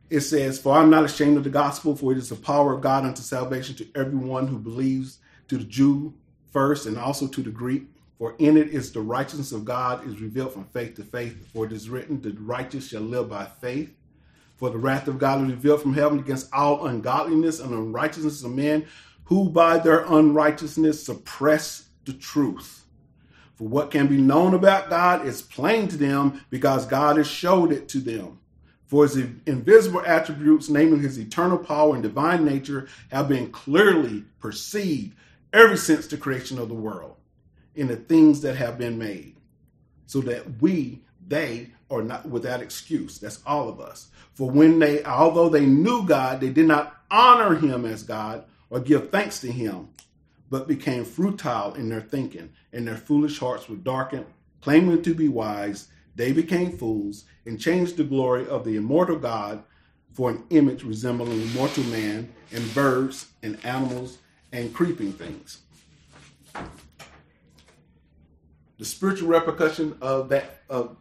it 0.08 0.20
says, 0.20 0.58
For 0.58 0.76
I'm 0.76 0.90
not 0.90 1.04
ashamed 1.04 1.36
of 1.36 1.44
the 1.44 1.50
gospel, 1.50 1.94
for 1.96 2.12
it 2.12 2.18
is 2.18 2.28
the 2.28 2.36
power 2.36 2.72
of 2.72 2.80
God 2.80 3.04
unto 3.04 3.22
salvation 3.22 3.76
to 3.76 3.86
everyone 3.94 4.48
who 4.48 4.58
believes, 4.58 5.18
to 5.50 5.58
the 5.58 5.64
Jew 5.64 6.14
first, 6.52 6.86
and 6.86 6.96
also 6.96 7.26
to 7.26 7.42
the 7.42 7.50
Greek. 7.50 7.84
For 8.18 8.34
in 8.38 8.56
it 8.56 8.68
is 8.68 8.92
the 8.92 9.00
righteousness 9.00 9.50
of 9.50 9.64
God 9.64 10.06
is 10.06 10.20
revealed 10.20 10.52
from 10.52 10.64
faith 10.64 10.94
to 10.96 11.04
faith. 11.04 11.50
For 11.52 11.66
it 11.66 11.72
is 11.72 11.90
written, 11.90 12.20
The 12.20 12.32
righteous 12.32 12.88
shall 12.88 13.00
live 13.00 13.28
by 13.28 13.46
faith. 13.46 13.92
For 14.56 14.70
the 14.70 14.78
wrath 14.78 15.08
of 15.08 15.18
God 15.18 15.42
is 15.42 15.50
revealed 15.50 15.82
from 15.82 15.94
heaven 15.94 16.18
against 16.18 16.52
all 16.52 16.86
ungodliness 16.86 17.60
and 17.60 17.72
unrighteousness 17.72 18.44
of 18.44 18.52
men 18.52 18.86
who 19.24 19.48
by 19.48 19.78
their 19.78 20.04
unrighteousness 20.06 21.02
suppress 21.04 21.88
the 22.04 22.12
truth. 22.12 22.84
For 23.54 23.66
what 23.66 23.90
can 23.90 24.06
be 24.06 24.18
known 24.18 24.54
about 24.54 24.90
God 24.90 25.26
is 25.26 25.42
plain 25.42 25.88
to 25.88 25.96
them 25.96 26.44
because 26.50 26.86
God 26.86 27.16
has 27.16 27.26
showed 27.26 27.72
it 27.72 27.88
to 27.88 27.98
them. 27.98 28.38
For 28.86 29.04
his 29.04 29.16
invisible 29.46 30.02
attributes, 30.04 30.68
namely 30.68 30.98
his 30.98 31.18
eternal 31.18 31.58
power 31.58 31.94
and 31.94 32.02
divine 32.02 32.44
nature, 32.44 32.88
have 33.10 33.28
been 33.28 33.50
clearly 33.50 34.24
perceived 34.40 35.14
ever 35.52 35.76
since 35.76 36.06
the 36.06 36.16
creation 36.16 36.58
of 36.58 36.68
the 36.68 36.74
world 36.74 37.16
in 37.74 37.88
the 37.88 37.96
things 37.96 38.40
that 38.42 38.56
have 38.56 38.78
been 38.78 38.98
made, 38.98 39.36
so 40.06 40.20
that 40.20 40.60
we, 40.60 41.02
they, 41.26 41.70
are 41.90 42.02
not 42.02 42.28
without 42.28 42.62
excuse. 42.62 43.18
That's 43.18 43.40
all 43.44 43.68
of 43.68 43.80
us. 43.80 44.08
For 44.34 44.50
when 44.50 44.78
they, 44.78 45.02
although 45.04 45.48
they 45.48 45.66
knew 45.66 46.04
God, 46.06 46.40
they 46.40 46.50
did 46.50 46.66
not 46.66 46.96
honor 47.10 47.56
him 47.56 47.84
as 47.84 48.02
God 48.02 48.44
or 48.70 48.80
give 48.80 49.10
thanks 49.10 49.40
to 49.40 49.50
him, 49.50 49.88
but 50.48 50.68
became 50.68 51.04
futile 51.04 51.74
in 51.74 51.88
their 51.88 52.00
thinking, 52.00 52.50
and 52.72 52.86
their 52.86 52.96
foolish 52.96 53.38
hearts 53.38 53.68
were 53.68 53.76
darkened. 53.76 54.26
Claiming 54.60 55.02
to 55.02 55.14
be 55.14 55.28
wise, 55.28 55.88
they 56.14 56.32
became 56.32 56.76
fools 56.76 57.24
and 57.46 57.60
changed 57.60 57.96
the 57.96 58.04
glory 58.04 58.46
of 58.46 58.64
the 58.64 58.76
immortal 58.76 59.16
God 59.16 59.62
for 60.12 60.30
an 60.30 60.44
image 60.50 60.84
resembling 60.84 61.52
mortal 61.54 61.84
man 61.84 62.32
and 62.52 62.74
birds 62.74 63.28
and 63.42 63.64
animals 63.64 64.18
and 64.52 64.74
creeping 64.74 65.12
things. 65.12 65.62
The 68.78 68.84
spiritual 68.84 69.28
repercussion 69.28 69.96
of 70.00 70.30
that 70.30 70.62
of, 70.68 70.96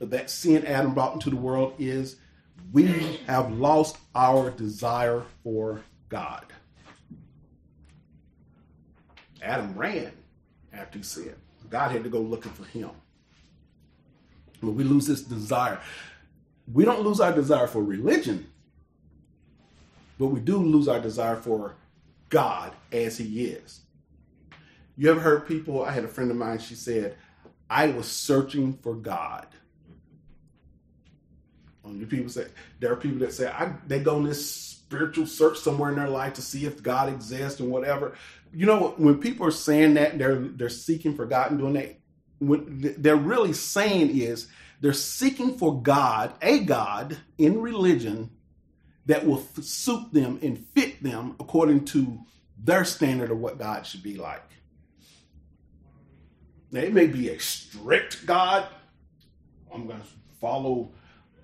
of 0.00 0.10
that 0.10 0.30
sin 0.30 0.66
Adam 0.66 0.94
brought 0.94 1.14
into 1.14 1.30
the 1.30 1.36
world 1.36 1.74
is 1.78 2.16
we 2.72 3.20
have 3.26 3.52
lost 3.52 3.98
our 4.14 4.50
desire 4.50 5.22
for 5.42 5.82
God. 6.08 6.46
Adam 9.42 9.74
ran 9.76 10.12
after 10.72 10.98
he 10.98 11.04
sinned. 11.04 11.36
God 11.68 11.90
had 11.90 12.04
to 12.04 12.10
go 12.10 12.20
looking 12.20 12.52
for 12.52 12.64
him. 12.64 12.90
But 14.62 14.70
we 14.70 14.84
lose 14.84 15.06
this 15.06 15.22
desire. 15.22 15.80
We 16.72 16.84
don't 16.84 17.02
lose 17.02 17.20
our 17.20 17.32
desire 17.32 17.66
for 17.66 17.82
religion, 17.82 18.46
but 20.18 20.28
we 20.28 20.40
do 20.40 20.56
lose 20.56 20.88
our 20.88 21.00
desire 21.00 21.36
for 21.36 21.74
God 22.34 22.72
as 22.90 23.16
He 23.16 23.44
is. 23.44 23.82
You 24.96 25.08
ever 25.08 25.20
heard 25.20 25.46
people? 25.46 25.84
I 25.84 25.92
had 25.92 26.04
a 26.04 26.08
friend 26.08 26.32
of 26.32 26.36
mine. 26.36 26.58
She 26.58 26.74
said, 26.74 27.16
"I 27.70 27.86
was 27.86 28.10
searching 28.10 28.72
for 28.82 28.94
God." 28.96 29.46
Um, 31.84 32.04
people 32.06 32.28
say 32.28 32.48
there 32.80 32.92
are 32.92 32.96
people 32.96 33.20
that 33.20 33.32
say 33.32 33.46
I, 33.46 33.74
they 33.86 34.00
go 34.00 34.16
on 34.16 34.24
this 34.24 34.50
spiritual 34.50 35.26
search 35.26 35.58
somewhere 35.58 35.90
in 35.90 35.96
their 35.96 36.08
life 36.08 36.34
to 36.34 36.42
see 36.42 36.66
if 36.66 36.82
God 36.82 37.08
exists 37.08 37.60
and 37.60 37.70
whatever. 37.70 38.16
You 38.52 38.66
know, 38.66 38.94
when 38.96 39.20
people 39.20 39.46
are 39.46 39.52
saying 39.52 39.94
that 39.94 40.18
they're 40.18 40.40
they're 40.40 40.68
seeking 40.68 41.14
for 41.14 41.26
God 41.26 41.52
and 41.52 41.60
doing 41.60 41.74
that, 41.74 42.00
what 42.40 42.62
they're 42.66 43.14
really 43.14 43.52
saying 43.52 44.10
is 44.10 44.48
they're 44.80 44.92
seeking 44.92 45.56
for 45.56 45.80
God, 45.80 46.34
a 46.42 46.64
God 46.64 47.16
in 47.38 47.60
religion 47.60 48.30
that 49.06 49.26
will 49.26 49.42
suit 49.60 50.12
them 50.12 50.38
and 50.42 50.66
fit 50.74 51.02
them 51.02 51.36
according 51.38 51.84
to 51.84 52.20
their 52.58 52.84
standard 52.84 53.30
of 53.30 53.38
what 53.38 53.58
God 53.58 53.86
should 53.86 54.02
be 54.02 54.16
like. 54.16 54.42
Now, 56.70 56.80
it 56.80 56.92
may 56.92 57.06
be 57.06 57.28
a 57.28 57.38
strict 57.38 58.26
God. 58.26 58.66
I'm 59.72 59.86
going 59.86 60.00
to 60.00 60.06
follow. 60.40 60.92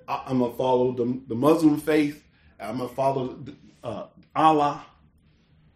I'm 0.08 0.38
going 0.38 0.50
to 0.50 0.56
follow 0.56 0.92
the, 0.92 1.20
the 1.28 1.34
Muslim 1.36 1.78
faith. 1.80 2.24
I'm 2.58 2.78
going 2.78 2.88
to 2.88 2.94
follow 2.94 3.44
uh, 3.84 4.06
Allah 4.34 4.84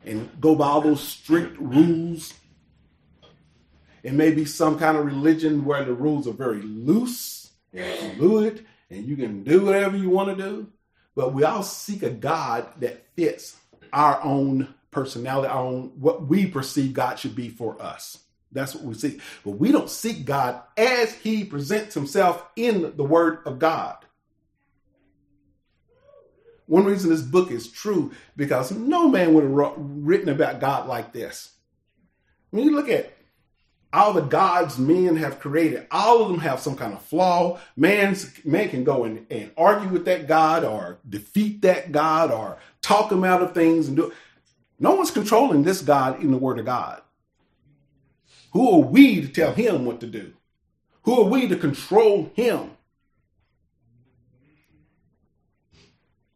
and 0.05 0.29
go 0.41 0.55
by 0.55 0.67
all 0.67 0.81
those 0.81 1.03
strict 1.03 1.59
rules. 1.59 2.35
It 4.03 4.13
may 4.13 4.33
be 4.33 4.45
some 4.45 4.79
kind 4.79 4.97
of 4.97 5.07
religion 5.07 5.65
where 5.65 5.85
the 5.85 5.95
rules 5.95 6.29
are 6.29 6.33
very 6.33 6.61
loose, 6.61 7.53
and 7.73 8.17
fluid, 8.19 8.67
and 8.91 9.05
you 9.07 9.17
can 9.17 9.43
do 9.43 9.65
whatever 9.65 9.97
you 9.97 10.11
want 10.11 10.37
to 10.37 10.45
do. 10.45 10.69
But 11.15 11.33
we 11.33 11.45
all 11.45 11.63
seek 11.63 12.03
a 12.03 12.11
God 12.11 12.67
that 12.81 13.07
fits 13.15 13.57
our 13.93 14.23
own 14.23 14.75
personality, 14.91 15.49
our 15.49 15.65
own 15.65 15.93
what 15.97 16.27
we 16.27 16.47
perceive 16.47 16.95
God 16.95 17.19
should 17.19 17.37
be 17.37 17.49
for 17.49 17.81
us. 17.81 18.19
That's 18.53 18.75
what 18.75 18.85
we 18.85 18.95
seek. 18.95 19.21
But 19.45 19.53
we 19.53 19.73
don't 19.73 19.91
seek 19.91 20.25
God 20.25 20.63
as 20.77 21.13
he 21.13 21.45
presents 21.45 21.95
himself 21.95 22.45
in 22.57 22.97
the 22.97 23.05
word 23.05 23.41
of 23.47 23.59
God. 23.59 23.97
One 26.67 26.85
reason 26.85 27.11
this 27.11 27.21
book 27.21 27.51
is 27.51 27.71
true 27.71 28.13
because 28.37 28.71
no 28.71 29.09
man 29.09 29.35
would 29.35 29.45
have 29.45 29.75
written 29.77 30.31
about 30.31 30.61
God 30.61 30.89
like 30.89 31.13
this. 31.13 31.53
When 32.51 32.65
you 32.65 32.75
look 32.75 32.89
at 32.89 33.13
all 33.95 34.13
the 34.13 34.23
gods 34.23 34.79
men 34.79 35.17
have 35.17 35.39
created, 35.39 35.87
all 35.91 36.23
of 36.23 36.29
them 36.29 36.41
have 36.41 36.59
some 36.59 36.77
kind 36.77 36.93
of 36.93 37.03
flaw. 37.03 37.61
Man's 37.77 38.45
man 38.45 38.69
can 38.69 38.83
go 38.83 39.05
and, 39.05 39.25
and 39.31 39.53
argue 39.57 39.89
with 39.89 40.05
that 40.07 40.27
God 40.27 40.65
or 40.65 40.99
defeat 41.09 41.63
that 41.63 41.93
God 41.93 42.33
or 42.33 42.59
talk 42.83 43.13
him 43.13 43.23
out 43.23 43.41
of 43.41 43.55
things 43.55 43.87
and 43.87 43.97
do 43.97 44.13
no 44.81 44.97
one's 44.97 45.13
controlling 45.13 45.63
this 45.63 45.81
God 45.81 46.21
in 46.21 46.33
the 46.33 46.37
Word 46.37 46.59
of 46.59 46.67
God. 46.67 47.01
Who 48.53 48.71
are 48.73 48.89
we 48.89 49.21
to 49.21 49.29
tell 49.29 49.53
him 49.53 49.85
what 49.85 50.01
to 50.01 50.07
do? 50.07 50.33
Who 51.03 51.21
are 51.23 51.29
we 51.31 51.49
to 51.49 51.57
control 51.57 52.31
him? 52.35 52.71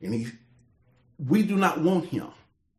And 0.01 0.15
he, 0.15 0.29
we 1.19 1.43
do 1.43 1.57
not 1.57 1.81
want 1.81 2.07
him. 2.07 2.29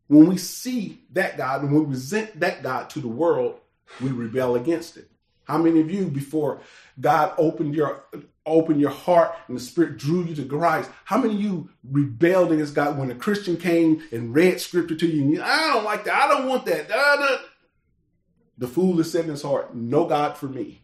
When 0.08 0.28
we 0.28 0.38
see 0.38 1.02
that 1.12 1.38
God 1.38 1.64
and 1.64 1.72
we 1.72 1.86
resent 1.86 2.40
that 2.40 2.64
God 2.64 2.90
to 2.92 3.00
the 3.00 3.08
world, 3.08 3.60
we 4.02 4.10
rebel 4.10 4.56
against 4.56 4.98
it. 4.98 5.10
How 5.46 5.58
many 5.58 5.82
of 5.82 5.90
you, 5.90 6.08
before 6.08 6.62
God 7.00 7.34
opened 7.38 7.74
your 7.76 8.06
opened 8.46 8.80
your 8.80 8.90
heart 8.90 9.36
and 9.48 9.58
the 9.58 9.62
Spirit 9.62 9.98
drew 9.98 10.24
you 10.24 10.36
to 10.36 10.46
Christ, 10.46 10.90
how 11.06 11.18
many 11.18 11.36
of 11.36 11.42
you 11.42 11.70
rebelled 11.84 12.52
against 12.52 12.74
God 12.76 12.98
when 12.98 13.12
a 13.12 13.16
Christian 13.16 13.58
came 13.58 14.04
and 14.12 14.34
read 14.34 14.60
Scripture 14.60 14.96
to 14.96 15.08
you? 15.08 15.24
You 15.24 15.42
I 15.42 15.74
don't 15.74 15.86
like 15.86 16.04
that. 16.06 16.14
I 16.14 16.28
don't 16.28 16.48
want 16.48 16.66
that. 16.66 16.88
Da, 16.88 17.16
da. 17.16 17.38
The 18.58 18.68
fool 18.68 18.98
has 18.98 19.12
said 19.12 19.26
in 19.26 19.32
his 19.32 19.42
heart, 19.42 19.74
"No 19.74 20.06
God 20.06 20.38
for 20.38 20.48
me." 20.48 20.82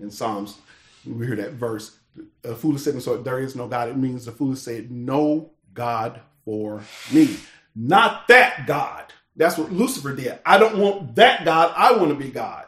In 0.00 0.10
Psalms, 0.10 0.58
we 1.04 1.26
hear 1.26 1.36
that 1.36 1.52
verse. 1.52 1.96
A 2.42 2.54
fool 2.54 2.72
has 2.72 2.82
said 2.82 2.90
in 2.90 2.96
his 2.96 3.06
heart, 3.06 3.24
"There 3.24 3.38
is 3.38 3.54
no 3.54 3.68
God." 3.68 3.88
It 3.88 3.96
means 3.96 4.24
the 4.24 4.32
fool 4.32 4.56
said, 4.56 4.90
"No 4.90 5.52
God 5.74 6.20
for 6.44 6.82
me." 7.12 7.36
Not 7.76 8.26
that 8.28 8.66
God. 8.66 9.12
That's 9.38 9.56
what 9.56 9.72
Lucifer 9.72 10.14
did. 10.14 10.40
I 10.44 10.58
don't 10.58 10.78
want 10.78 11.14
that 11.14 11.44
God. 11.44 11.72
I 11.76 11.96
want 11.96 12.10
to 12.10 12.16
be 12.16 12.30
God. 12.30 12.66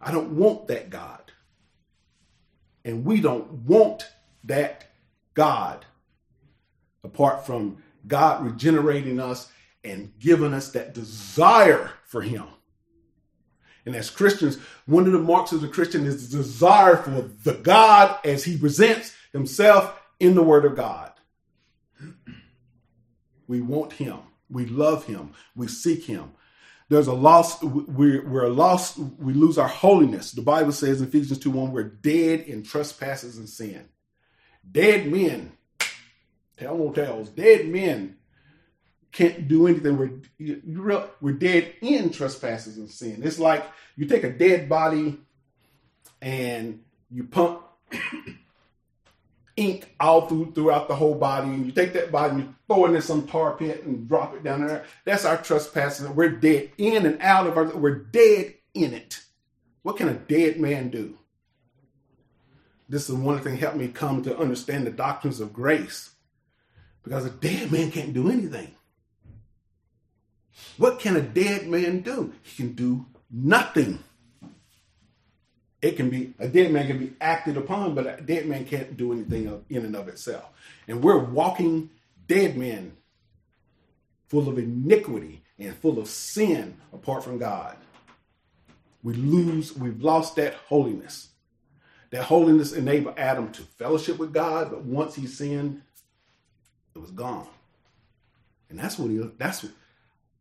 I 0.00 0.12
don't 0.12 0.36
want 0.36 0.68
that 0.68 0.90
God. 0.90 1.32
And 2.84 3.04
we 3.04 3.20
don't 3.20 3.50
want 3.64 4.06
that 4.44 4.84
God 5.34 5.84
apart 7.02 7.46
from 7.46 7.82
God 8.06 8.44
regenerating 8.44 9.18
us 9.18 9.50
and 9.82 10.12
giving 10.18 10.52
us 10.52 10.70
that 10.72 10.92
desire 10.92 11.90
for 12.04 12.20
Him. 12.20 12.44
And 13.86 13.96
as 13.96 14.10
Christians, 14.10 14.58
one 14.84 15.06
of 15.06 15.12
the 15.12 15.18
marks 15.18 15.52
of 15.52 15.64
a 15.64 15.68
Christian 15.68 16.04
is 16.04 16.28
the 16.28 16.36
desire 16.36 16.96
for 16.96 17.22
the 17.42 17.54
God 17.54 18.18
as 18.22 18.44
He 18.44 18.58
presents 18.58 19.14
Himself 19.32 19.98
in 20.20 20.34
the 20.34 20.42
Word 20.42 20.66
of 20.66 20.76
God. 20.76 21.12
We 23.48 23.62
want 23.62 23.94
Him. 23.94 24.18
We 24.50 24.66
love 24.66 25.06
him. 25.06 25.32
We 25.54 25.68
seek 25.68 26.04
him. 26.04 26.32
There's 26.88 27.08
a 27.08 27.12
loss. 27.12 27.62
We're, 27.62 28.48
lost. 28.48 28.98
We 28.98 29.32
lose 29.32 29.58
our 29.58 29.68
holiness. 29.68 30.32
The 30.32 30.42
Bible 30.42 30.72
says 30.72 31.00
in 31.00 31.08
Ephesians 31.08 31.38
2 31.40 31.50
1, 31.50 31.72
we're 31.72 31.82
dead 31.82 32.40
in 32.40 32.62
trespasses 32.62 33.38
and 33.38 33.48
sin. 33.48 33.88
Dead 34.70 35.10
men, 35.10 35.52
tell 36.56 36.76
no 36.76 36.92
tales, 36.92 37.28
dead 37.30 37.66
men 37.66 38.16
can't 39.12 39.48
do 39.48 39.66
anything. 39.66 39.96
We're, 40.38 41.08
we're 41.20 41.32
dead 41.32 41.74
in 41.80 42.10
trespasses 42.10 42.76
and 42.76 42.90
sin. 42.90 43.22
It's 43.24 43.38
like 43.38 43.64
you 43.96 44.06
take 44.06 44.24
a 44.24 44.30
dead 44.30 44.68
body 44.68 45.18
and 46.20 46.82
you 47.10 47.24
pump 47.24 47.62
ink 49.56 49.94
all 49.98 50.28
through 50.28 50.52
throughout 50.52 50.88
the 50.88 50.94
whole 50.94 51.14
body, 51.14 51.48
and 51.48 51.66
you 51.66 51.72
take 51.72 51.92
that 51.94 52.12
body 52.12 52.34
and 52.34 52.42
you 52.42 52.54
throw 52.66 52.86
it 52.86 52.94
in 52.94 53.02
some 53.02 53.26
tar 53.26 53.56
pit 53.56 53.84
and 53.84 54.08
drop 54.08 54.34
it 54.34 54.44
down 54.44 54.66
there. 54.66 54.84
That's 55.04 55.24
our 55.24 55.36
trespassing. 55.36 56.14
We're 56.14 56.30
dead 56.30 56.70
in 56.78 57.06
and 57.06 57.20
out 57.20 57.46
of 57.46 57.56
our. 57.56 57.64
We're 57.64 57.98
dead 57.98 58.54
in 58.74 58.92
it. 58.92 59.20
What 59.82 59.96
can 59.96 60.08
a 60.08 60.14
dead 60.14 60.60
man 60.60 60.90
do? 60.90 61.18
This 62.88 63.08
is 63.08 63.16
one 63.16 63.40
thing 63.40 63.54
that 63.54 63.60
helped 63.60 63.78
me 63.78 63.88
come 63.88 64.22
to 64.22 64.38
understand 64.38 64.86
the 64.86 64.90
doctrines 64.90 65.40
of 65.40 65.52
grace, 65.52 66.10
because 67.02 67.24
a 67.24 67.30
dead 67.30 67.72
man 67.72 67.90
can't 67.90 68.14
do 68.14 68.30
anything. 68.30 68.72
What 70.76 71.00
can 71.00 71.16
a 71.16 71.22
dead 71.22 71.66
man 71.66 72.00
do? 72.00 72.32
He 72.42 72.62
can 72.62 72.72
do 72.74 73.06
nothing. 73.30 74.00
It 75.82 75.96
can 75.96 76.08
be 76.10 76.34
a 76.38 76.48
dead 76.48 76.72
man 76.72 76.86
can 76.86 76.98
be 76.98 77.12
acted 77.20 77.56
upon, 77.56 77.94
but 77.94 78.06
a 78.06 78.22
dead 78.22 78.46
man 78.46 78.64
can't 78.64 78.96
do 78.96 79.12
anything 79.12 79.64
in 79.68 79.84
and 79.84 79.94
of 79.94 80.08
itself. 80.08 80.48
And 80.88 81.02
we're 81.02 81.18
walking 81.18 81.90
dead 82.26 82.56
men 82.56 82.96
full 84.28 84.48
of 84.48 84.58
iniquity 84.58 85.42
and 85.58 85.76
full 85.76 85.98
of 85.98 86.08
sin 86.08 86.76
apart 86.92 87.24
from 87.24 87.38
God. 87.38 87.76
We 89.02 89.14
lose, 89.14 89.76
we've 89.76 90.02
lost 90.02 90.36
that 90.36 90.54
holiness. 90.54 91.28
That 92.10 92.24
holiness 92.24 92.72
enabled 92.72 93.18
Adam 93.18 93.52
to 93.52 93.62
fellowship 93.62 94.18
with 94.18 94.32
God, 94.32 94.70
but 94.70 94.82
once 94.84 95.14
he 95.14 95.26
sinned, 95.26 95.82
it 96.94 96.98
was 96.98 97.10
gone. 97.10 97.48
And 98.70 98.78
that's 98.78 98.98
what 98.98 99.10
he 99.10 99.18
that's 99.38 99.62
what 99.62 99.72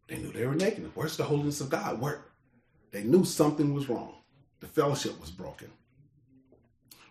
they 0.07 0.17
knew 0.17 0.31
they 0.31 0.45
were 0.45 0.55
naked. 0.55 0.89
Where's 0.93 1.17
the 1.17 1.23
holiness 1.23 1.61
of 1.61 1.69
God? 1.69 1.99
Where 1.99 2.25
they 2.91 3.03
knew 3.03 3.25
something 3.25 3.73
was 3.73 3.89
wrong. 3.89 4.13
The 4.65 4.81
fellowship 4.81 5.21
was 5.21 5.29
broken. 5.29 5.69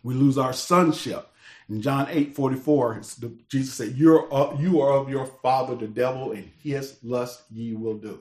We 0.02 0.14
lose 0.14 0.36
our 0.36 0.52
sonship. 0.52 1.30
In 1.68 1.80
John 1.80 2.08
8 2.10 2.34
44, 2.34 3.02
Jesus 3.48 3.74
said, 3.74 3.94
You're, 3.96 4.32
uh, 4.34 4.58
You 4.58 4.80
are 4.80 4.92
of 4.92 5.08
your 5.08 5.24
father, 5.24 5.76
the 5.76 5.86
devil, 5.86 6.32
and 6.32 6.50
his 6.64 6.98
lust 7.04 7.44
ye 7.52 7.74
will 7.74 7.94
do. 7.94 8.18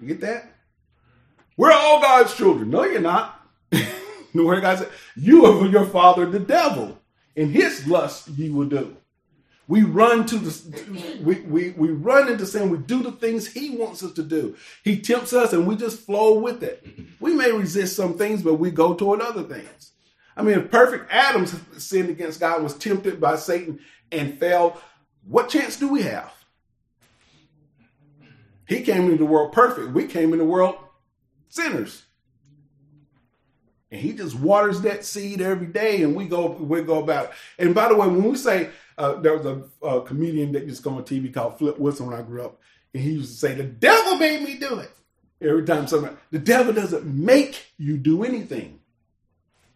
You 0.00 0.06
get 0.06 0.20
that? 0.20 0.52
We're 1.56 1.72
all 1.72 2.00
God's 2.00 2.34
children. 2.36 2.70
No, 2.70 2.84
you're 2.84 3.00
not. 3.00 3.44
no, 4.32 4.44
where 4.44 4.60
God 4.60 4.78
said, 4.78 4.90
You 5.16 5.44
are 5.44 5.66
of 5.66 5.72
your 5.72 5.86
father, 5.86 6.26
the 6.26 6.38
devil, 6.38 6.98
and 7.36 7.50
his 7.50 7.84
lust 7.84 8.28
ye 8.28 8.48
will 8.48 8.68
do. 8.68 8.96
We 9.70 9.84
run 9.84 10.26
to 10.26 10.36
the 10.36 11.20
we, 11.22 11.42
we, 11.42 11.70
we 11.70 11.90
run 11.90 12.28
into 12.28 12.44
sin. 12.44 12.70
We 12.70 12.78
do 12.78 13.04
the 13.04 13.12
things 13.12 13.46
he 13.46 13.70
wants 13.70 14.02
us 14.02 14.12
to 14.14 14.22
do. 14.24 14.56
He 14.82 15.00
tempts 15.00 15.32
us 15.32 15.52
and 15.52 15.64
we 15.64 15.76
just 15.76 16.00
flow 16.00 16.40
with 16.40 16.64
it. 16.64 16.84
We 17.20 17.34
may 17.34 17.52
resist 17.52 17.94
some 17.94 18.18
things, 18.18 18.42
but 18.42 18.54
we 18.54 18.72
go 18.72 18.94
toward 18.94 19.20
other 19.20 19.44
things. 19.44 19.92
I 20.36 20.42
mean, 20.42 20.58
if 20.58 20.72
perfect 20.72 21.06
Adam 21.08 21.46
sinned 21.78 22.10
against 22.10 22.40
God, 22.40 22.64
was 22.64 22.76
tempted 22.76 23.20
by 23.20 23.36
Satan 23.36 23.78
and 24.10 24.40
fell, 24.40 24.82
what 25.24 25.50
chance 25.50 25.76
do 25.76 25.86
we 25.86 26.02
have? 26.02 26.34
He 28.66 28.80
came 28.80 29.04
into 29.04 29.18
the 29.18 29.24
world 29.24 29.52
perfect. 29.52 29.92
We 29.92 30.08
came 30.08 30.32
into 30.32 30.38
the 30.38 30.50
world 30.50 30.78
sinners. 31.48 32.06
And 33.92 34.00
he 34.00 34.14
just 34.14 34.34
waters 34.34 34.80
that 34.80 35.04
seed 35.04 35.40
every 35.40 35.68
day 35.68 36.02
and 36.02 36.16
we 36.16 36.24
go 36.24 36.48
we 36.48 36.82
go 36.82 37.00
about 37.00 37.26
it. 37.26 37.30
And 37.58 37.72
by 37.72 37.88
the 37.88 37.94
way, 37.94 38.08
when 38.08 38.24
we 38.24 38.36
say 38.36 38.70
uh, 38.98 39.14
there 39.14 39.36
was 39.36 39.46
a, 39.46 39.86
a, 39.86 40.02
comedian 40.02 40.52
that 40.52 40.64
used 40.64 40.78
to 40.78 40.82
come 40.82 40.96
on 40.96 41.04
TV 41.04 41.32
called 41.32 41.58
Flip 41.58 41.78
Wilson 41.78 42.06
when 42.06 42.18
I 42.18 42.22
grew 42.22 42.44
up. 42.44 42.60
And 42.92 43.02
he 43.02 43.12
used 43.12 43.32
to 43.32 43.38
say, 43.38 43.54
The 43.54 43.64
devil 43.64 44.16
made 44.16 44.42
me 44.42 44.56
do 44.58 44.78
it. 44.78 44.90
Every 45.40 45.64
time 45.64 45.86
somebody, 45.86 46.16
the 46.30 46.38
devil 46.38 46.72
doesn't 46.72 47.06
make 47.06 47.72
you 47.78 47.96
do 47.96 48.24
anything. 48.24 48.80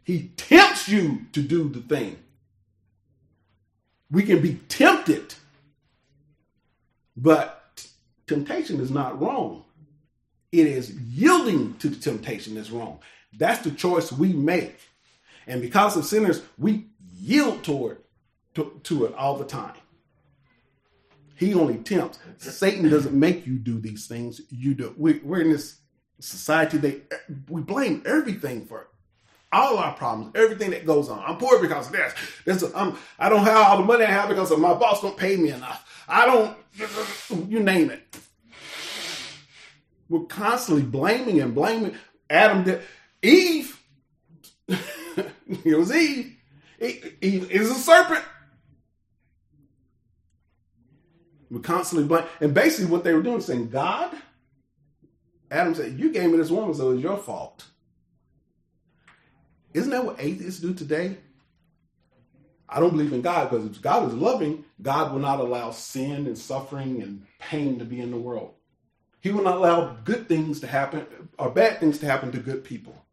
He 0.03 0.33
tempts 0.37 0.89
you 0.89 1.23
to 1.33 1.41
do 1.41 1.69
the 1.69 1.81
thing. 1.81 2.19
We 4.11 4.23
can 4.23 4.43
be 4.43 4.61
tempted, 4.69 5.35
but 7.17 7.87
temptation 8.27 8.81
is 8.81 8.91
not 8.91 9.21
wrong. 9.21 9.65
It 10.53 10.67
is 10.67 10.91
yielding 10.91 11.75
to 11.79 11.89
the 11.89 11.97
temptation 11.97 12.55
that's 12.55 12.71
wrong. 12.71 13.01
That's 13.37 13.65
the 13.65 13.71
choice 13.71 14.13
we 14.13 14.33
make. 14.33 14.79
And 15.47 15.61
because 15.61 15.97
of 15.97 16.05
sinners, 16.05 16.43
we 16.59 16.87
yield 17.17 17.65
toward 17.65 18.04
to, 18.55 18.81
to 18.85 19.05
it 19.07 19.15
all 19.15 19.37
the 19.37 19.45
time. 19.45 19.75
He 21.37 21.55
only 21.55 21.79
tempts. 21.79 22.19
Satan 22.39 22.89
doesn't 22.89 23.15
make 23.15 23.47
you 23.47 23.59
do 23.59 23.81
these 23.81 24.07
things. 24.07 24.41
You 24.51 24.75
do. 24.75 24.95
We, 24.97 25.19
we're 25.19 25.41
in 25.41 25.51
this 25.51 25.79
society. 26.21 26.79
They 26.79 27.01
we 27.49 27.61
blame 27.63 28.03
everything 28.07 28.67
for 28.67 28.89
all 29.53 29.79
our 29.79 29.95
problems, 29.95 30.33
everything 30.35 30.71
that 30.71 30.85
goes 30.87 31.09
on. 31.09 31.23
I'm 31.25 31.37
poor 31.37 31.61
because 31.61 31.87
of 31.87 31.93
this. 31.93 32.15
this 32.45 32.73
I'm, 32.75 32.97
I 33.19 33.29
don't 33.29 33.45
have 33.45 33.57
all 33.69 33.79
the 33.79 33.85
money 33.85 34.05
I 34.05 34.11
have 34.11 34.29
because 34.29 34.51
of 34.51 34.59
my 34.59 34.75
boss 34.75 35.01
don't 35.01 35.17
pay 35.17 35.37
me 35.37 35.51
enough. 35.51 36.05
I 36.09 36.27
don't. 36.27 36.57
You 37.49 37.61
name 37.61 37.91
it. 37.91 38.17
We're 40.09 40.25
constantly 40.25 40.83
blaming 40.83 41.41
and 41.41 41.55
blaming. 41.55 41.97
Adam 42.29 42.65
did. 42.65 42.83
Eve. 43.23 43.81
it 44.69 45.79
was 45.79 45.95
Eve. 45.95 46.37
Eve 46.81 47.51
is 47.51 47.71
a 47.71 47.75
serpent. 47.75 48.25
We 51.55 51.61
constantly 51.61 52.09
blame. 52.09 52.25
And 52.41 52.53
basically, 52.53 52.91
what 52.91 53.05
they 53.05 53.15
were 53.15 53.23
doing 53.23 53.41
saying, 53.41 53.71
God, 53.71 54.13
Adam 55.53 55.73
said, 55.73 56.01
You 56.01 56.13
gave 56.13 56.29
me 56.31 56.37
this 56.37 56.51
woman, 56.51 56.75
so 56.75 56.91
it's 56.91 57.03
your 57.03 57.17
fault. 57.17 57.65
Isn't 59.73 59.91
that 59.91 60.05
what 60.05 60.17
atheists 60.19 60.61
do 60.61 60.75
today? 60.75 61.17
I 62.69 62.81
don't 62.81 62.91
believe 62.91 63.13
in 63.13 63.23
God 63.23 63.51
because 63.51 63.67
if 63.67 63.81
God 63.81 64.09
is 64.09 64.15
loving, 64.15 64.65
God 64.83 65.13
will 65.13 65.21
not 65.21 65.39
allow 65.39 65.71
sin 65.71 66.27
and 66.27 66.37
suffering 66.37 67.01
and 67.01 67.25
pain 67.39 67.79
to 67.79 67.85
be 67.85 68.01
in 68.01 68.11
the 68.11 68.17
world. 68.17 68.55
He 69.21 69.31
will 69.31 69.45
not 69.45 69.59
allow 69.59 69.97
good 70.03 70.29
things 70.29 70.59
to 70.61 70.67
happen 70.67 71.07
or 71.39 71.51
bad 71.51 71.79
things 71.79 71.99
to 71.99 72.07
happen 72.07 72.33
to 72.33 72.39
good 72.39 72.65
people. 72.65 73.05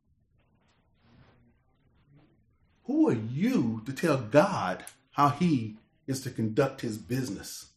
Who 2.85 3.07
are 3.07 3.13
you 3.13 3.83
to 3.85 3.93
tell 3.93 4.17
God 4.17 4.83
how 5.11 5.29
he 5.29 5.77
is 6.07 6.21
to 6.21 6.31
conduct 6.31 6.81
his 6.81 6.97
business? 6.97 7.70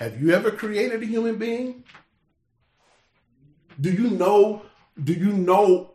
Have 0.00 0.18
you 0.18 0.30
ever 0.30 0.50
created 0.50 1.02
a 1.02 1.06
human 1.06 1.36
being? 1.36 1.84
Do 3.78 3.92
you 3.92 4.08
know 4.08 4.62
do 5.02 5.12
you 5.12 5.30
know 5.30 5.92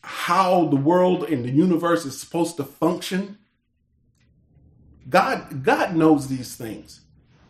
how 0.00 0.66
the 0.66 0.76
world 0.76 1.24
and 1.24 1.44
the 1.44 1.50
universe 1.50 2.04
is 2.04 2.20
supposed 2.20 2.56
to 2.58 2.64
function? 2.64 3.38
God 5.08 5.64
God 5.64 5.96
knows 5.96 6.28
these 6.28 6.54
things. 6.54 7.00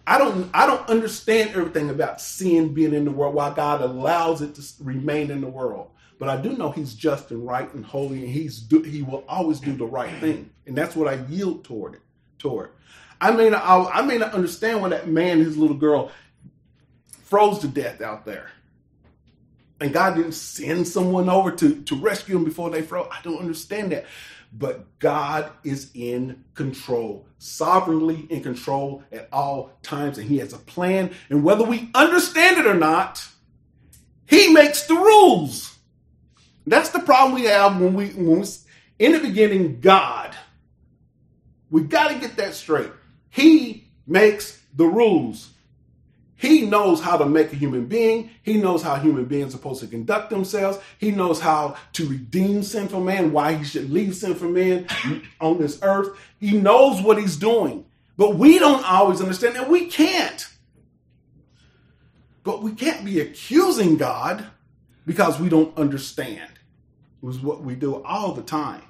I 0.06 0.16
don't 0.16 0.48
I 0.54 0.66
don't 0.66 0.88
understand 0.88 1.50
everything 1.50 1.90
about 1.90 2.22
sin 2.22 2.72
being 2.72 2.94
in 2.94 3.04
the 3.04 3.10
world, 3.10 3.34
why 3.34 3.52
God 3.52 3.82
allows 3.82 4.40
it 4.40 4.54
to 4.54 4.62
remain 4.82 5.30
in 5.30 5.42
the 5.42 5.46
world. 5.46 5.90
But 6.18 6.30
I 6.30 6.40
do 6.40 6.56
know 6.56 6.70
He's 6.70 6.94
just 6.94 7.30
and 7.32 7.46
right 7.46 7.72
and 7.74 7.84
holy, 7.84 8.24
and 8.24 8.30
He's 8.30 8.60
do, 8.60 8.80
He 8.80 9.02
will 9.02 9.24
always 9.28 9.60
do 9.60 9.76
the 9.76 9.84
right 9.84 10.18
thing, 10.20 10.48
and 10.66 10.74
that's 10.74 10.96
what 10.96 11.06
I 11.06 11.22
yield 11.26 11.64
toward 11.64 11.96
it. 11.96 12.00
Toward 12.38 12.70
I 13.20 13.32
may 13.32 13.50
not, 13.50 13.62
I, 13.64 14.02
may 14.02 14.18
not 14.18 14.32
understand 14.32 14.80
why 14.80 14.90
that 14.90 15.08
man, 15.08 15.38
and 15.38 15.46
his 15.46 15.56
little 15.56 15.76
girl, 15.76 16.10
froze 17.24 17.58
to 17.60 17.68
death 17.68 18.00
out 18.00 18.24
there. 18.24 18.50
And 19.80 19.92
God 19.92 20.16
didn't 20.16 20.32
send 20.32 20.88
someone 20.88 21.28
over 21.28 21.50
to, 21.52 21.82
to 21.82 21.96
rescue 21.96 22.34
them 22.34 22.44
before 22.44 22.70
they 22.70 22.82
froze. 22.82 23.08
I 23.10 23.20
don't 23.22 23.38
understand 23.38 23.92
that. 23.92 24.06
But 24.52 24.98
God 24.98 25.50
is 25.62 25.90
in 25.94 26.44
control, 26.54 27.26
sovereignly 27.38 28.26
in 28.30 28.42
control 28.42 29.02
at 29.12 29.28
all 29.32 29.72
times. 29.82 30.18
And 30.18 30.26
He 30.26 30.38
has 30.38 30.52
a 30.52 30.58
plan. 30.58 31.10
And 31.28 31.44
whether 31.44 31.64
we 31.64 31.90
understand 31.94 32.58
it 32.58 32.66
or 32.66 32.74
not, 32.74 33.26
He 34.26 34.52
makes 34.52 34.86
the 34.86 34.94
rules. 34.94 35.76
That's 36.66 36.90
the 36.90 37.00
problem 37.00 37.34
we 37.34 37.46
have 37.46 37.80
when 37.80 37.94
we, 37.94 38.08
when 38.08 38.40
we 38.40 38.46
in 38.98 39.12
the 39.12 39.20
beginning, 39.20 39.80
God. 39.80 40.34
We 41.70 41.82
got 41.82 42.08
to 42.08 42.18
get 42.18 42.36
that 42.36 42.54
straight. 42.54 42.90
He 43.30 43.88
makes 44.06 44.62
the 44.74 44.86
rules. 44.86 45.50
He 46.36 46.66
knows 46.66 47.00
how 47.00 47.16
to 47.16 47.26
make 47.26 47.52
a 47.52 47.56
human 47.56 47.86
being. 47.86 48.30
He 48.42 48.58
knows 48.58 48.80
how 48.80 48.94
human 48.94 49.24
beings 49.24 49.48
are 49.48 49.56
supposed 49.58 49.80
to 49.80 49.88
conduct 49.88 50.30
themselves. 50.30 50.78
He 50.98 51.10
knows 51.10 51.40
how 51.40 51.76
to 51.94 52.06
redeem 52.06 52.62
sinful 52.62 53.00
man, 53.00 53.32
why 53.32 53.54
he 53.54 53.64
should 53.64 53.90
leave 53.90 54.14
sinful 54.14 54.48
man 54.48 54.86
on 55.40 55.58
this 55.58 55.80
earth. 55.82 56.16
He 56.38 56.52
knows 56.52 57.02
what 57.02 57.18
he's 57.18 57.36
doing. 57.36 57.86
But 58.16 58.36
we 58.36 58.60
don't 58.60 58.84
always 58.84 59.20
understand, 59.20 59.56
and 59.56 59.68
we 59.68 59.86
can't. 59.86 60.48
But 62.44 62.62
we 62.62 62.72
can't 62.72 63.04
be 63.04 63.20
accusing 63.20 63.96
God 63.96 64.46
because 65.06 65.40
we 65.40 65.48
don't 65.48 65.76
understand. 65.76 66.50
It 66.50 67.26
was 67.26 67.40
what 67.40 67.62
we 67.62 67.74
do 67.74 68.02
all 68.04 68.32
the 68.32 68.42
time. 68.42 68.82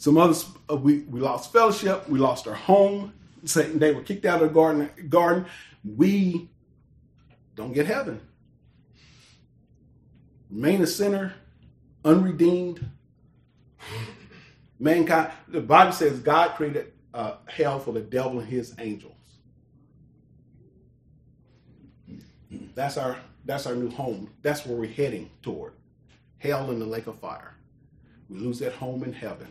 Some 0.00 0.16
others, 0.16 0.46
uh, 0.70 0.76
we, 0.76 1.00
we 1.00 1.20
lost 1.20 1.52
fellowship, 1.52 2.08
we 2.08 2.18
lost 2.18 2.48
our 2.48 2.54
home. 2.54 3.12
Satan, 3.44 3.78
They 3.78 3.92
were 3.92 4.00
kicked 4.00 4.24
out 4.24 4.40
of 4.40 4.48
the 4.48 4.54
garden. 4.54 4.88
garden. 5.10 5.44
We 5.84 6.48
don't 7.54 7.74
get 7.74 7.84
heaven. 7.84 8.18
Remain 10.50 10.80
a 10.80 10.86
sinner, 10.86 11.34
unredeemed. 12.02 12.88
Mankind, 14.78 15.32
the 15.48 15.60
Bible 15.60 15.92
says 15.92 16.18
God 16.20 16.54
created 16.56 16.94
uh, 17.12 17.34
hell 17.44 17.78
for 17.78 17.92
the 17.92 18.00
devil 18.00 18.38
and 18.40 18.48
his 18.48 18.74
angels. 18.78 19.12
That's 22.74 22.96
our 22.96 23.18
that's 23.44 23.66
our 23.66 23.74
new 23.74 23.90
home. 23.90 24.30
That's 24.40 24.64
where 24.64 24.78
we're 24.78 24.88
heading 24.90 25.30
toward. 25.42 25.74
Hell 26.38 26.70
in 26.70 26.78
the 26.78 26.86
lake 26.86 27.06
of 27.06 27.18
fire. 27.18 27.54
We 28.30 28.38
lose 28.38 28.60
that 28.60 28.72
home 28.72 29.04
in 29.04 29.12
heaven. 29.12 29.48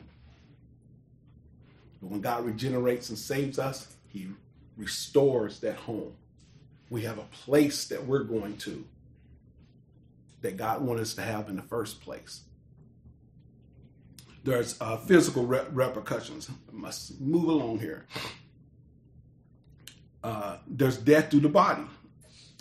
When 1.99 2.21
God 2.21 2.45
regenerates 2.45 3.09
and 3.09 3.17
saves 3.17 3.59
us, 3.59 3.95
He 4.07 4.27
restores 4.77 5.59
that 5.59 5.75
home. 5.75 6.13
We 6.89 7.03
have 7.03 7.17
a 7.17 7.25
place 7.45 7.87
that 7.89 8.05
we're 8.05 8.23
going 8.23 8.57
to 8.57 8.85
that 10.41 10.57
God 10.57 10.81
wanted 10.81 11.01
us 11.01 11.13
to 11.15 11.21
have 11.21 11.49
in 11.49 11.57
the 11.57 11.61
first 11.61 12.01
place. 12.01 12.41
There's 14.43 14.79
uh, 14.79 14.97
physical 14.97 15.45
re- 15.45 15.65
repercussions. 15.69 16.49
I 16.49 16.75
must 16.75 17.19
move 17.19 17.49
along 17.49 17.79
here. 17.79 18.05
Uh, 20.23 20.57
there's 20.67 20.97
death 20.97 21.29
through 21.29 21.41
the 21.41 21.49
body 21.49 21.83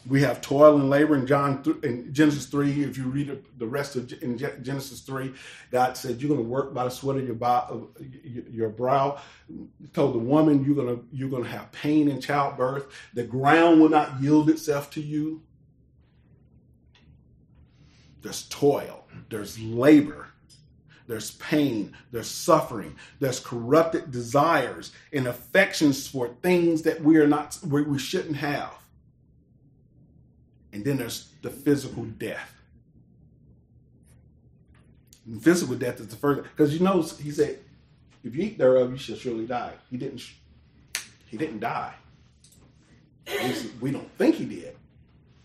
we 0.06 0.22
have 0.22 0.40
toil 0.40 0.76
and 0.76 0.88
labor 0.88 1.16
in 1.16 1.26
John 1.26 1.62
in 1.82 2.12
Genesis 2.12 2.46
three. 2.46 2.84
If 2.84 2.96
you 2.96 3.04
read 3.04 3.44
the 3.58 3.66
rest 3.66 3.96
of 3.96 4.10
in 4.22 4.38
Genesis 4.38 5.00
three, 5.00 5.34
God 5.70 5.96
said 5.96 6.20
you're 6.20 6.28
going 6.28 6.42
to 6.42 6.48
work 6.48 6.72
by 6.72 6.84
the 6.84 6.90
sweat 6.90 7.16
of 7.16 7.26
your 7.26 7.34
brow. 7.34 7.88
Your 8.24 8.68
brow. 8.68 9.18
He 9.48 9.88
told 9.88 10.14
the 10.14 10.20
woman 10.20 10.64
you're 10.64 10.76
going 10.76 10.96
to 10.96 11.04
you're 11.12 11.30
going 11.30 11.44
to 11.44 11.50
have 11.50 11.72
pain 11.72 12.08
in 12.08 12.20
childbirth. 12.20 12.86
The 13.14 13.24
ground 13.24 13.80
will 13.80 13.88
not 13.88 14.20
yield 14.20 14.48
itself 14.50 14.90
to 14.92 15.00
you. 15.00 15.42
There's 18.22 18.44
toil. 18.48 19.04
There's 19.30 19.58
labor. 19.58 20.28
There's 21.06 21.30
pain, 21.30 21.96
there's 22.12 22.30
suffering, 22.30 22.94
there's 23.18 23.40
corrupted 23.40 24.10
desires 24.10 24.92
and 25.10 25.26
affections 25.26 26.06
for 26.06 26.36
things 26.42 26.82
that 26.82 27.00
we 27.02 27.16
are 27.16 27.26
not 27.26 27.58
we, 27.66 27.80
we 27.80 27.98
shouldn't 27.98 28.36
have 28.36 28.74
and 30.72 30.84
then 30.84 30.96
there's 30.96 31.32
the 31.42 31.50
physical 31.50 32.04
death. 32.04 32.54
And 35.26 35.42
physical 35.42 35.74
death 35.76 36.00
is 36.00 36.08
the 36.08 36.16
first, 36.16 36.42
because 36.42 36.72
you 36.72 36.80
know 36.80 37.02
he 37.02 37.30
said, 37.30 37.58
"If 38.24 38.34
you 38.34 38.42
eat 38.44 38.58
thereof, 38.58 38.90
you 38.90 38.98
shall 38.98 39.16
surely 39.16 39.46
die." 39.46 39.74
He 39.90 39.96
didn't. 39.96 40.22
He 41.26 41.36
didn't 41.36 41.60
die. 41.60 41.94
we 43.80 43.90
don't 43.90 44.10
think 44.16 44.36
he 44.36 44.46
did. 44.46 44.74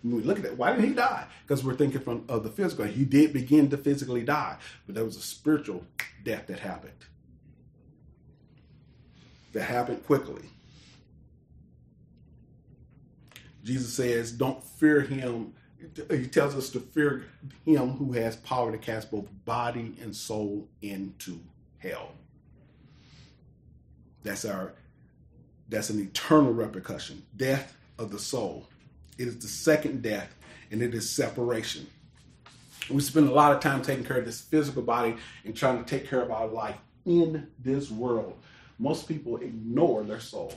When 0.01 0.17
we 0.17 0.23
look 0.23 0.37
at 0.37 0.43
that, 0.43 0.57
why 0.57 0.71
didn't 0.71 0.87
he 0.87 0.93
die? 0.93 1.27
Because 1.43 1.63
we're 1.63 1.75
thinking 1.75 2.01
from 2.01 2.25
of 2.29 2.43
the 2.43 2.49
physical. 2.49 2.85
He 2.85 3.05
did 3.05 3.33
begin 3.33 3.69
to 3.69 3.77
physically 3.77 4.23
die, 4.23 4.57
but 4.85 4.95
there 4.95 5.05
was 5.05 5.17
a 5.17 5.21
spiritual 5.21 5.85
death 6.23 6.47
that 6.47 6.59
happened. 6.59 6.91
That 9.53 9.63
happened 9.63 10.05
quickly. 10.05 10.43
Jesus 13.63 13.93
says, 13.93 14.31
Don't 14.31 14.63
fear 14.63 15.01
him. 15.01 15.53
He 16.09 16.27
tells 16.27 16.55
us 16.55 16.69
to 16.71 16.79
fear 16.79 17.25
him 17.65 17.91
who 17.91 18.13
has 18.13 18.37
power 18.37 18.71
to 18.71 18.77
cast 18.77 19.11
both 19.11 19.27
body 19.45 19.95
and 20.01 20.15
soul 20.15 20.67
into 20.81 21.39
hell. 21.77 22.11
That's 24.23 24.45
our 24.45 24.73
that's 25.69 25.89
an 25.89 25.99
eternal 25.99 26.53
repercussion, 26.53 27.23
death 27.35 27.75
of 27.97 28.11
the 28.11 28.19
soul. 28.19 28.67
It 29.17 29.27
is 29.27 29.39
the 29.39 29.47
second 29.47 30.01
death, 30.01 30.33
and 30.71 30.81
it 30.81 30.93
is 30.93 31.09
separation. 31.09 31.87
We 32.89 33.01
spend 33.01 33.29
a 33.29 33.33
lot 33.33 33.53
of 33.53 33.61
time 33.61 33.81
taking 33.81 34.03
care 34.03 34.17
of 34.17 34.25
this 34.25 34.41
physical 34.41 34.81
body 34.81 35.15
and 35.45 35.55
trying 35.55 35.83
to 35.83 35.89
take 35.89 36.09
care 36.09 36.21
of 36.21 36.31
our 36.31 36.47
life 36.47 36.75
in 37.05 37.47
this 37.59 37.89
world. 37.89 38.37
Most 38.77 39.07
people 39.07 39.37
ignore 39.37 40.03
their 40.03 40.19
soul. 40.19 40.53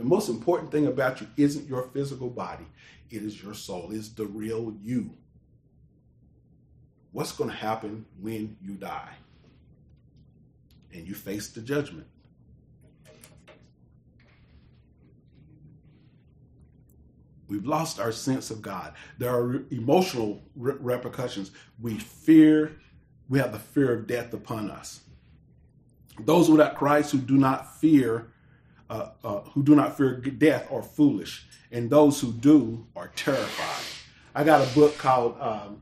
The 0.00 0.06
most 0.06 0.30
important 0.30 0.72
thing 0.72 0.86
about 0.86 1.20
you 1.20 1.26
isn't 1.36 1.68
your 1.68 1.82
physical 1.92 2.30
body, 2.30 2.64
it 3.10 3.22
is 3.22 3.42
your 3.42 3.52
soul, 3.52 3.90
it's 3.92 4.08
the 4.08 4.24
real 4.24 4.74
you. 4.82 5.10
What's 7.12 7.32
going 7.32 7.50
to 7.50 7.56
happen 7.56 8.06
when 8.18 8.56
you 8.62 8.76
die? 8.76 9.12
And 10.94 11.06
you 11.06 11.12
face 11.12 11.48
the 11.48 11.60
judgment. 11.60 12.06
We've 17.46 17.66
lost 17.66 18.00
our 18.00 18.10
sense 18.10 18.50
of 18.50 18.62
God. 18.62 18.94
There 19.18 19.30
are 19.30 19.66
emotional 19.70 20.40
re- 20.56 20.76
repercussions. 20.80 21.50
We 21.78 21.98
fear, 21.98 22.78
we 23.28 23.38
have 23.38 23.52
the 23.52 23.58
fear 23.58 23.92
of 23.92 24.06
death 24.06 24.32
upon 24.32 24.70
us. 24.70 25.00
Those 26.20 26.48
without 26.48 26.76
Christ 26.76 27.12
who 27.12 27.18
do 27.18 27.36
not 27.36 27.78
fear, 27.78 28.32
uh, 28.90 29.10
uh, 29.24 29.40
who 29.52 29.62
do 29.62 29.74
not 29.76 29.96
fear 29.96 30.16
death 30.16 30.70
are 30.70 30.82
foolish, 30.82 31.46
and 31.70 31.88
those 31.88 32.20
who 32.20 32.32
do 32.32 32.86
are 32.96 33.08
terrified. 33.14 33.84
I 34.34 34.44
got 34.44 34.68
a 34.68 34.74
book 34.74 34.98
called 34.98 35.40
um, 35.40 35.80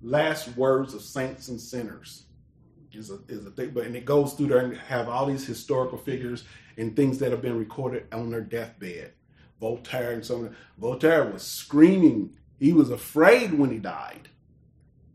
"Last 0.00 0.56
Words 0.56 0.94
of 0.94 1.02
Saints 1.02 1.48
and 1.48 1.60
Sinners." 1.60 2.24
Is 2.92 3.10
a 3.10 3.18
is 3.28 3.46
a 3.46 3.50
thing, 3.50 3.70
but 3.70 3.84
and 3.84 3.94
it 3.94 4.04
goes 4.04 4.32
through 4.32 4.48
there 4.48 4.58
and 4.58 4.76
have 4.76 5.08
all 5.08 5.26
these 5.26 5.46
historical 5.46 5.98
figures 5.98 6.44
and 6.78 6.96
things 6.96 7.18
that 7.18 7.30
have 7.30 7.42
been 7.42 7.58
recorded 7.58 8.06
on 8.12 8.30
their 8.30 8.40
deathbed. 8.40 9.12
Voltaire 9.60 10.12
and 10.12 10.24
some 10.24 10.56
Voltaire 10.78 11.24
was 11.30 11.42
screaming. 11.42 12.30
He 12.58 12.72
was 12.72 12.90
afraid 12.90 13.52
when 13.52 13.70
he 13.70 13.78
died. 13.78 14.28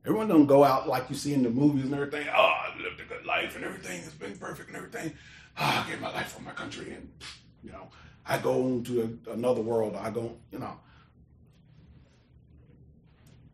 Everyone 0.05 0.28
don't 0.28 0.45
go 0.45 0.63
out 0.63 0.88
like 0.88 1.09
you 1.09 1.15
see 1.15 1.34
in 1.34 1.43
the 1.43 1.49
movies 1.49 1.86
and 1.86 1.93
everything. 1.93 2.28
Oh, 2.30 2.39
I 2.39 2.74
lived 2.82 3.01
a 3.01 3.05
good 3.05 3.26
life 3.26 3.55
and 3.55 3.65
everything 3.65 4.01
has 4.03 4.13
been 4.13 4.38
perfect 4.38 4.69
and 4.69 4.78
everything. 4.78 5.13
Oh, 5.58 5.84
I 5.86 5.89
gave 5.89 6.01
my 6.01 6.12
life 6.12 6.32
for 6.32 6.41
my 6.41 6.51
country 6.51 6.93
and 6.93 7.10
you 7.64 7.72
know 7.72 7.89
I 8.26 8.38
go 8.38 8.68
into 8.68 9.20
a, 9.28 9.32
another 9.32 9.62
world. 9.62 9.95
I 9.95 10.10
go, 10.10 10.36
you 10.51 10.60
know. 10.60 10.78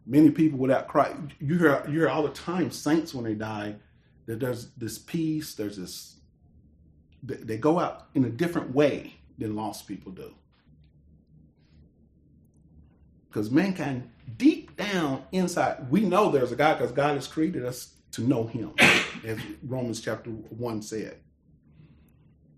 Many 0.06 0.32
people 0.32 0.58
without 0.58 0.88
Christ, 0.88 1.18
you 1.40 1.58
hear 1.58 1.84
you 1.88 2.00
hear 2.00 2.10
all 2.10 2.24
the 2.24 2.30
time 2.30 2.72
saints 2.72 3.14
when 3.14 3.26
they 3.26 3.36
die 3.36 3.76
that 4.26 4.40
there's 4.40 4.70
this 4.78 4.98
peace, 4.98 5.56
there's 5.56 5.78
this. 5.78 6.16
They 7.22 7.58
go 7.58 7.80
out 7.80 8.08
in 8.16 8.26
a 8.26 8.30
different 8.30 8.74
way 8.74 9.16
than 9.38 9.56
lost 9.56 9.88
people 9.88 10.12
do. 10.12 10.34
Because 13.28 13.52
mankind, 13.52 14.10
deep 14.38 14.76
down 14.78 15.24
inside, 15.32 15.90
we 15.92 16.02
know 16.02 16.32
there's 16.32 16.52
a 16.52 16.56
God 16.56 16.78
because 16.78 16.92
God 16.92 17.16
has 17.16 17.28
created 17.28 17.66
us 17.66 17.94
to 18.12 18.22
know 18.22 18.46
Him, 18.46 18.74
as 19.26 19.38
Romans 19.64 20.02
chapter 20.02 20.30
1 20.32 20.82
said. 20.82 21.18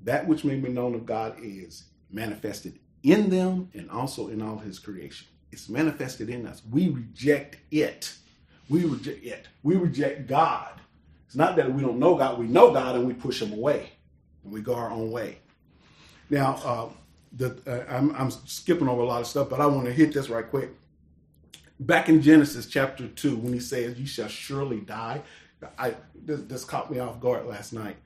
That 0.03 0.27
which 0.27 0.43
may 0.43 0.55
be 0.55 0.69
known 0.69 0.95
of 0.95 1.05
God 1.05 1.35
is 1.41 1.85
manifested 2.11 2.79
in 3.03 3.29
them 3.29 3.69
and 3.73 3.89
also 3.89 4.27
in 4.27 4.41
all 4.41 4.57
His 4.57 4.79
creation. 4.79 5.27
It's 5.51 5.69
manifested 5.69 6.29
in 6.29 6.47
us. 6.47 6.61
We 6.69 6.89
reject 6.89 7.57
it. 7.71 8.13
We 8.69 8.85
reject 8.85 9.25
it. 9.25 9.47
We 9.63 9.75
reject 9.75 10.27
God. 10.27 10.79
It's 11.25 11.35
not 11.35 11.55
that 11.57 11.73
we 11.73 11.81
don't 11.81 11.99
know 11.99 12.15
God. 12.15 12.39
We 12.39 12.47
know 12.47 12.71
God 12.71 12.95
and 12.95 13.05
we 13.05 13.13
push 13.13 13.41
Him 13.41 13.53
away 13.53 13.91
and 14.43 14.53
we 14.53 14.61
go 14.61 14.75
our 14.75 14.91
own 14.91 15.11
way. 15.11 15.39
Now, 16.29 16.59
uh, 16.63 16.89
the, 17.33 17.57
uh, 17.67 17.93
I'm, 17.93 18.15
I'm, 18.15 18.31
skipping 18.31 18.87
over 18.87 19.01
a 19.01 19.05
lot 19.05 19.21
of 19.21 19.27
stuff, 19.27 19.49
but 19.49 19.59
I 19.59 19.65
want 19.65 19.85
to 19.85 19.93
hit 19.93 20.13
this 20.13 20.29
right 20.29 20.49
quick. 20.49 20.71
Back 21.79 22.09
in 22.09 22.21
Genesis 22.21 22.67
chapter 22.67 23.07
two, 23.07 23.35
when 23.37 23.53
he 23.53 23.59
says, 23.59 23.99
"You 23.99 24.05
shall 24.05 24.27
surely 24.27 24.81
die," 24.81 25.21
I 25.77 25.95
this, 26.13 26.41
this 26.41 26.65
caught 26.65 26.91
me 26.91 26.99
off 26.99 27.19
guard 27.19 27.47
last 27.47 27.73
night. 27.73 27.97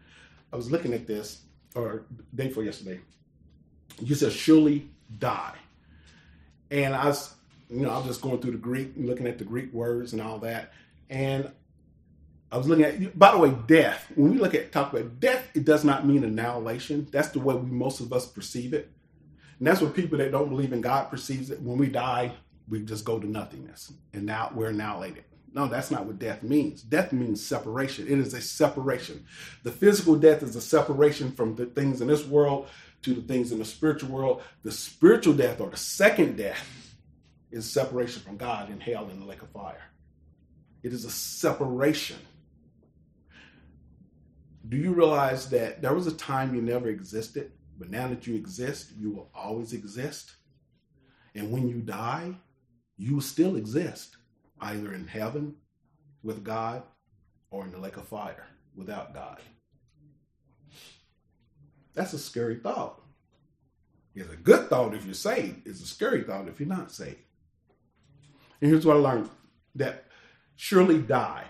I 0.54 0.56
was 0.56 0.72
looking 0.72 0.94
at 0.94 1.08
this, 1.08 1.42
or 1.76 2.06
day 2.34 2.48
before 2.48 2.64
yesterday. 2.64 3.00
You 4.02 4.16
said, 4.16 4.32
"Surely 4.32 4.90
die," 5.20 5.56
and 6.72 6.96
I 6.96 7.06
was, 7.06 7.34
you 7.70 7.82
know, 7.82 7.92
I 7.92 7.98
was 7.98 8.08
just 8.08 8.22
going 8.22 8.40
through 8.40 8.52
the 8.52 8.58
Greek, 8.58 8.94
looking 8.98 9.28
at 9.28 9.38
the 9.38 9.46
Greek 9.46 9.72
words 9.74 10.14
and 10.14 10.22
all 10.22 10.40
that, 10.40 10.74
and 11.10 11.52
I 12.52 12.58
was 12.58 12.68
looking 12.68 12.86
at, 12.86 13.18
by 13.18 13.32
the 13.32 13.38
way, 13.38 13.54
death. 13.68 14.12
When 14.16 14.32
we 14.32 14.38
look 14.38 14.54
at 14.54 14.72
talk 14.72 14.94
about 14.94 15.20
death, 15.20 15.50
it 15.54 15.66
does 15.66 15.84
not 15.84 16.06
mean 16.06 16.24
annihilation. 16.24 17.08
That's 17.12 17.30
the 17.30 17.40
way 17.40 17.56
we 17.56 17.70
most 17.70 18.00
of 18.00 18.14
us 18.14 18.26
perceive 18.26 18.74
it. 18.74 18.92
And 19.60 19.68
that's 19.68 19.82
what 19.82 19.94
people 19.94 20.18
that 20.20 20.32
don't 20.32 20.50
believe 20.50 20.72
in 20.72 20.82
God 20.82 21.10
perceives 21.10 21.50
it. 21.50 21.62
When 21.62 21.78
we 21.78 21.88
die, 21.88 22.34
we 22.70 22.80
just 22.82 23.04
go 23.04 23.20
to 23.20 23.28
nothingness. 23.28 23.92
And 24.14 24.26
now 24.26 24.52
we're 24.54 24.70
annihilated. 24.70 25.24
No, 25.56 25.68
that's 25.68 25.90
not 25.90 26.06
what 26.06 26.20
death 26.20 26.44
means. 26.44 26.82
Death 26.82 27.14
means 27.14 27.44
separation. 27.44 28.08
It 28.08 28.20
is 28.20 28.34
a 28.34 28.42
separation. 28.42 29.26
The 29.64 29.72
physical 29.72 30.18
death 30.18 30.44
is 30.44 30.58
a 30.58 30.62
separation 30.62 31.32
from 31.32 31.56
the 31.56 31.66
things 31.66 32.02
in 32.02 32.10
this 32.10 32.28
world 32.28 32.68
to 33.04 33.14
the 33.14 33.22
things 33.22 33.54
in 33.54 33.60
the 33.60 33.66
spiritual 33.66 34.10
world. 34.10 34.42
The 34.64 34.72
spiritual 34.74 35.34
death 35.34 35.62
or 35.62 35.70
the 35.70 35.78
second 35.78 36.36
death 36.36 36.94
is 37.52 37.72
separation 37.72 38.22
from 38.22 38.36
God 38.36 38.70
in 38.70 38.82
hell 38.82 39.08
in 39.10 39.22
the 39.22 39.26
lake 39.26 39.42
of 39.42 39.50
fire. 39.52 39.82
It 40.84 40.92
is 40.92 41.06
a 41.06 41.10
separation. 41.10 42.18
Do 44.68 44.76
you 44.76 44.92
realize 44.92 45.50
that 45.52 45.82
there 45.82 45.94
was 45.94 46.06
a 46.06 46.12
time 46.12 46.54
you 46.54 46.62
never 46.62 46.90
existed? 46.90 47.54
But 47.80 47.90
now 47.90 48.10
that 48.10 48.28
you 48.28 48.36
exist, 48.36 48.92
you 48.98 49.10
will 49.10 49.30
always 49.34 49.72
exist. 49.72 50.36
And 51.34 51.50
when 51.50 51.70
you 51.70 51.78
die, 51.78 52.36
you 52.98 53.16
will 53.16 53.22
still 53.22 53.56
exist, 53.56 54.18
either 54.66 54.94
in 54.94 55.08
heaven 55.08 55.56
with 56.24 56.44
God 56.44 56.84
or 57.52 57.64
in 57.64 57.72
the 57.72 57.78
lake 57.78 57.98
of 57.98 58.08
fire 58.08 58.48
without 58.76 59.14
God. 59.14 59.40
That's 61.94 62.14
a 62.14 62.20
scary 62.20 62.56
thought. 62.56 63.02
It's 64.14 64.32
a 64.32 64.36
good 64.36 64.70
thought 64.70 64.94
if 64.94 65.06
you're 65.06 65.14
saved. 65.14 65.68
It's 65.68 65.82
a 65.82 65.88
scary 65.88 66.24
thought 66.24 66.48
if 66.48 66.60
you're 66.60 66.70
not 66.70 66.92
saved. 66.92 67.18
And 68.62 68.72
here's 68.72 68.86
what 68.86 68.98
I 68.98 69.00
learned 69.00 69.30
that 69.76 70.06
surely 70.56 71.00
die. 71.00 71.46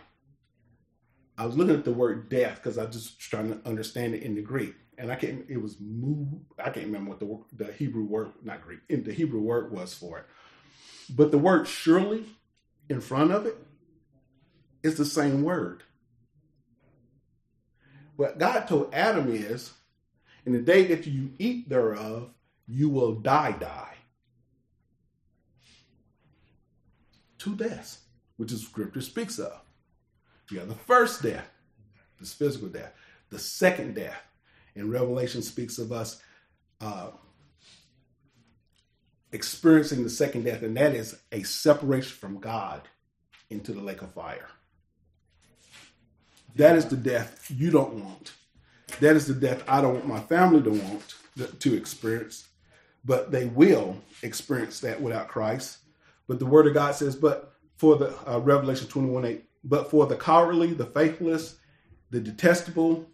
I 1.38 1.46
was 1.46 1.58
looking 1.58 1.76
at 1.76 1.86
the 1.86 1.94
word 1.94 2.30
death 2.30 2.56
because 2.56 2.78
I 2.78 2.86
was 2.86 2.96
just 2.96 3.20
trying 3.20 3.50
to 3.50 3.68
understand 3.68 4.16
it 4.16 4.24
in 4.24 4.36
the 4.36 4.42
Greek 4.42 4.76
and 4.98 5.12
I 5.12 5.16
can't. 5.16 5.46
It 5.50 5.62
was 5.62 5.78
move. 5.80 6.28
I 6.60 6.70
can't 6.70 6.88
remember 6.88 7.12
what 7.12 7.20
the 7.20 7.66
the 7.66 7.72
Hebrew 7.74 8.06
word, 8.06 8.32
not 8.44 8.62
Greek, 8.62 8.80
the 8.90 9.14
Hebrew 9.14 9.42
word 9.42 9.72
was 9.72 9.94
for 9.94 10.20
it. 10.20 10.26
But 11.10 11.32
the 11.32 11.38
word 11.38 11.68
surely 11.68 12.26
in 12.90 13.02
front 13.02 13.32
of 13.32 13.46
it, 13.46 13.58
it 14.84 14.90
is 14.90 14.96
the 14.96 15.06
same 15.06 15.44
word. 15.44 15.84
What 18.16 18.38
God 18.38 18.68
told 18.68 18.94
Adam 18.94 19.30
is, 19.30 19.74
in 20.46 20.54
the 20.54 20.62
day 20.62 20.86
that 20.88 21.08
you 21.08 21.32
eat 21.40 21.70
thereof, 21.70 22.30
you 22.68 22.90
will 22.90 23.16
die, 23.16 23.52
die. 23.54 23.94
Two 27.38 27.56
deaths, 27.56 28.00
which 28.38 28.52
is 28.52 28.66
scripture 28.66 29.02
speaks 29.02 29.40
of. 29.40 29.62
You 30.50 30.60
have 30.60 30.70
the 30.70 30.76
first 30.76 31.24
death, 31.24 31.48
this 32.20 32.34
physical 32.34 32.68
death, 32.68 32.94
the 33.30 33.40
second 33.40 33.96
death, 33.96 34.22
and 34.76 34.92
Revelation 34.92 35.42
speaks 35.42 35.78
of 35.78 35.92
us 35.92 36.22
uh, 36.82 37.10
experiencing 39.36 40.04
the 40.04 40.10
second 40.10 40.44
death, 40.44 40.64
and 40.64 40.76
that 40.78 40.96
is 40.96 41.20
a 41.32 41.44
separation 41.44 42.18
from 42.18 42.40
God 42.40 42.82
into 43.50 43.74
the 43.74 43.82
lake 43.82 44.02
of 44.02 44.14
fire. 44.14 44.48
That 46.56 46.78
is 46.78 46.86
the 46.86 46.96
death 46.96 47.52
you 47.52 47.70
don't 47.70 47.94
want. 47.94 48.32
That 49.02 49.18
is 49.18 49.28
the 49.28 49.34
death 49.34 49.62
I 49.68 49.82
don't 49.82 49.94
want 49.94 50.08
my 50.08 50.22
family 50.22 50.64
to 50.64 50.70
want 50.70 51.60
to 51.60 51.74
experience, 51.76 52.48
but 53.04 53.32
they 53.32 53.46
will 53.46 53.98
experience 54.24 54.80
that 54.80 55.02
without 55.02 55.28
Christ. 55.28 55.80
But 56.28 56.40
the 56.40 56.46
Word 56.46 56.66
of 56.66 56.74
God 56.74 56.96
says, 56.96 57.16
but 57.16 57.54
for 57.76 57.98
the 57.98 58.16
uh, 58.28 58.40
Revelation 58.40 58.88
21 58.88 59.26
8, 59.26 59.44
but 59.66 59.92
for 59.92 60.08
the 60.08 60.16
cowardly, 60.16 60.74
the 60.74 60.86
faithless, 60.86 61.58
the 62.10 62.22
detestable, 62.22 63.06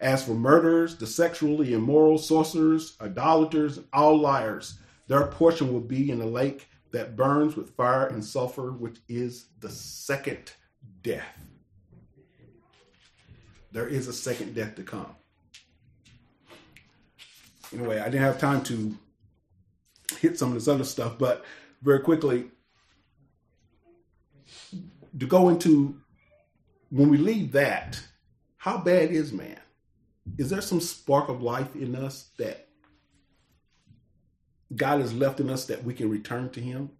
as 0.00 0.24
for 0.24 0.32
murderers, 0.32 0.96
the 0.96 1.06
sexually 1.06 1.74
immoral, 1.74 2.16
sorcerers, 2.16 2.96
idolaters, 3.00 3.80
all 3.92 4.18
liars, 4.18 4.78
their 5.08 5.26
portion 5.26 5.72
will 5.72 5.80
be 5.80 6.10
in 6.10 6.18
the 6.18 6.26
lake 6.26 6.68
that 6.92 7.16
burns 7.16 7.56
with 7.56 7.76
fire 7.76 8.06
and 8.06 8.24
sulfur, 8.24 8.72
which 8.72 8.98
is 9.08 9.46
the 9.60 9.68
second 9.68 10.52
death. 11.02 11.38
There 13.72 13.88
is 13.88 14.08
a 14.08 14.12
second 14.12 14.54
death 14.54 14.74
to 14.76 14.82
come. 14.82 15.14
Anyway, 17.72 17.98
I 17.98 18.04
didn't 18.04 18.20
have 18.20 18.38
time 18.38 18.62
to 18.64 18.96
hit 20.18 20.38
some 20.38 20.48
of 20.48 20.54
this 20.54 20.68
other 20.68 20.84
stuff, 20.84 21.18
but 21.18 21.44
very 21.82 22.00
quickly, 22.00 22.46
to 25.18 25.26
go 25.26 25.48
into 25.48 26.00
when 26.90 27.08
we 27.08 27.18
leave 27.18 27.52
that, 27.52 28.00
how 28.56 28.78
bad 28.78 29.10
is 29.10 29.32
man? 29.32 29.58
is 30.38 30.50
there 30.50 30.60
some 30.60 30.80
spark 30.80 31.28
of 31.28 31.42
life 31.42 31.74
in 31.76 31.94
us 31.94 32.30
that 32.38 32.65
God 34.74 35.00
has 35.00 35.14
left 35.14 35.40
in 35.40 35.50
us 35.50 35.66
that 35.66 35.84
we 35.84 35.94
can 35.94 36.10
return 36.10 36.50
to 36.50 36.60
Him? 36.60 36.90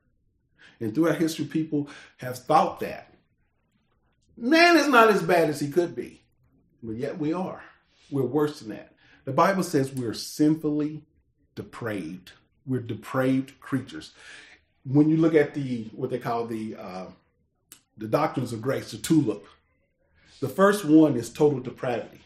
And 0.81 0.95
throughout 0.95 1.17
history, 1.17 1.47
people 1.47 1.89
have 2.19 2.39
thought 2.39 2.81
that. 2.81 3.15
Man 4.37 4.77
is 4.77 4.89
not 4.89 5.09
as 5.09 5.23
bad 5.23 5.49
as 5.49 5.61
he 5.61 5.71
could 5.71 5.97
be, 5.97 6.21
but 6.83 6.97
yet 6.97 7.19
we 7.19 7.33
are. 7.33 7.63
We're 8.11 8.23
worse 8.23 8.61
than 8.61 8.69
that. 8.69 8.93
The 9.25 9.33
Bible 9.33 9.63
says 9.63 9.93
we're 9.93 10.13
sinfully 10.13 11.03
depraved. 11.55 12.33
We're 12.67 12.81
depraved 12.81 13.59
creatures. 13.61 14.13
When 14.85 15.09
you 15.09 15.17
look 15.17 15.35
at 15.35 15.55
the 15.55 15.85
what 15.93 16.11
they 16.11 16.19
call 16.19 16.47
the 16.47 16.77
uh, 16.77 17.07
the 17.97 18.07
doctrines 18.07 18.53
of 18.53 18.61
grace, 18.61 18.91
the 18.91 18.99
tulip, 18.99 19.47
the 20.41 20.49
first 20.49 20.85
one 20.85 21.17
is 21.17 21.31
total 21.31 21.61
depravity. 21.61 22.21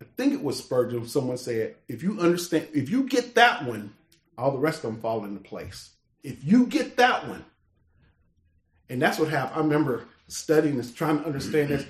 I 0.00 0.04
think 0.20 0.34
it 0.34 0.42
was 0.42 0.58
Spurgeon. 0.58 1.06
Someone 1.06 1.38
said, 1.38 1.76
if 1.88 2.02
you 2.02 2.20
understand, 2.20 2.68
if 2.74 2.90
you 2.90 3.04
get 3.04 3.34
that 3.36 3.64
one, 3.64 3.94
all 4.36 4.50
the 4.50 4.58
rest 4.58 4.84
of 4.84 4.90
them 4.90 5.00
fall 5.00 5.24
into 5.24 5.40
place. 5.40 5.90
If 6.22 6.44
you 6.44 6.66
get 6.66 6.98
that 6.98 7.26
one, 7.26 7.44
and 8.90 9.00
that's 9.00 9.18
what 9.18 9.30
happened. 9.30 9.56
I 9.58 9.62
remember 9.62 10.04
studying 10.28 10.76
this, 10.76 10.92
trying 10.92 11.20
to 11.20 11.24
understand 11.24 11.70
this. 11.70 11.86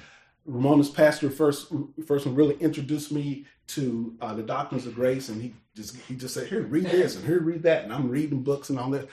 Ramona's 0.46 0.90
pastor 0.90 1.28
first 1.28 1.72
first 2.06 2.26
one 2.26 2.34
really 2.34 2.56
introduced 2.60 3.10
me 3.10 3.46
to 3.68 4.14
uh, 4.20 4.32
the 4.34 4.42
doctrines 4.42 4.86
of 4.86 4.94
grace, 4.94 5.28
and 5.28 5.42
he 5.42 5.52
just 5.74 5.96
he 5.96 6.14
just 6.14 6.34
said, 6.34 6.46
"Here, 6.46 6.62
read 6.62 6.86
this, 6.86 7.16
and 7.16 7.24
here, 7.24 7.40
read 7.40 7.64
that," 7.64 7.84
and 7.84 7.92
I'm 7.92 8.08
reading 8.08 8.42
books 8.42 8.70
and 8.70 8.78
all 8.78 8.90
that. 8.90 9.08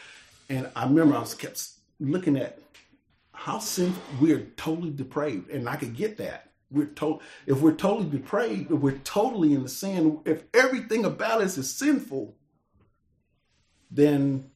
And 0.49 0.70
I 0.76 0.84
remember 0.84 1.15
I 1.15 1.20
was 1.20 1.34
kept 1.34 1.70
looking 1.99 2.38
at 2.38 2.59
how 3.34 3.59
sinful 3.59 4.01
we're 4.22 4.47
totally 4.57 4.91
depraved, 4.91 5.49
and 5.49 5.68
I 5.68 5.76
could 5.76 5.95
get 5.95 6.18
that. 6.18 6.51
We're 6.70 6.88
told 6.88 7.22
if 7.45 7.61
we're 7.61 7.76
totally 7.76 8.09
depraved, 8.09 8.72
if 8.72 8.80
we're 8.80 8.97
totally 8.99 9.53
in 9.53 9.63
the 9.63 9.70
sin, 9.70 10.20
if 10.26 10.43
everything 10.53 11.05
about 11.05 11.41
us 11.41 11.57
is 11.57 11.74
sinful, 11.74 12.36
then 13.89 14.51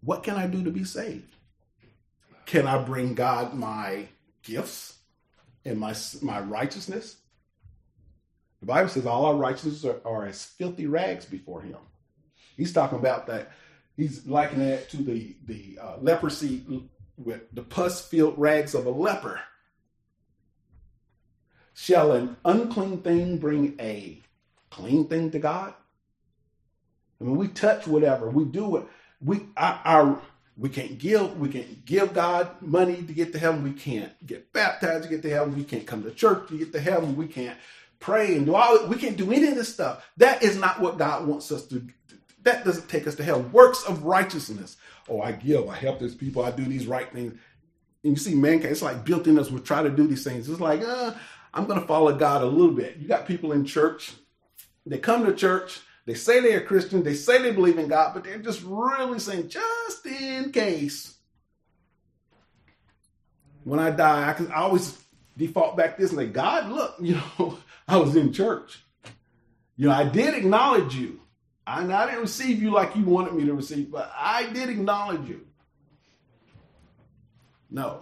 what 0.00 0.22
can 0.22 0.36
I 0.36 0.46
do 0.46 0.62
to 0.64 0.70
be 0.70 0.84
saved? 0.84 1.34
Can 2.46 2.66
I 2.66 2.82
bring 2.82 3.14
God 3.14 3.54
my 3.54 4.08
gifts 4.42 4.98
and 5.64 5.78
my 5.78 5.94
my 6.20 6.40
righteousness? 6.40 7.16
The 8.60 8.66
Bible 8.66 8.90
says 8.90 9.06
all 9.06 9.26
our 9.26 9.34
righteousness 9.34 9.84
are, 9.84 10.00
are 10.04 10.26
as 10.26 10.44
filthy 10.44 10.86
rags 10.86 11.24
before 11.24 11.62
Him. 11.62 11.78
He's 12.56 12.72
talking 12.72 12.98
about 12.98 13.26
that. 13.26 13.50
He's 13.96 14.24
likening 14.26 14.68
that 14.68 14.88
to 14.90 14.98
the 14.98 15.36
the 15.46 15.78
uh, 15.80 15.96
leprosy 16.00 16.88
with 17.16 17.42
the 17.52 17.62
pus-filled 17.62 18.38
rags 18.38 18.74
of 18.74 18.86
a 18.86 18.90
leper. 18.90 19.40
Shall 21.74 22.12
an 22.12 22.36
unclean 22.44 22.98
thing 23.02 23.38
bring 23.38 23.76
a 23.80 24.20
clean 24.70 25.06
thing 25.06 25.30
to 25.30 25.38
God? 25.38 25.74
I 27.20 27.24
mean, 27.24 27.36
we 27.36 27.48
touch 27.48 27.86
whatever 27.86 28.28
we 28.28 28.44
do 28.44 28.76
it. 28.76 28.84
We 29.24 29.46
our, 29.56 29.80
our 29.84 30.22
we 30.56 30.68
can't 30.68 30.98
give 30.98 31.38
we 31.38 31.48
can't 31.48 31.84
give 31.84 32.12
God 32.12 32.60
money 32.60 33.02
to 33.02 33.12
get 33.12 33.32
to 33.32 33.38
heaven. 33.38 33.62
We 33.62 33.72
can't 33.72 34.12
get 34.26 34.52
baptized 34.52 35.04
to 35.04 35.08
get 35.08 35.22
to 35.22 35.30
heaven. 35.30 35.56
We 35.56 35.64
can't 35.64 35.86
come 35.86 36.02
to 36.02 36.10
church 36.10 36.48
to 36.48 36.58
get 36.58 36.72
to 36.72 36.80
heaven. 36.80 37.16
We 37.16 37.26
can't 37.26 37.56
pray 38.00 38.36
and 38.36 38.44
do 38.44 38.54
all. 38.54 38.86
We 38.86 38.96
can't 38.96 39.16
do 39.16 39.32
any 39.32 39.48
of 39.48 39.54
this 39.54 39.72
stuff. 39.72 40.06
That 40.18 40.42
is 40.42 40.56
not 40.56 40.80
what 40.80 40.98
God 40.98 41.26
wants 41.26 41.50
us 41.52 41.64
to. 41.68 41.86
That 42.42 42.64
doesn't 42.64 42.88
take 42.88 43.06
us 43.06 43.14
to 43.14 43.24
hell. 43.24 43.40
Works 43.40 43.84
of 43.84 44.02
righteousness. 44.02 44.76
Oh, 45.08 45.20
I 45.20 45.32
give. 45.32 45.68
I 45.68 45.76
help 45.76 46.00
these 46.00 46.14
people. 46.14 46.44
I 46.44 46.50
do 46.50 46.64
these 46.64 46.86
right 46.86 47.10
things. 47.12 47.38
And 48.04 48.12
you 48.12 48.16
see, 48.16 48.34
mankind. 48.34 48.72
It's 48.72 48.82
like 48.82 49.04
built 49.04 49.28
in 49.28 49.38
us. 49.38 49.50
We 49.50 49.60
try 49.60 49.82
to 49.82 49.90
do 49.90 50.08
these 50.08 50.24
things. 50.24 50.48
It's 50.48 50.60
like, 50.60 50.82
uh, 50.82 51.12
I'm 51.54 51.66
going 51.66 51.80
to 51.80 51.86
follow 51.86 52.14
God 52.16 52.42
a 52.42 52.46
little 52.46 52.74
bit. 52.74 52.96
You 52.96 53.08
got 53.08 53.26
people 53.26 53.52
in 53.52 53.64
church. 53.64 54.12
They 54.86 54.98
come 54.98 55.24
to 55.26 55.34
church 55.34 55.80
they 56.04 56.14
say 56.14 56.40
they're 56.40 56.62
Christian, 56.62 57.02
they 57.02 57.14
say 57.14 57.40
they 57.40 57.52
believe 57.52 57.78
in 57.78 57.88
God, 57.88 58.12
but 58.14 58.24
they're 58.24 58.38
just 58.38 58.62
really 58.64 59.20
saying, 59.20 59.48
just 59.48 60.04
in 60.04 60.50
case. 60.50 61.16
When 63.64 63.78
I 63.78 63.90
die, 63.90 64.28
I 64.28 64.32
can 64.32 64.50
I 64.50 64.62
always 64.62 65.00
default 65.36 65.76
back 65.76 65.96
this 65.96 66.10
and 66.10 66.18
say, 66.18 66.26
God, 66.26 66.70
look, 66.70 66.96
you 67.00 67.14
know, 67.14 67.58
I 67.86 67.96
was 67.98 68.16
in 68.16 68.32
church. 68.32 68.82
You 69.76 69.88
know, 69.88 69.94
I 69.94 70.04
did 70.04 70.34
acknowledge 70.34 70.94
you. 70.94 71.20
I, 71.64 71.84
I 71.84 72.06
didn't 72.06 72.22
receive 72.22 72.60
you 72.60 72.72
like 72.72 72.96
you 72.96 73.04
wanted 73.04 73.34
me 73.34 73.44
to 73.44 73.54
receive, 73.54 73.90
but 73.92 74.12
I 74.16 74.50
did 74.50 74.68
acknowledge 74.68 75.28
you. 75.28 75.46
No. 77.70 78.00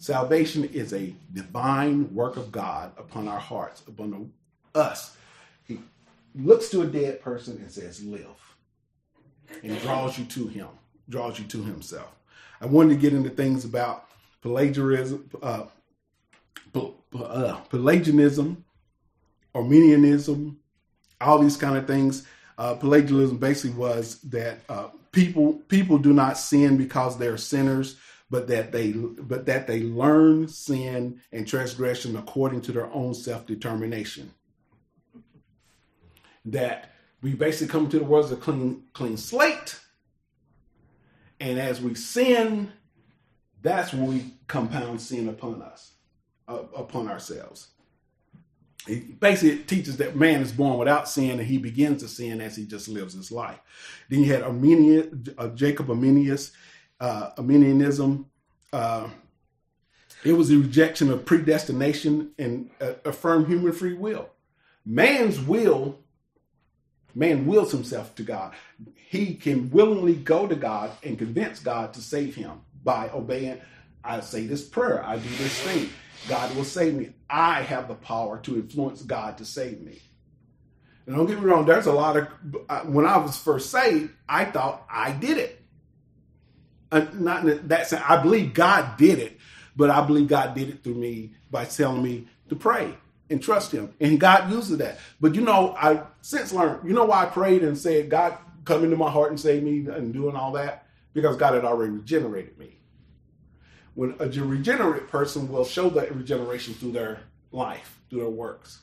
Salvation 0.00 0.64
is 0.64 0.94
a 0.94 1.14
divine 1.34 2.14
work 2.14 2.38
of 2.38 2.50
God 2.50 2.92
upon 2.96 3.28
our 3.28 3.38
hearts, 3.38 3.82
upon 3.86 4.32
us 4.74 5.14
He 5.68 5.78
looks 6.34 6.70
to 6.70 6.80
a 6.80 6.86
dead 6.86 7.20
person 7.20 7.58
and 7.58 7.70
says, 7.70 8.02
live. 8.02 8.24
And 9.62 9.78
draws 9.82 10.18
you 10.18 10.24
to 10.24 10.46
him, 10.46 10.68
draws 11.10 11.38
you 11.38 11.44
to 11.48 11.62
himself. 11.62 12.10
I 12.62 12.66
wanted 12.66 12.94
to 12.94 13.00
get 13.00 13.12
into 13.12 13.28
things 13.28 13.66
about 13.66 14.06
plagiarism, 14.40 15.28
uh, 15.42 15.66
uh, 16.74 17.56
Pelagianism, 17.68 18.64
Arminianism, 19.54 20.58
all 21.20 21.38
these 21.40 21.58
kind 21.58 21.76
of 21.76 21.86
things. 21.86 22.26
Uh, 22.56 22.74
Pelagianism 22.74 23.36
basically 23.36 23.76
was 23.76 24.18
that 24.20 24.60
uh, 24.70 24.88
people 25.12 25.54
people 25.68 25.98
do 25.98 26.14
not 26.14 26.38
sin 26.38 26.78
because 26.78 27.18
they're 27.18 27.36
sinners, 27.36 27.96
but 28.30 28.46
that 28.48 28.72
they 28.72 28.92
but 28.92 29.46
that 29.46 29.66
they 29.66 29.82
learn 29.82 30.48
sin 30.48 31.20
and 31.32 31.46
transgression 31.46 32.16
according 32.16 32.60
to 32.62 32.72
their 32.72 32.90
own 32.92 33.14
self 33.14 33.46
determination 33.46 34.32
that 36.44 36.90
we 37.22 37.34
basically 37.34 37.68
come 37.68 37.88
to 37.88 37.98
the 37.98 38.04
world 38.04 38.26
as 38.26 38.32
a 38.32 38.36
clean, 38.36 38.84
clean 38.92 39.16
slate. 39.16 39.78
And 41.38 41.58
as 41.58 41.80
we 41.80 41.94
sin, 41.94 42.72
that's 43.62 43.92
when 43.92 44.06
we 44.06 44.34
compound 44.46 45.00
sin 45.00 45.28
upon 45.28 45.62
us, 45.62 45.92
upon 46.48 47.08
ourselves. 47.08 47.68
It 48.86 49.20
basically 49.20 49.60
it 49.60 49.68
teaches 49.68 49.98
that 49.98 50.16
man 50.16 50.40
is 50.40 50.52
born 50.52 50.78
without 50.78 51.08
sin 51.08 51.38
and 51.38 51.42
he 51.42 51.58
begins 51.58 52.02
to 52.02 52.08
sin 52.08 52.40
as 52.40 52.56
he 52.56 52.64
just 52.64 52.88
lives 52.88 53.12
his 53.12 53.30
life. 53.30 53.58
Then 54.08 54.20
you 54.20 54.32
had 54.32 54.42
Arminian, 54.42 55.26
uh, 55.36 55.48
Jacob 55.48 55.90
Arminius, 55.90 56.52
uh, 57.00 57.30
Arminianism. 57.38 58.26
Uh, 58.72 59.08
it 60.24 60.32
was 60.34 60.50
a 60.50 60.58
rejection 60.58 61.10
of 61.10 61.24
predestination 61.24 62.32
and 62.38 62.70
uh, 62.80 62.92
affirm 63.04 63.46
human 63.46 63.72
free 63.72 63.94
will. 63.94 64.28
Man's 64.84 65.40
will 65.40 65.98
Man 67.14 67.46
wills 67.46 67.72
himself 67.72 68.14
to 68.16 68.22
God. 68.22 68.54
He 68.94 69.34
can 69.34 69.70
willingly 69.70 70.14
go 70.14 70.46
to 70.46 70.54
God 70.54 70.92
and 71.02 71.18
convince 71.18 71.58
God 71.58 71.92
to 71.94 72.00
save 72.00 72.34
him 72.34 72.60
by 72.84 73.10
obeying. 73.10 73.60
I 74.04 74.20
say 74.20 74.46
this 74.46 74.66
prayer, 74.66 75.04
I 75.04 75.16
do 75.16 75.28
this 75.28 75.60
thing. 75.60 75.90
God 76.28 76.54
will 76.54 76.64
save 76.64 76.94
me. 76.94 77.10
I 77.28 77.62
have 77.62 77.88
the 77.88 77.94
power 77.94 78.38
to 78.42 78.56
influence 78.56 79.02
God 79.02 79.38
to 79.38 79.44
save 79.44 79.80
me. 79.80 80.00
And 81.06 81.16
don't 81.16 81.26
get 81.26 81.38
me 81.38 81.44
wrong, 81.44 81.66
there's 81.66 81.86
a 81.86 81.92
lot 81.92 82.16
of, 82.16 82.28
when 82.86 83.06
I 83.06 83.18
was 83.18 83.36
first 83.36 83.70
saved, 83.70 84.12
I 84.28 84.44
thought 84.44 84.86
I 84.88 85.12
did 85.12 85.38
it. 85.38 85.59
Uh, 86.92 87.06
not 87.14 87.48
in 87.48 87.68
that 87.68 87.86
sense. 87.86 88.02
I 88.06 88.20
believe 88.20 88.52
God 88.52 88.96
did 88.96 89.18
it, 89.18 89.38
but 89.76 89.90
I 89.90 90.04
believe 90.04 90.28
God 90.28 90.54
did 90.54 90.68
it 90.68 90.82
through 90.82 90.96
me 90.96 91.32
by 91.50 91.64
telling 91.64 92.02
me 92.02 92.26
to 92.48 92.56
pray 92.56 92.94
and 93.30 93.40
trust 93.40 93.72
him. 93.72 93.94
And 94.00 94.18
God 94.18 94.50
uses 94.50 94.78
that. 94.78 94.98
But 95.20 95.34
you 95.34 95.40
know, 95.40 95.74
I 95.78 96.02
since 96.20 96.52
learned, 96.52 96.88
you 96.88 96.92
know 96.92 97.04
why 97.04 97.22
I 97.22 97.26
prayed 97.26 97.62
and 97.62 97.78
said, 97.78 98.10
God, 98.10 98.36
come 98.64 98.84
into 98.84 98.96
my 98.96 99.10
heart 99.10 99.30
and 99.30 99.38
save 99.38 99.62
me 99.62 99.86
and 99.86 100.12
doing 100.12 100.34
all 100.34 100.52
that? 100.52 100.86
Because 101.12 101.36
God 101.36 101.54
had 101.54 101.64
already 101.64 101.92
regenerated 101.92 102.58
me. 102.58 102.76
When 103.94 104.14
a 104.18 104.26
regenerate 104.26 105.08
person 105.08 105.48
will 105.48 105.64
show 105.64 105.90
that 105.90 106.14
regeneration 106.14 106.74
through 106.74 106.92
their 106.92 107.20
life, 107.52 108.00
through 108.08 108.20
their 108.20 108.30
works. 108.30 108.80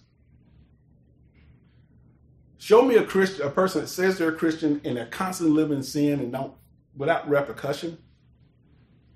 Show 2.58 2.82
me 2.82 2.96
a 2.96 3.04
Christian, 3.04 3.46
a 3.46 3.50
person 3.50 3.82
that 3.82 3.88
says 3.88 4.18
they're 4.18 4.30
a 4.30 4.36
Christian 4.36 4.82
and 4.84 4.98
they're 4.98 5.06
constantly 5.06 5.56
living 5.56 5.78
in 5.78 5.84
sin 5.84 6.20
and 6.20 6.32
don't 6.32 6.54
without 6.98 7.30
repercussion, 7.30 7.98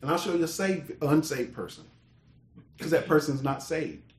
and 0.01 0.09
I'll 0.09 0.17
show 0.17 0.35
you 0.35 0.43
a 0.43 0.47
saved, 0.47 0.91
unsaved 1.01 1.53
person 1.53 1.83
because 2.77 2.91
that 2.91 3.07
person's 3.07 3.43
not 3.43 3.61
saved. 3.61 4.13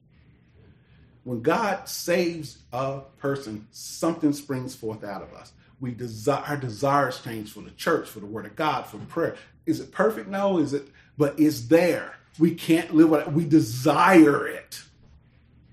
When 1.25 1.41
God 1.41 1.89
saves 1.89 2.59
a 2.73 3.01
person, 3.19 3.69
something 3.71 4.33
springs 4.33 4.75
forth 4.75 5.05
out 5.05 5.23
of 5.23 5.33
us. 5.35 5.53
We 5.81 5.93
desire 5.93 6.45
our 6.47 6.57
desires 6.57 7.21
change 7.21 7.53
for 7.53 7.61
the 7.61 7.71
church, 7.73 8.09
for 8.09 8.21
the 8.21 8.27
word 8.27 8.47
of 8.47 8.57
God, 8.57 8.87
for 8.87 8.99
prayer. 8.99 9.37
Is 9.67 9.81
it 9.81 9.93
perfect? 9.93 10.29
No. 10.29 10.59
Is 10.59 10.73
it? 10.73 10.89
But 11.19 11.39
it's 11.39 11.67
there. 11.67 12.17
We 12.39 12.55
can't 12.55 12.95
live 12.95 13.11
without. 13.11 13.33
We 13.33 13.45
desire 13.45 14.47
it. 14.47 14.83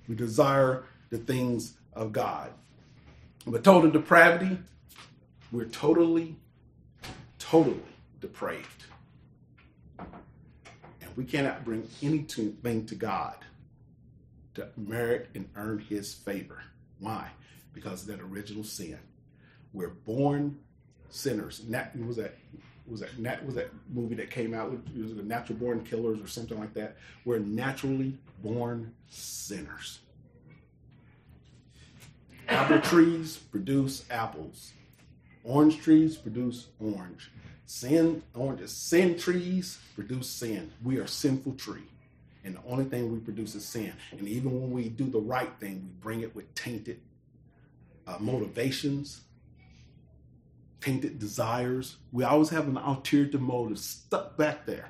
We 0.07 0.15
desire 0.15 0.83
the 1.09 1.17
things 1.17 1.73
of 1.93 2.11
God. 2.11 2.51
But 3.45 3.63
total 3.63 3.89
depravity, 3.89 4.59
we're 5.51 5.65
totally, 5.65 6.35
totally 7.49 7.81
depraved. 8.21 8.85
And 9.97 11.09
we 11.15 11.23
cannot 11.23 11.65
bring 11.65 11.87
anything 12.03 12.85
to 12.85 12.95
God 12.95 13.35
to 14.53 14.67
merit 14.77 15.29
and 15.33 15.49
earn 15.55 15.79
his 15.79 16.13
favor. 16.13 16.61
Why? 16.99 17.29
Because 17.73 18.03
of 18.03 18.07
that 18.09 18.21
original 18.21 18.63
sin. 18.63 18.99
We're 19.73 19.89
born 19.89 20.59
sinners. 21.09 21.63
Nat, 21.67 21.95
was 22.05 22.17
that 22.17 22.35
was 22.87 22.99
that 23.01 23.17
Nat, 23.17 23.45
was 23.45 23.55
that 23.55 23.69
movie 23.91 24.15
that 24.15 24.29
came 24.29 24.53
out? 24.53 24.71
Was 24.71 25.11
it 25.11 25.17
the 25.17 25.23
Natural 25.23 25.57
Born 25.57 25.83
Killers 25.83 26.19
or 26.19 26.27
something 26.27 26.59
like 26.59 26.73
that? 26.73 26.97
We're 27.25 27.39
naturally 27.39 28.17
born 28.43 28.93
sinners. 29.09 29.99
Apple 32.47 32.79
trees 32.79 33.37
produce 33.37 34.05
apples. 34.09 34.73
Orange 35.43 35.81
trees 35.81 36.17
produce 36.17 36.67
orange. 36.79 37.31
Sin 37.65 38.23
oranges, 38.33 38.71
sin 38.71 39.17
trees 39.17 39.79
produce 39.95 40.29
sin. 40.29 40.71
We 40.83 40.97
are 40.97 41.07
sinful 41.07 41.53
tree. 41.53 41.83
And 42.43 42.55
the 42.55 42.61
only 42.67 42.85
thing 42.85 43.11
we 43.11 43.19
produce 43.19 43.53
is 43.53 43.65
sin. 43.65 43.93
And 44.11 44.27
even 44.27 44.59
when 44.59 44.71
we 44.71 44.89
do 44.89 45.05
the 45.05 45.19
right 45.19 45.51
thing, 45.59 45.81
we 45.83 46.01
bring 46.01 46.21
it 46.21 46.35
with 46.35 46.53
tainted 46.55 46.99
uh, 48.07 48.17
motivations, 48.19 49.21
tainted 50.81 51.19
desires. 51.19 51.97
We 52.11 52.23
always 52.23 52.49
have 52.49 52.67
an 52.67 52.77
ulterior 52.77 53.37
motive 53.37 53.79
stuck 53.79 54.37
back 54.37 54.65
there. 54.65 54.89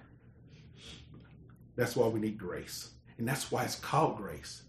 That's 1.76 1.96
why 1.96 2.08
we 2.08 2.20
need 2.20 2.38
grace. 2.38 2.92
And 3.18 3.28
that's 3.28 3.52
why 3.52 3.64
it's 3.64 3.76
called 3.76 4.18
grace. 4.18 4.62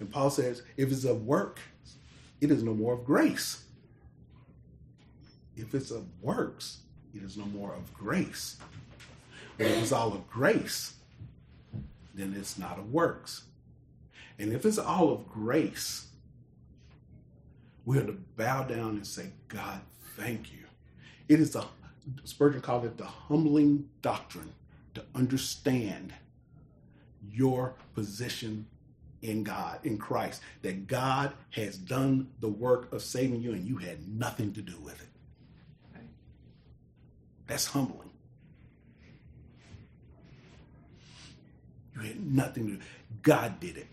And 0.00 0.10
Paul 0.10 0.30
says, 0.30 0.62
if 0.76 0.90
it's 0.90 1.04
of 1.04 1.26
work, 1.26 1.60
it 2.40 2.50
is 2.50 2.62
no 2.62 2.74
more 2.74 2.94
of 2.94 3.04
grace. 3.04 3.64
If 5.56 5.74
it's 5.74 5.90
of 5.90 6.04
works, 6.20 6.78
it 7.14 7.22
is 7.22 7.36
no 7.36 7.46
more 7.46 7.72
of 7.72 7.92
grace. 7.94 8.56
But 9.56 9.68
if 9.68 9.82
it's 9.82 9.92
all 9.92 10.12
of 10.12 10.28
grace, 10.28 10.94
then 12.14 12.34
it's 12.38 12.58
not 12.58 12.78
of 12.78 12.92
works. 12.92 13.44
And 14.38 14.52
if 14.52 14.66
it's 14.66 14.78
all 14.78 15.12
of 15.12 15.28
grace, 15.28 16.08
we 17.84 17.98
are 17.98 18.04
to 18.04 18.16
bow 18.36 18.64
down 18.64 18.90
and 18.90 19.06
say, 19.06 19.30
God, 19.48 19.80
thank 20.16 20.52
you. 20.52 20.64
It 21.28 21.40
is 21.40 21.54
a, 21.56 21.64
Spurgeon 22.24 22.60
called 22.60 22.84
it 22.84 22.98
the 22.98 23.04
humbling 23.04 23.88
doctrine 24.02 24.52
to 24.94 25.04
understand 25.14 26.12
your 27.30 27.74
position 27.94 28.66
in 29.22 29.42
God, 29.42 29.80
in 29.84 29.98
Christ, 29.98 30.42
that 30.62 30.86
God 30.86 31.32
has 31.50 31.76
done 31.76 32.28
the 32.40 32.48
work 32.48 32.92
of 32.92 33.02
saving 33.02 33.40
you 33.40 33.52
and 33.52 33.66
you 33.66 33.76
had 33.76 34.06
nothing 34.08 34.52
to 34.54 34.62
do 34.62 34.78
with 34.80 35.00
it. 35.00 35.05
That's 37.46 37.66
humbling. 37.66 38.10
You 41.94 42.00
had 42.02 42.26
nothing 42.32 42.66
to 42.66 42.72
do. 42.74 42.80
God 43.22 43.60
did 43.60 43.76
it. 43.76 43.86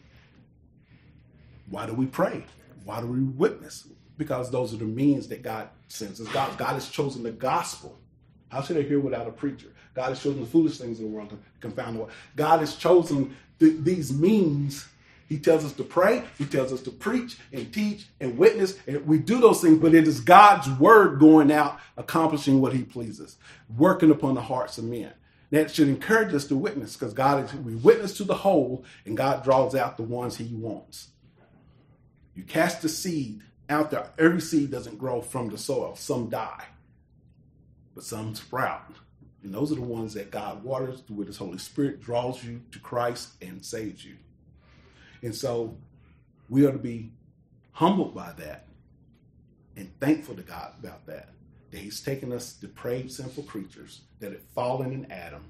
Why 1.69 1.85
do 1.85 1.93
we 1.93 2.05
pray? 2.05 2.45
Why 2.83 2.99
do 3.01 3.07
we 3.07 3.21
witness? 3.21 3.87
Because 4.17 4.51
those 4.51 4.73
are 4.73 4.77
the 4.77 4.85
means 4.85 5.27
that 5.29 5.41
God 5.41 5.69
sends 5.87 6.19
us. 6.19 6.27
God, 6.27 6.57
God 6.57 6.73
has 6.73 6.89
chosen 6.89 7.23
the 7.23 7.31
gospel. 7.31 7.97
How 8.49 8.61
should 8.61 8.77
I 8.77 8.81
hear 8.81 8.99
without 8.99 9.27
a 9.27 9.31
preacher? 9.31 9.67
God 9.95 10.09
has 10.09 10.21
chosen 10.21 10.41
the 10.41 10.45
foolish 10.45 10.77
things 10.77 10.99
in 10.99 11.05
the 11.05 11.11
world 11.11 11.29
to 11.29 11.37
confound 11.59 11.95
the 11.95 11.99
world. 12.01 12.11
God 12.35 12.59
has 12.59 12.75
chosen 12.75 13.35
th- 13.59 13.77
these 13.79 14.11
means. 14.13 14.87
He 15.27 15.39
tells 15.39 15.65
us 15.65 15.73
to 15.73 15.83
pray. 15.83 16.23
He 16.37 16.45
tells 16.45 16.71
us 16.71 16.81
to 16.81 16.91
preach 16.91 17.37
and 17.51 17.73
teach 17.73 18.07
and 18.19 18.37
witness. 18.37 18.77
And 18.87 19.05
we 19.07 19.17
do 19.17 19.39
those 19.39 19.61
things, 19.61 19.79
but 19.79 19.95
it 19.95 20.07
is 20.07 20.19
God's 20.19 20.69
word 20.79 21.19
going 21.19 21.51
out, 21.51 21.79
accomplishing 21.97 22.61
what 22.61 22.73
he 22.73 22.83
pleases, 22.83 23.37
working 23.75 24.11
upon 24.11 24.35
the 24.35 24.41
hearts 24.41 24.77
of 24.77 24.83
men. 24.83 25.13
That 25.51 25.71
should 25.71 25.87
encourage 25.87 26.33
us 26.33 26.45
to 26.47 26.55
witness 26.55 26.95
because 26.95 27.13
God 27.13 27.45
is, 27.45 27.53
we 27.53 27.75
witness 27.75 28.17
to 28.17 28.23
the 28.23 28.33
whole 28.33 28.85
and 29.05 29.15
God 29.15 29.43
draws 29.43 29.75
out 29.75 29.97
the 29.97 30.03
ones 30.03 30.37
he 30.37 30.53
wants. 30.53 31.09
You 32.35 32.43
cast 32.43 32.81
the 32.81 32.89
seed 32.89 33.41
out 33.69 33.91
there. 33.91 34.09
Every 34.17 34.41
seed 34.41 34.71
doesn't 34.71 34.97
grow 34.97 35.21
from 35.21 35.49
the 35.49 35.57
soil. 35.57 35.95
Some 35.95 36.29
die, 36.29 36.65
but 37.93 38.03
some 38.03 38.33
sprout. 38.35 38.95
And 39.43 39.53
those 39.53 39.71
are 39.71 39.75
the 39.75 39.81
ones 39.81 40.13
that 40.13 40.31
God 40.31 40.63
waters 40.63 41.03
with 41.09 41.27
his 41.27 41.37
Holy 41.37 41.57
Spirit, 41.57 42.01
draws 42.01 42.43
you 42.43 42.61
to 42.71 42.79
Christ 42.79 43.33
and 43.41 43.63
saves 43.63 44.03
you. 44.03 44.15
And 45.23 45.33
so 45.33 45.75
we 46.49 46.67
are 46.67 46.71
to 46.71 46.77
be 46.77 47.11
humbled 47.71 48.13
by 48.13 48.33
that 48.33 48.67
and 49.75 49.89
thankful 49.99 50.35
to 50.35 50.43
God 50.43 50.73
about 50.79 51.05
that. 51.07 51.29
That 51.71 51.79
He's 51.79 52.01
taken 52.01 52.31
us 52.31 52.53
depraved, 52.53 53.11
sinful 53.11 53.43
creatures 53.43 54.01
that 54.19 54.31
had 54.31 54.41
fallen 54.53 54.91
in 54.91 55.11
Adam, 55.11 55.45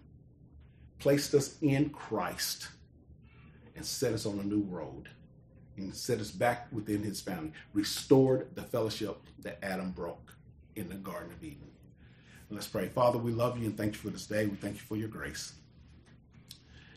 placed 0.99 1.33
us 1.33 1.57
in 1.61 1.89
Christ, 1.89 2.69
and 3.75 3.85
set 3.85 4.13
us 4.13 4.25
on 4.25 4.39
a 4.39 4.43
new 4.43 4.61
road 4.61 5.09
and 5.75 5.93
set 5.93 6.19
us 6.19 6.31
back 6.31 6.67
within 6.71 7.01
His 7.01 7.19
family, 7.19 7.51
restored 7.73 8.55
the 8.55 8.61
fellowship 8.61 9.17
that 9.39 9.57
Adam 9.63 9.91
broke 9.91 10.35
in 10.75 10.87
the 10.87 10.95
Garden 10.95 11.31
of 11.31 11.43
Eden. 11.43 11.71
Let's 12.49 12.67
pray. 12.67 12.87
Father, 12.87 13.17
we 13.17 13.31
love 13.31 13.57
you 13.57 13.65
and 13.65 13.75
thank 13.75 13.93
you 13.93 13.99
for 13.99 14.11
this 14.11 14.27
day. 14.27 14.45
We 14.45 14.55
thank 14.55 14.75
you 14.75 14.81
for 14.81 14.95
your 14.95 15.07
grace. 15.07 15.53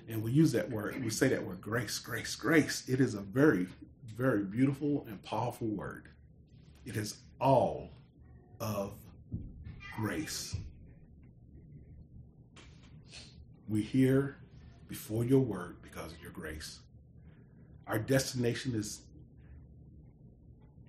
And 0.09 0.23
we 0.23 0.31
use 0.31 0.53
that 0.53 0.71
word, 0.71 1.03
we 1.05 1.11
say 1.11 1.29
that 1.29 1.45
word 1.45 1.61
grace, 1.61 1.99
grace, 1.99 2.35
grace. 2.37 2.85
It 2.89 3.01
is 3.01 3.15
a 3.15 3.21
very, 3.21 3.67
very 4.17 4.45
beautiful 4.45 5.05
and 5.09 5.23
powerful 5.25 5.67
word. 5.67 6.09
It 6.85 6.97
is 6.97 7.17
all 7.41 7.91
of 8.61 8.93
grace. 9.97 10.57
We 13.69 13.83
hear 13.83 14.37
before 14.87 15.25
your 15.25 15.41
word 15.41 15.77
because 15.83 16.13
of 16.13 16.23
your 16.23 16.31
grace. 16.31 16.79
Our 17.89 17.99
destination 17.99 18.75
is 18.75 19.01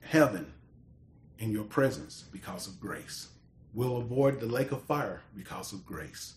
heaven 0.01 0.51
in 1.39 1.51
your 1.51 1.63
presence 1.63 2.25
because 2.31 2.67
of 2.67 2.79
grace. 2.79 3.29
We'll 3.73 3.97
avoid 3.97 4.39
the 4.39 4.45
lake 4.45 4.71
of 4.71 4.83
fire 4.83 5.21
because 5.35 5.73
of 5.73 5.85
grace. 5.85 6.35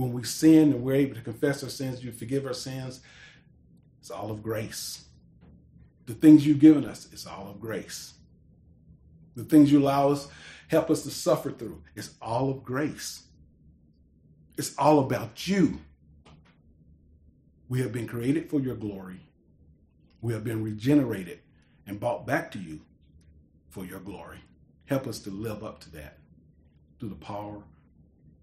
When 0.00 0.14
we 0.14 0.24
sin 0.24 0.72
and 0.72 0.82
we're 0.82 0.94
able 0.94 1.14
to 1.16 1.20
confess 1.20 1.62
our 1.62 1.68
sins, 1.68 2.02
you 2.02 2.10
forgive 2.10 2.46
our 2.46 2.54
sins, 2.54 3.00
it's 4.00 4.10
all 4.10 4.30
of 4.30 4.42
grace. 4.42 5.04
The 6.06 6.14
things 6.14 6.46
you've 6.46 6.58
given 6.58 6.86
us, 6.86 7.06
it's 7.12 7.26
all 7.26 7.50
of 7.50 7.60
grace. 7.60 8.14
The 9.36 9.44
things 9.44 9.70
you 9.70 9.78
allow 9.78 10.08
us, 10.08 10.28
help 10.68 10.88
us 10.88 11.02
to 11.02 11.10
suffer 11.10 11.50
through, 11.50 11.82
it's 11.94 12.14
all 12.22 12.48
of 12.48 12.64
grace. 12.64 13.24
It's 14.56 14.74
all 14.78 15.00
about 15.00 15.46
you. 15.46 15.80
We 17.68 17.82
have 17.82 17.92
been 17.92 18.06
created 18.06 18.48
for 18.48 18.58
your 18.58 18.76
glory. 18.76 19.20
We 20.22 20.32
have 20.32 20.44
been 20.44 20.64
regenerated 20.64 21.40
and 21.86 22.00
brought 22.00 22.26
back 22.26 22.50
to 22.52 22.58
you 22.58 22.80
for 23.68 23.84
your 23.84 24.00
glory. 24.00 24.38
Help 24.86 25.06
us 25.06 25.18
to 25.18 25.30
live 25.30 25.62
up 25.62 25.78
to 25.80 25.90
that 25.92 26.16
through 26.98 27.10
the 27.10 27.16
power 27.16 27.62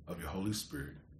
of 0.07 0.19
your 0.19 0.29
Holy 0.29 0.53
Spirit. 0.53 0.93